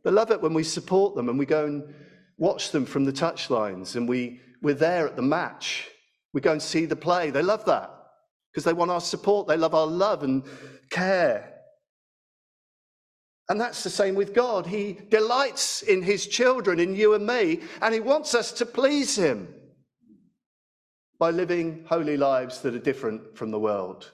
They 0.06 0.12
love 0.12 0.30
it 0.30 0.40
when 0.40 0.54
we 0.54 0.62
support 0.62 1.16
them 1.16 1.28
and 1.28 1.36
we 1.36 1.46
go 1.46 1.66
and 1.66 1.92
watch 2.38 2.70
them 2.70 2.86
from 2.86 3.04
the 3.04 3.12
touchlines 3.12 3.96
and 3.96 4.08
we, 4.08 4.40
we're 4.62 4.72
there 4.72 5.04
at 5.04 5.16
the 5.16 5.22
match. 5.22 5.88
We 6.32 6.40
go 6.40 6.52
and 6.52 6.62
see 6.62 6.86
the 6.86 6.94
play. 6.94 7.30
They 7.30 7.42
love 7.42 7.64
that 7.64 7.90
because 8.52 8.62
they 8.62 8.72
want 8.72 8.92
our 8.92 9.00
support. 9.00 9.48
They 9.48 9.56
love 9.56 9.74
our 9.74 9.88
love 9.88 10.22
and 10.22 10.44
care. 10.90 11.54
And 13.48 13.60
that's 13.60 13.82
the 13.82 13.90
same 13.90 14.14
with 14.14 14.32
God. 14.32 14.64
He 14.64 14.96
delights 15.10 15.82
in 15.82 16.02
his 16.02 16.28
children, 16.28 16.78
in 16.78 16.94
you 16.94 17.14
and 17.14 17.26
me, 17.26 17.62
and 17.82 17.92
he 17.92 17.98
wants 17.98 18.32
us 18.36 18.52
to 18.52 18.64
please 18.64 19.16
him 19.16 19.52
by 21.18 21.32
living 21.32 21.84
holy 21.88 22.16
lives 22.16 22.60
that 22.60 22.76
are 22.76 22.78
different 22.78 23.36
from 23.36 23.50
the 23.50 23.58
world. 23.58 24.12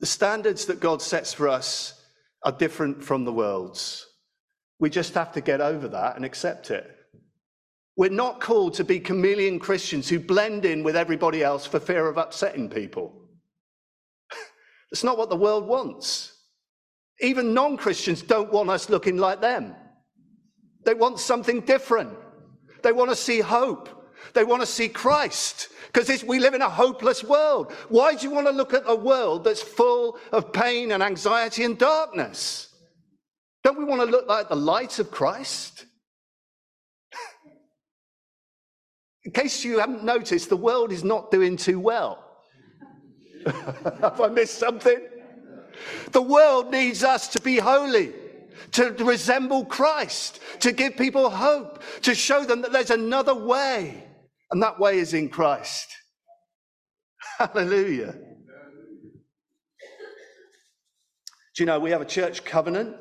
The 0.00 0.06
standards 0.06 0.66
that 0.66 0.80
God 0.80 1.00
sets 1.00 1.32
for 1.32 1.48
us 1.48 2.04
are 2.42 2.52
different 2.52 3.02
from 3.02 3.24
the 3.24 3.32
world's. 3.32 4.06
We 4.78 4.90
just 4.90 5.14
have 5.14 5.32
to 5.32 5.40
get 5.40 5.60
over 5.60 5.88
that 5.88 6.16
and 6.16 6.24
accept 6.24 6.70
it. 6.70 6.90
We're 7.96 8.10
not 8.10 8.40
called 8.40 8.74
to 8.74 8.84
be 8.84 9.00
chameleon 9.00 9.58
Christians 9.58 10.08
who 10.08 10.20
blend 10.20 10.66
in 10.66 10.82
with 10.82 10.96
everybody 10.96 11.42
else 11.42 11.64
for 11.64 11.80
fear 11.80 12.06
of 12.08 12.18
upsetting 12.18 12.68
people. 12.68 13.22
That's 14.90 15.02
not 15.02 15.16
what 15.16 15.30
the 15.30 15.36
world 15.36 15.66
wants. 15.66 16.32
Even 17.20 17.54
non 17.54 17.78
Christians 17.78 18.20
don't 18.20 18.52
want 18.52 18.68
us 18.68 18.90
looking 18.90 19.16
like 19.16 19.40
them. 19.40 19.74
They 20.84 20.92
want 20.92 21.18
something 21.18 21.62
different. 21.62 22.12
They 22.82 22.92
want 22.92 23.10
to 23.10 23.16
see 23.16 23.40
hope. 23.40 23.95
They 24.34 24.44
want 24.44 24.62
to 24.62 24.66
see 24.66 24.88
Christ 24.88 25.68
because 25.92 26.24
we 26.24 26.38
live 26.38 26.54
in 26.54 26.62
a 26.62 26.68
hopeless 26.68 27.24
world. 27.24 27.72
Why 27.88 28.14
do 28.14 28.28
you 28.28 28.34
want 28.34 28.46
to 28.46 28.52
look 28.52 28.74
at 28.74 28.82
a 28.86 28.94
world 28.94 29.44
that's 29.44 29.62
full 29.62 30.18
of 30.32 30.52
pain 30.52 30.92
and 30.92 31.02
anxiety 31.02 31.64
and 31.64 31.78
darkness? 31.78 32.68
Don't 33.64 33.78
we 33.78 33.84
want 33.84 34.02
to 34.02 34.06
look 34.06 34.28
like 34.28 34.48
the 34.48 34.56
light 34.56 34.98
of 34.98 35.10
Christ? 35.10 35.86
in 39.24 39.32
case 39.32 39.64
you 39.64 39.78
haven't 39.78 40.04
noticed, 40.04 40.48
the 40.48 40.56
world 40.56 40.92
is 40.92 41.02
not 41.02 41.30
doing 41.30 41.56
too 41.56 41.80
well. 41.80 42.22
Have 43.46 44.20
I 44.20 44.28
missed 44.28 44.58
something? 44.58 44.98
The 46.12 46.22
world 46.22 46.70
needs 46.70 47.04
us 47.04 47.28
to 47.28 47.40
be 47.40 47.58
holy, 47.58 48.12
to 48.72 48.92
resemble 48.92 49.64
Christ, 49.64 50.40
to 50.60 50.72
give 50.72 50.96
people 50.96 51.30
hope, 51.30 51.82
to 52.02 52.14
show 52.14 52.44
them 52.44 52.62
that 52.62 52.72
there's 52.72 52.90
another 52.90 53.34
way, 53.34 54.05
and 54.50 54.62
that 54.62 54.78
way 54.78 54.98
is 54.98 55.14
in 55.14 55.28
Christ. 55.28 55.88
Hallelujah. 57.38 58.14
Do 61.56 61.62
you 61.62 61.66
know 61.66 61.80
we 61.80 61.90
have 61.90 62.02
a 62.02 62.06
church 62.06 62.44
covenant 62.44 62.94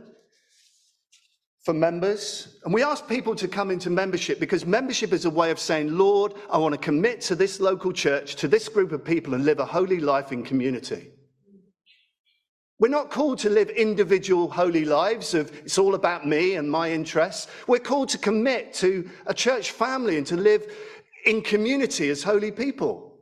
for 1.66 1.74
members? 1.74 2.58
And 2.64 2.74
we 2.74 2.84
ask 2.84 3.06
people 3.08 3.36
to 3.36 3.50
come 3.50 3.70
into 3.70 3.90
membership 3.90 4.40
because 4.40 4.66
membership 4.66 5.12
is 5.12 5.26
a 5.26 5.30
way 5.30 5.52
of 5.52 5.60
saying, 5.60 5.98
Lord, 5.98 6.34
I 6.50 6.58
want 6.58 6.74
to 6.74 6.80
commit 6.80 7.20
to 7.22 7.36
this 7.36 7.60
local 7.60 7.92
church, 7.92 8.36
to 8.38 8.48
this 8.48 8.70
group 8.70 8.94
of 8.94 9.04
people, 9.04 9.34
and 9.34 9.44
live 9.44 9.60
a 9.60 9.66
holy 9.66 10.00
life 10.00 10.32
in 10.32 10.42
community. 10.42 11.12
We're 12.78 12.90
not 12.90 13.10
called 13.10 13.40
to 13.40 13.50
live 13.50 13.70
individual 13.70 14.50
holy 14.50 14.84
lives 14.84 15.34
of 15.34 15.50
it's 15.60 15.78
all 15.78 15.96
about 15.96 16.28
me 16.28 16.56
and 16.56 16.70
my 16.70 16.92
interests. 16.92 17.48
We're 17.68 17.80
called 17.80 18.10
to 18.10 18.18
commit 18.18 18.74
to 18.76 19.10
a 19.28 19.34
church 19.34 19.72
family 19.72 20.18
and 20.18 20.28
to 20.28 20.36
live 20.36 20.74
in 21.26 21.42
community 21.42 22.10
as 22.10 22.24
holy 22.24 22.52
people. 22.52 23.20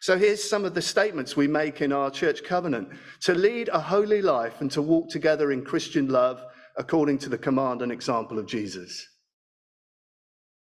So 0.00 0.16
here's 0.16 0.42
some 0.42 0.64
of 0.64 0.74
the 0.74 0.82
statements 0.82 1.36
we 1.36 1.46
make 1.46 1.82
in 1.82 1.92
our 1.92 2.10
church 2.10 2.42
covenant 2.42 2.88
to 3.20 3.34
lead 3.34 3.68
a 3.68 3.80
holy 3.80 4.22
life 4.22 4.60
and 4.60 4.70
to 4.72 4.80
walk 4.80 5.10
together 5.10 5.52
in 5.52 5.64
Christian 5.64 6.08
love 6.08 6.42
according 6.76 7.18
to 7.18 7.28
the 7.28 7.36
command 7.38 7.82
and 7.82 7.92
example 7.92 8.38
of 8.38 8.46
Jesus. 8.46 9.06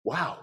Wow. 0.04 0.40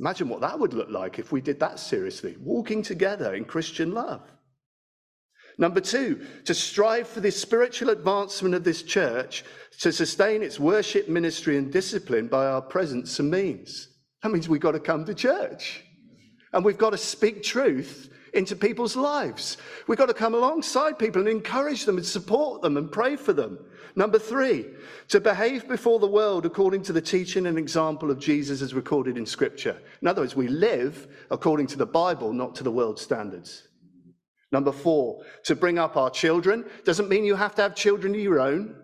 Imagine 0.00 0.28
what 0.28 0.40
that 0.40 0.58
would 0.58 0.74
look 0.74 0.90
like 0.90 1.20
if 1.20 1.30
we 1.30 1.40
did 1.40 1.60
that 1.60 1.78
seriously, 1.78 2.36
walking 2.40 2.82
together 2.82 3.34
in 3.34 3.44
Christian 3.44 3.92
love. 3.92 4.22
Number 5.56 5.80
two, 5.80 6.26
to 6.46 6.54
strive 6.54 7.06
for 7.06 7.20
the 7.20 7.30
spiritual 7.30 7.90
advancement 7.90 8.56
of 8.56 8.64
this 8.64 8.82
church 8.82 9.44
to 9.78 9.92
sustain 9.92 10.42
its 10.42 10.58
worship, 10.58 11.08
ministry, 11.08 11.56
and 11.56 11.72
discipline 11.72 12.26
by 12.26 12.46
our 12.46 12.60
presence 12.60 13.20
and 13.20 13.30
means. 13.30 13.93
That 14.24 14.30
means 14.30 14.48
we've 14.48 14.58
got 14.58 14.72
to 14.72 14.80
come 14.80 15.04
to 15.04 15.14
church 15.14 15.84
and 16.54 16.64
we've 16.64 16.78
got 16.78 16.90
to 16.90 16.98
speak 16.98 17.42
truth 17.42 18.10
into 18.32 18.56
people's 18.56 18.96
lives. 18.96 19.58
We've 19.86 19.98
got 19.98 20.06
to 20.06 20.14
come 20.14 20.34
alongside 20.34 20.98
people 20.98 21.20
and 21.20 21.28
encourage 21.28 21.84
them 21.84 21.98
and 21.98 22.06
support 22.06 22.62
them 22.62 22.78
and 22.78 22.90
pray 22.90 23.16
for 23.16 23.34
them. 23.34 23.58
Number 23.96 24.18
three, 24.18 24.64
to 25.08 25.20
behave 25.20 25.68
before 25.68 25.98
the 25.98 26.06
world 26.06 26.46
according 26.46 26.84
to 26.84 26.94
the 26.94 27.02
teaching 27.02 27.46
and 27.46 27.58
example 27.58 28.10
of 28.10 28.18
Jesus 28.18 28.62
as 28.62 28.72
recorded 28.72 29.18
in 29.18 29.26
Scripture. 29.26 29.76
In 30.00 30.08
other 30.08 30.22
words, 30.22 30.34
we 30.34 30.48
live 30.48 31.06
according 31.30 31.66
to 31.68 31.76
the 31.76 31.84
Bible, 31.84 32.32
not 32.32 32.54
to 32.54 32.64
the 32.64 32.72
world's 32.72 33.02
standards. 33.02 33.68
Number 34.50 34.72
four, 34.72 35.22
to 35.44 35.54
bring 35.54 35.78
up 35.78 35.98
our 35.98 36.08
children. 36.08 36.64
Doesn't 36.86 37.10
mean 37.10 37.26
you 37.26 37.36
have 37.36 37.54
to 37.56 37.62
have 37.62 37.74
children 37.74 38.14
of 38.14 38.20
your 38.20 38.40
own. 38.40 38.74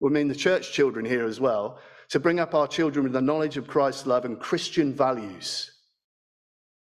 We 0.00 0.10
mean 0.10 0.28
the 0.28 0.34
church 0.34 0.72
children 0.72 1.06
here 1.06 1.24
as 1.24 1.40
well. 1.40 1.80
To 2.10 2.20
bring 2.20 2.38
up 2.38 2.54
our 2.54 2.68
children 2.68 3.04
with 3.04 3.12
the 3.12 3.20
knowledge 3.20 3.56
of 3.56 3.66
Christ's 3.66 4.06
love 4.06 4.24
and 4.24 4.38
Christian 4.38 4.94
values. 4.94 5.72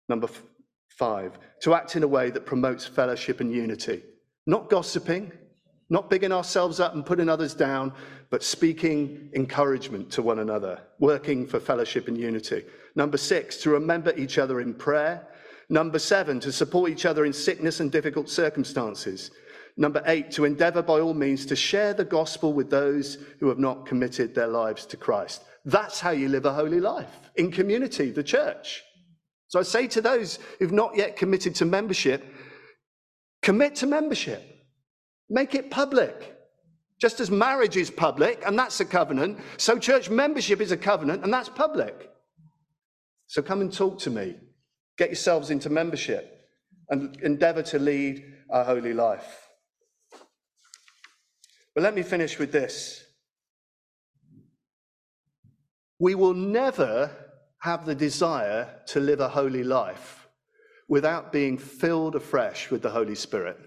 Number 0.09 0.29
five, 0.89 1.39
to 1.63 1.75
act 1.75 1.97
in 1.97 2.03
a 2.03 2.09
way 2.09 2.31
that 2.31 2.47
promotes 2.47 2.87
fellowship 2.87 3.41
and 3.41 3.53
unity. 3.53 4.03
Not 4.47 4.71
gossiping, 4.71 5.33
not 5.91 6.11
bigging 6.11 6.33
ourselves 6.33 6.81
up 6.81 6.95
and 6.95 7.05
putting 7.05 7.29
others 7.29 7.55
down, 7.55 7.93
but 8.31 8.43
speaking 8.43 9.31
encouragement 9.35 10.11
to 10.13 10.23
one 10.23 10.41
another, 10.41 10.81
working 10.99 11.47
for 11.47 11.61
fellowship 11.61 12.09
and 12.09 12.19
unity. 12.19 12.65
Number 12.95 13.17
six, 13.17 13.57
to 13.59 13.71
remember 13.71 14.15
each 14.17 14.39
other 14.39 14.61
in 14.61 14.75
prayer. 14.75 15.27
Number 15.71 15.99
seven, 15.99 16.41
to 16.41 16.53
support 16.53 16.91
each 16.91 17.07
other 17.07 17.25
in 17.25 17.33
sickness 17.33 17.81
and 17.81 17.93
difficult 17.93 18.29
circumstances. 18.29 19.31
Number 19.81 20.03
eight, 20.07 20.33
to 20.33 20.45
endeavor 20.45 20.83
by 20.83 20.99
all 20.99 21.14
means 21.14 21.47
to 21.47 21.55
share 21.55 21.95
the 21.95 22.05
gospel 22.05 22.53
with 22.53 22.68
those 22.68 23.18
who 23.39 23.49
have 23.49 23.61
not 23.61 23.87
committed 23.87 24.35
their 24.35 24.49
lives 24.49 24.85
to 24.87 24.97
Christ. 24.97 25.45
That's 25.64 26.01
how 26.01 26.11
you 26.11 26.29
live 26.29 26.47
a 26.47 26.53
holy 26.53 26.81
life 26.81 27.31
in 27.37 27.53
community, 27.53 28.11
the 28.11 28.24
church. 28.24 28.83
So 29.47 29.61
I 29.61 29.62
say 29.62 29.87
to 29.87 30.01
those 30.01 30.41
who've 30.59 30.72
not 30.72 30.97
yet 30.97 31.16
committed 31.16 31.55
to 31.57 31.64
membership, 31.64 32.24
commit 33.41 33.76
to 33.76 33.87
membership, 33.87 34.43
make 35.31 35.55
it 35.55 35.70
public. 35.70 36.35
Just 37.01 37.20
as 37.20 37.31
marriage 37.31 37.76
is 37.76 37.89
public, 37.89 38.43
and 38.45 38.59
that's 38.59 38.81
a 38.81 38.85
covenant, 38.85 39.39
so 39.59 39.79
church 39.79 40.11
membership 40.11 40.61
is 40.61 40.72
a 40.72 40.76
covenant, 40.76 41.22
and 41.22 41.33
that's 41.33 41.49
public. 41.49 42.11
So 43.29 43.43
come 43.43 43.61
and 43.61 43.72
talk 43.72 44.01
to 44.01 44.11
me. 44.11 44.35
Get 44.97 45.11
yourselves 45.11 45.51
into 45.51 45.70
membership 45.70 46.37
and 46.89 47.16
endeavor 47.22 47.62
to 47.62 47.79
lead 47.79 48.24
a 48.51 48.64
holy 48.64 48.93
life. 48.93 49.48
But 51.79 51.85
let 51.85 51.95
me 51.95 52.03
finish 52.03 52.41
with 52.41 52.51
this. 52.51 53.05
We 56.01 56.16
will 56.16 56.35
never 56.35 57.09
have 57.61 57.87
the 57.87 57.95
desire 57.95 58.81
to 58.87 58.99
live 58.99 59.20
a 59.20 59.29
holy 59.29 59.62
life 59.62 60.26
without 60.89 61.31
being 61.31 61.57
filled 61.57 62.16
afresh 62.16 62.68
with 62.72 62.83
the 62.83 62.91
Holy 62.91 63.14
Spirit. 63.14 63.59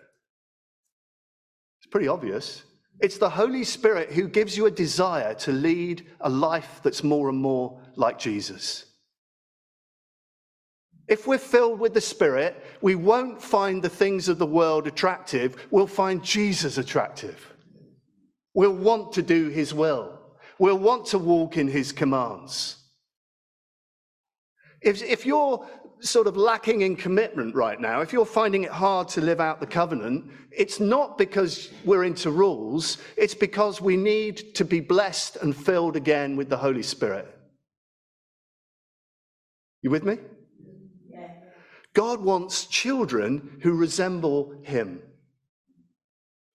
It's 1.80 1.89
pretty 1.89 2.09
obvious. 2.09 2.64
It's 2.99 3.18
the 3.18 3.30
Holy 3.30 3.64
Spirit 3.64 4.12
who 4.12 4.28
gives 4.28 4.57
you 4.57 4.66
a 4.66 4.72
desire 4.72 5.34
to 5.36 5.53
lead 5.53 6.05
a 6.20 6.30
life 6.30 6.82
that's 6.84 7.05
more 7.05 7.30
and 7.30 7.38
more 7.38 7.80
like 7.95 8.20
Jesus. 8.20 8.88
If 11.07 11.28
we're 11.28 11.38
filled 11.38 11.80
with 11.80 11.93
the 11.93 12.01
Spirit, 12.01 12.62
we 12.82 12.95
won't 12.95 13.41
find 13.41 13.82
the 13.82 13.88
things 13.88 14.28
of 14.28 14.38
the 14.38 14.45
world 14.45 14.86
attractive, 14.86 15.66
we'll 15.72 15.88
find 15.88 16.22
Jesus 16.22 16.78
attractive. 16.78 17.51
We'll 18.54 18.76
want 18.76 19.14
to 19.14 19.22
do 19.22 19.49
his 19.49 19.74
will, 19.74 20.20
we'll 20.60 20.80
want 20.80 21.06
to 21.08 21.18
walk 21.18 21.58
in 21.58 21.68
his 21.68 21.91
commands. 21.91 22.78
If, 24.82 25.04
if 25.04 25.26
you're 25.26 25.68
sort 25.99 26.26
of 26.26 26.36
lacking 26.36 26.82
in 26.82 26.95
commitment 26.95 27.54
right 27.54 27.80
now, 27.80 28.02
if 28.02 28.12
you're 28.12 28.26
finding 28.26 28.64
it 28.64 28.72
hard 28.72 29.08
to 29.10 29.22
live 29.22 29.39
out 29.39 29.60
the 29.60 29.68
covenant, 29.68 30.32
it's 30.52 30.80
not 30.80 31.18
because 31.18 31.70
we're 31.86 32.04
into 32.04 32.32
rules, 32.32 32.97
it's 33.16 33.36
because 33.36 33.80
we 33.80 33.95
need 33.95 34.56
to 34.56 34.66
be 34.66 34.80
blessed 34.80 35.38
and 35.38 35.56
filled 35.56 35.95
again 35.95 36.36
with 36.36 36.49
the 36.49 36.58
Holy 36.58 36.82
Spirit. 36.82 37.28
You 39.84 39.91
with 39.91 40.04
me? 40.04 40.18
God 41.93 42.22
wants 42.22 42.66
children 42.66 43.60
who 43.62 43.74
resemble 43.74 44.56
him. 44.64 45.02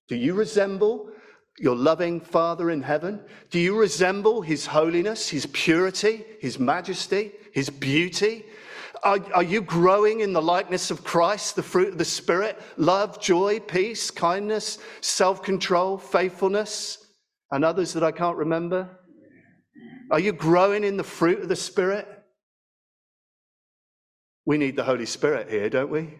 Do 0.09 0.16
you 0.16 0.34
resemble 0.34 1.11
your 1.59 1.76
loving 1.76 2.20
Father 2.20 2.70
in 2.70 2.82
heaven? 2.82 3.20
Do 3.50 3.59
you 3.59 3.78
resemble 3.78 4.42
his 4.42 4.66
holiness, 4.66 5.28
his 5.28 5.46
purity, 5.46 6.24
his 6.40 6.59
majesty, 6.59 7.32
his 7.52 7.70
beauty? 7.70 8.44
Are, 9.02 9.20
are, 9.34 9.42
you 9.42 9.61
growing 9.61 10.20
in 10.20 10.32
the 10.32 10.42
likeness 10.42 10.90
of 10.90 11.04
Christ, 11.04 11.57
the 11.57 11.62
fruit 11.62 11.88
of 11.88 11.98
the 11.98 12.04
Spirit? 12.04 12.61
Love, 12.76 13.20
joy, 13.20 13.61
peace, 13.61 14.11
kindness, 14.11 14.78
self 15.00 15.42
control, 15.42 15.98
faithfulness, 15.98 17.07
and 17.50 17.64
others 17.64 17.92
that 17.92 18.02
I 18.02 18.12
can't 18.12 18.36
remember? 18.36 18.98
Are 20.11 20.20
you 20.20 20.32
growing 20.32 20.84
in 20.84 20.96
the 20.96 21.04
fruit 21.04 21.40
of 21.40 21.48
the 21.48 21.57
Spirit? 21.57 22.07
We 24.44 24.59
need 24.59 24.76
the 24.76 24.84
Holy 24.84 25.07
Spirit 25.07 25.50
here, 25.50 25.68
don't 25.68 25.90
we? 25.90 26.18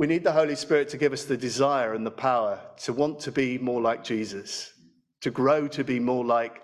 We 0.00 0.06
need 0.06 0.24
the 0.24 0.32
Holy 0.32 0.56
Spirit 0.56 0.88
to 0.88 0.96
give 0.96 1.12
us 1.12 1.26
the 1.26 1.36
desire 1.36 1.92
and 1.92 2.06
the 2.06 2.10
power 2.10 2.58
to 2.84 2.94
want 2.94 3.20
to 3.20 3.30
be 3.30 3.58
more 3.58 3.82
like 3.82 4.02
Jesus, 4.02 4.72
to 5.20 5.30
grow 5.30 5.68
to 5.68 5.84
be 5.84 6.00
more 6.00 6.24
like 6.24 6.62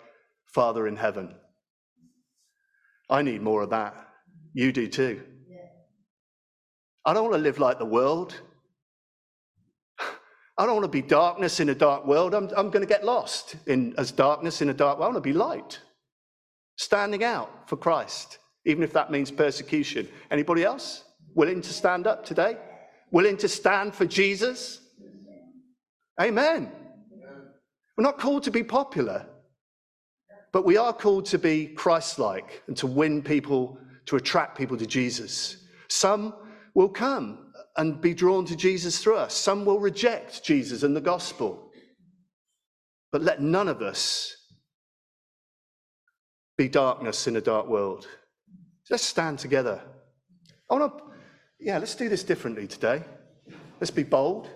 Father 0.55 0.87
in 0.87 0.97
heaven. 0.97 1.35
I 3.11 3.21
need 3.21 3.43
more 3.43 3.61
of 3.61 3.69
that. 3.69 3.95
You 4.55 4.73
do 4.73 4.89
too. 4.89 5.23
I 7.05 7.13
don't 7.13 7.25
want 7.25 7.35
to 7.35 7.43
live 7.43 7.59
like 7.59 7.79
the 7.79 7.85
world. 7.85 8.41
I 10.57 10.65
don't 10.65 10.77
want 10.77 10.91
to 10.91 11.03
be 11.03 11.07
darkness 11.07 11.61
in 11.61 11.69
a 11.69 11.75
dark 11.75 12.07
world. 12.07 12.33
I'm, 12.35 12.49
I'm 12.57 12.71
going 12.71 12.87
to 12.87 12.89
get 12.89 13.05
lost 13.05 13.57
in 13.67 13.95
as 13.99 14.13
darkness 14.13 14.63
in 14.63 14.71
a 14.71 14.75
dark 14.75 14.99
world. 14.99 15.11
I 15.11 15.13
want 15.13 15.23
to 15.23 15.31
be 15.31 15.37
light, 15.37 15.79
standing 16.79 17.23
out 17.23 17.69
for 17.69 17.77
Christ, 17.77 18.39
even 18.65 18.83
if 18.83 18.95
that 18.95 19.11
means 19.11 19.31
persecution. 19.31 20.09
Anybody 20.31 20.65
else 20.65 21.05
willing 21.35 21.61
to 21.61 21.73
stand 21.75 22.07
up 22.07 22.25
today? 22.25 22.57
Willing 23.11 23.37
to 23.39 23.49
stand 23.49 23.95
for 23.95 24.05
Jesus? 24.05 24.81
Amen. 26.21 26.73
We're 27.97 28.05
not 28.05 28.19
called 28.19 28.43
to 28.45 28.51
be 28.51 28.63
popular. 28.63 29.27
But 30.53 30.65
we 30.65 30.77
are 30.77 30.93
called 30.93 31.27
to 31.27 31.39
be 31.39 31.67
Christ 31.67 32.19
like 32.19 32.63
and 32.67 32.77
to 32.79 32.87
win 32.87 33.23
people, 33.23 33.79
to 34.07 34.17
attract 34.17 34.57
people 34.57 34.77
to 34.79 34.87
Jesus. 34.87 35.67
Some 35.89 36.35
will 36.75 36.89
come 36.89 37.53
and 37.77 38.01
be 38.01 38.15
drawn 38.15 38.45
to 38.47 38.57
Jesus 38.57 38.99
through 39.03 39.17
us, 39.17 39.35
some 39.35 39.65
will 39.65 39.81
reject 39.81 40.43
Jesus 40.43 40.83
and 40.83 40.97
the 40.97 41.01
gospel. 41.01 41.71
But 43.13 43.23
let 43.23 43.41
none 43.41 43.69
of 43.69 43.83
us 43.83 44.35
be 46.57 46.69
darkness 46.69 47.27
in 47.27 47.37
a 47.37 47.41
dark 47.41 47.69
world. 47.69 48.07
Let's 48.91 49.05
stand 49.05 49.39
together. 49.39 49.83
I 50.71 50.75
want 50.75 50.99
to, 50.99 51.05
yeah, 51.59 51.79
let's 51.79 51.95
do 51.95 52.09
this 52.09 52.23
differently 52.23 52.67
today. 52.67 53.03
Let's 53.81 53.91
be 53.91 54.03
bold. 54.03 54.49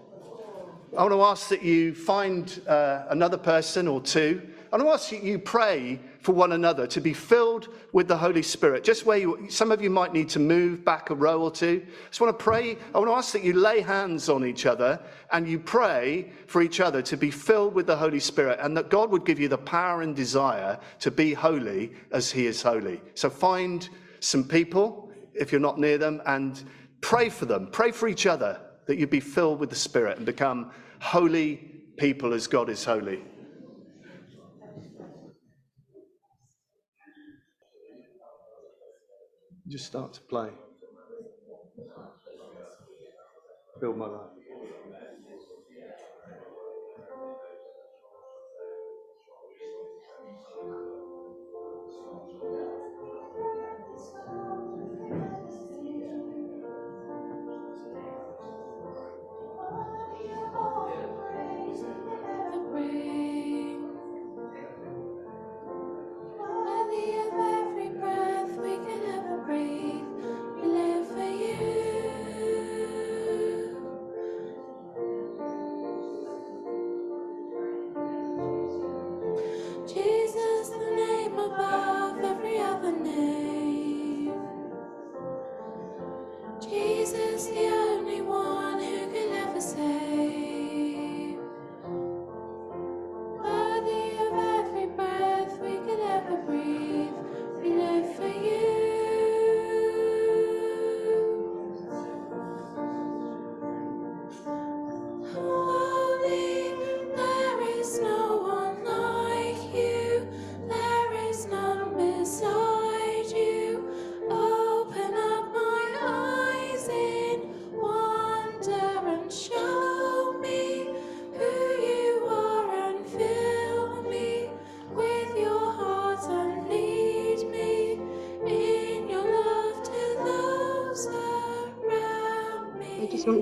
I 0.97 1.03
want 1.03 1.13
to 1.13 1.23
ask 1.23 1.49
that 1.49 1.63
you 1.63 1.95
find 1.95 2.61
uh, 2.67 3.07
another 3.11 3.39
person 3.39 3.89
or 3.89 4.01
two. 4.01 4.43
I 4.73 4.77
want 4.77 4.89
to 4.89 4.93
ask 4.93 5.11
that 5.11 5.23
you 5.23 5.39
pray 5.39 5.99
for 6.21 6.33
one 6.33 6.53
another 6.53 6.87
to 6.89 7.01
be 7.01 7.15
filled 7.15 7.69
with 7.93 8.07
the 8.07 8.17
Holy 8.17 8.43
Spirit. 8.43 8.85
Just 8.85 9.07
where 9.07 9.17
you, 9.17 9.47
some 9.49 9.73
of 9.73 9.83
you 9.83 9.89
might 9.89 10.13
need 10.13 10.29
to 10.31 10.39
move 10.39 10.85
back 10.85 11.11
a 11.11 11.15
row 11.15 11.41
or 11.41 11.51
two. 11.51 11.85
I 11.87 12.09
just 12.09 12.21
want 12.21 12.39
to 12.39 12.45
pray. 12.45 12.77
I 12.95 12.99
want 12.99 13.11
to 13.11 13.15
ask 13.15 13.33
that 13.33 13.45
you 13.45 13.55
lay 13.55 13.81
hands 13.81 14.29
on 14.29 14.45
each 14.45 14.67
other 14.67 15.01
and 15.33 15.49
you 15.49 15.59
pray 15.59 16.31
for 16.47 16.61
each 16.61 16.81
other 16.81 17.03
to 17.03 17.17
be 17.17 17.31
filled 17.31 17.75
with 17.75 17.87
the 17.87 17.97
Holy 17.97 18.21
Spirit 18.21 18.59
and 18.61 18.77
that 18.77 18.91
God 18.91 19.11
would 19.11 19.25
give 19.25 19.41
you 19.41 19.49
the 19.49 19.59
power 19.59 20.03
and 20.03 20.15
desire 20.15 20.79
to 20.99 21.11
be 21.11 21.33
holy 21.33 21.93
as 22.13 22.31
He 22.31 22.47
is 22.47 22.63
holy. 22.63 23.01
So 23.15 23.31
find 23.31 23.89
some 24.21 24.45
people 24.45 25.11
if 25.35 25.53
you're 25.53 25.61
not 25.61 25.79
near 25.79 25.99
them 25.99 26.21
and 26.27 26.63
pray 27.01 27.29
for 27.29 27.47
them. 27.47 27.69
Pray 27.71 27.93
for 27.93 28.09
each 28.09 28.27
other 28.27 28.61
that 28.87 28.99
you 28.99 29.07
be 29.07 29.21
filled 29.21 29.61
with 29.61 29.71
the 29.71 29.77
Spirit 29.77 30.17
and 30.17 30.27
become 30.27 30.73
holy 31.01 31.57
people 31.97 32.33
as 32.33 32.47
God 32.47 32.69
is 32.69 32.85
holy. 32.85 33.23
Just 39.69 39.87
start 39.87 40.13
to 40.15 40.21
play. 40.23 40.51
Build 43.81 43.97
my 43.97 44.07
life. 44.07 44.40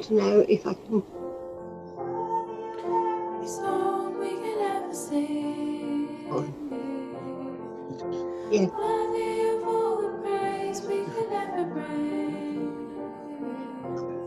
To 0.09 0.15
know 0.15 0.41
if 0.49 0.67
I 0.67 0.73
can 0.75 1.03
Every 3.35 3.47
song 3.47 4.19
we 4.19 4.31
could 4.31 4.61
ever 4.63 4.95
sing. 4.95 6.09
Yeah. 8.51 8.67
Worthy 8.67 9.49
of 9.51 9.65
all 9.69 9.97
the 10.01 10.09
praise 10.25 10.81
we 10.83 11.05
could 11.05 11.31
ever 11.33 11.65
bring. 11.75 12.73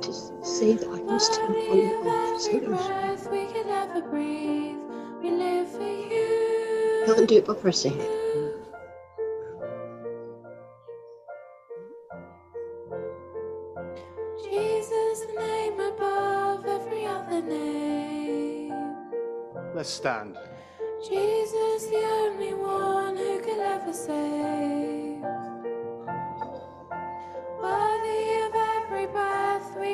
just 0.02 0.46
see 0.46 0.74
that 0.74 0.88
I 0.88 1.00
can 1.00 1.20
stand 1.20 1.56
on 1.56 1.56
Worthy 1.56 1.82
the 1.82 1.96
of 1.96 2.06
earth. 2.06 2.48
every 2.54 2.68
So 2.68 2.74
I 2.74 2.88
breath 2.88 3.32
we 3.32 3.46
could 3.48 3.68
ever 3.68 4.02
breathe. 4.02 4.78
We 5.24 5.32
live 5.32 5.68
for 5.72 5.82
you. 5.82 7.04
can't 7.08 7.28
do 7.28 7.38
it 7.38 7.46
by 7.48 7.56
pressing 7.56 8.00
it. 8.00 8.21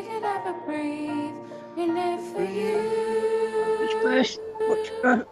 Could 0.08 0.24
ever 0.24 0.54
breathe, 0.66 1.36
we 1.76 1.86
live 1.86 2.22
for 2.34 2.44
you. 2.44 2.78
Which 3.80 3.94
verse? 4.04 4.40
Which 4.70 4.90
verse? 5.02 5.26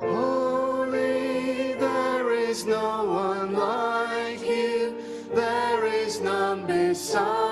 Holy, 0.00 1.74
there 1.74 2.32
is 2.32 2.64
no 2.66 3.04
one 3.04 3.54
like 3.54 4.40
you, 4.40 4.96
there 5.34 5.84
is 5.86 6.20
none 6.20 6.66
beside 6.66 7.51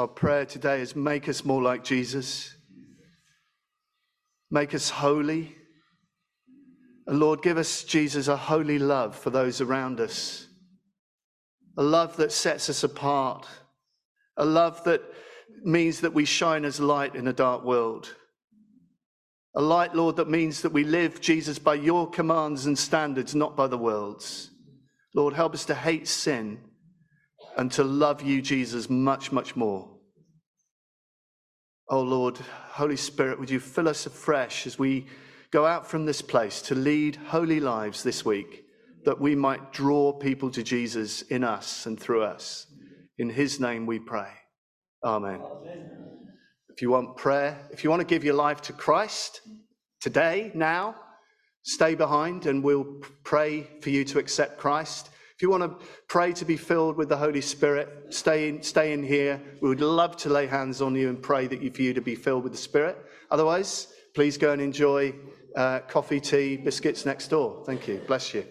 Our 0.00 0.08
prayer 0.08 0.46
today 0.46 0.80
is 0.80 0.96
make 0.96 1.28
us 1.28 1.44
more 1.44 1.60
like 1.60 1.84
Jesus. 1.84 2.54
Make 4.50 4.74
us 4.74 4.88
holy. 4.88 5.54
And 7.06 7.20
Lord, 7.20 7.42
give 7.42 7.58
us, 7.58 7.84
Jesus, 7.84 8.26
a 8.26 8.36
holy 8.36 8.78
love 8.78 9.14
for 9.14 9.28
those 9.28 9.60
around 9.60 10.00
us. 10.00 10.46
A 11.76 11.82
love 11.82 12.16
that 12.16 12.32
sets 12.32 12.70
us 12.70 12.82
apart. 12.82 13.46
A 14.38 14.44
love 14.46 14.82
that 14.84 15.02
means 15.64 16.00
that 16.00 16.14
we 16.14 16.24
shine 16.24 16.64
as 16.64 16.80
light 16.80 17.14
in 17.14 17.28
a 17.28 17.34
dark 17.34 17.62
world. 17.62 18.14
A 19.54 19.60
light, 19.60 19.94
Lord, 19.94 20.16
that 20.16 20.30
means 20.30 20.62
that 20.62 20.72
we 20.72 20.82
live, 20.82 21.20
Jesus, 21.20 21.58
by 21.58 21.74
your 21.74 22.08
commands 22.08 22.64
and 22.64 22.78
standards, 22.78 23.34
not 23.34 23.54
by 23.54 23.66
the 23.66 23.76
world's. 23.76 24.50
Lord, 25.14 25.34
help 25.34 25.52
us 25.52 25.66
to 25.66 25.74
hate 25.74 26.08
sin 26.08 26.69
and 27.56 27.70
to 27.72 27.84
love 27.84 28.22
you, 28.22 28.40
Jesus, 28.42 28.88
much, 28.88 29.32
much 29.32 29.56
more. 29.56 29.88
Oh 31.88 32.02
Lord, 32.02 32.38
Holy 32.38 32.96
Spirit, 32.96 33.40
would 33.40 33.50
you 33.50 33.60
fill 33.60 33.88
us 33.88 34.06
afresh 34.06 34.66
as 34.66 34.78
we 34.78 35.06
go 35.50 35.66
out 35.66 35.86
from 35.86 36.06
this 36.06 36.22
place 36.22 36.62
to 36.62 36.74
lead 36.74 37.16
holy 37.16 37.58
lives 37.60 38.02
this 38.02 38.24
week, 38.24 38.64
that 39.04 39.20
we 39.20 39.34
might 39.34 39.72
draw 39.72 40.12
people 40.12 40.50
to 40.50 40.62
Jesus 40.62 41.22
in 41.22 41.42
us 41.42 41.86
and 41.86 41.98
through 41.98 42.22
us. 42.22 42.66
In 43.18 43.28
his 43.28 43.58
name 43.58 43.86
we 43.86 43.98
pray. 43.98 44.30
Amen. 45.04 45.40
If 46.68 46.80
you 46.80 46.90
want 46.90 47.16
prayer, 47.16 47.58
if 47.72 47.82
you 47.82 47.90
want 47.90 48.00
to 48.00 48.06
give 48.06 48.24
your 48.24 48.34
life 48.34 48.60
to 48.62 48.72
Christ 48.72 49.40
today, 50.00 50.52
now, 50.54 50.94
stay 51.62 51.94
behind 51.94 52.46
and 52.46 52.62
we'll 52.62 53.00
pray 53.24 53.68
for 53.80 53.90
you 53.90 54.04
to 54.04 54.18
accept 54.18 54.58
Christ. 54.58 55.09
If 55.40 55.42
you 55.42 55.48
want 55.48 55.62
to 55.62 55.86
pray 56.06 56.34
to 56.34 56.44
be 56.44 56.58
filled 56.58 56.98
with 56.98 57.08
the 57.08 57.16
Holy 57.16 57.40
Spirit, 57.40 57.88
stay 58.10 58.50
in, 58.50 58.62
stay 58.62 58.92
in 58.92 59.02
here. 59.02 59.40
We 59.62 59.70
would 59.70 59.80
love 59.80 60.14
to 60.18 60.28
lay 60.28 60.46
hands 60.46 60.82
on 60.82 60.94
you 60.94 61.08
and 61.08 61.22
pray 61.22 61.46
that 61.46 61.62
you, 61.62 61.70
for 61.70 61.80
you 61.80 61.94
to 61.94 62.02
be 62.02 62.14
filled 62.14 62.44
with 62.44 62.52
the 62.52 62.58
Spirit. 62.58 62.98
Otherwise, 63.30 63.90
please 64.14 64.36
go 64.36 64.52
and 64.52 64.60
enjoy 64.60 65.14
uh, 65.56 65.78
coffee, 65.88 66.20
tea, 66.20 66.58
biscuits 66.58 67.06
next 67.06 67.28
door. 67.28 67.62
Thank 67.64 67.88
you. 67.88 68.02
Bless 68.06 68.34
you. 68.34 68.44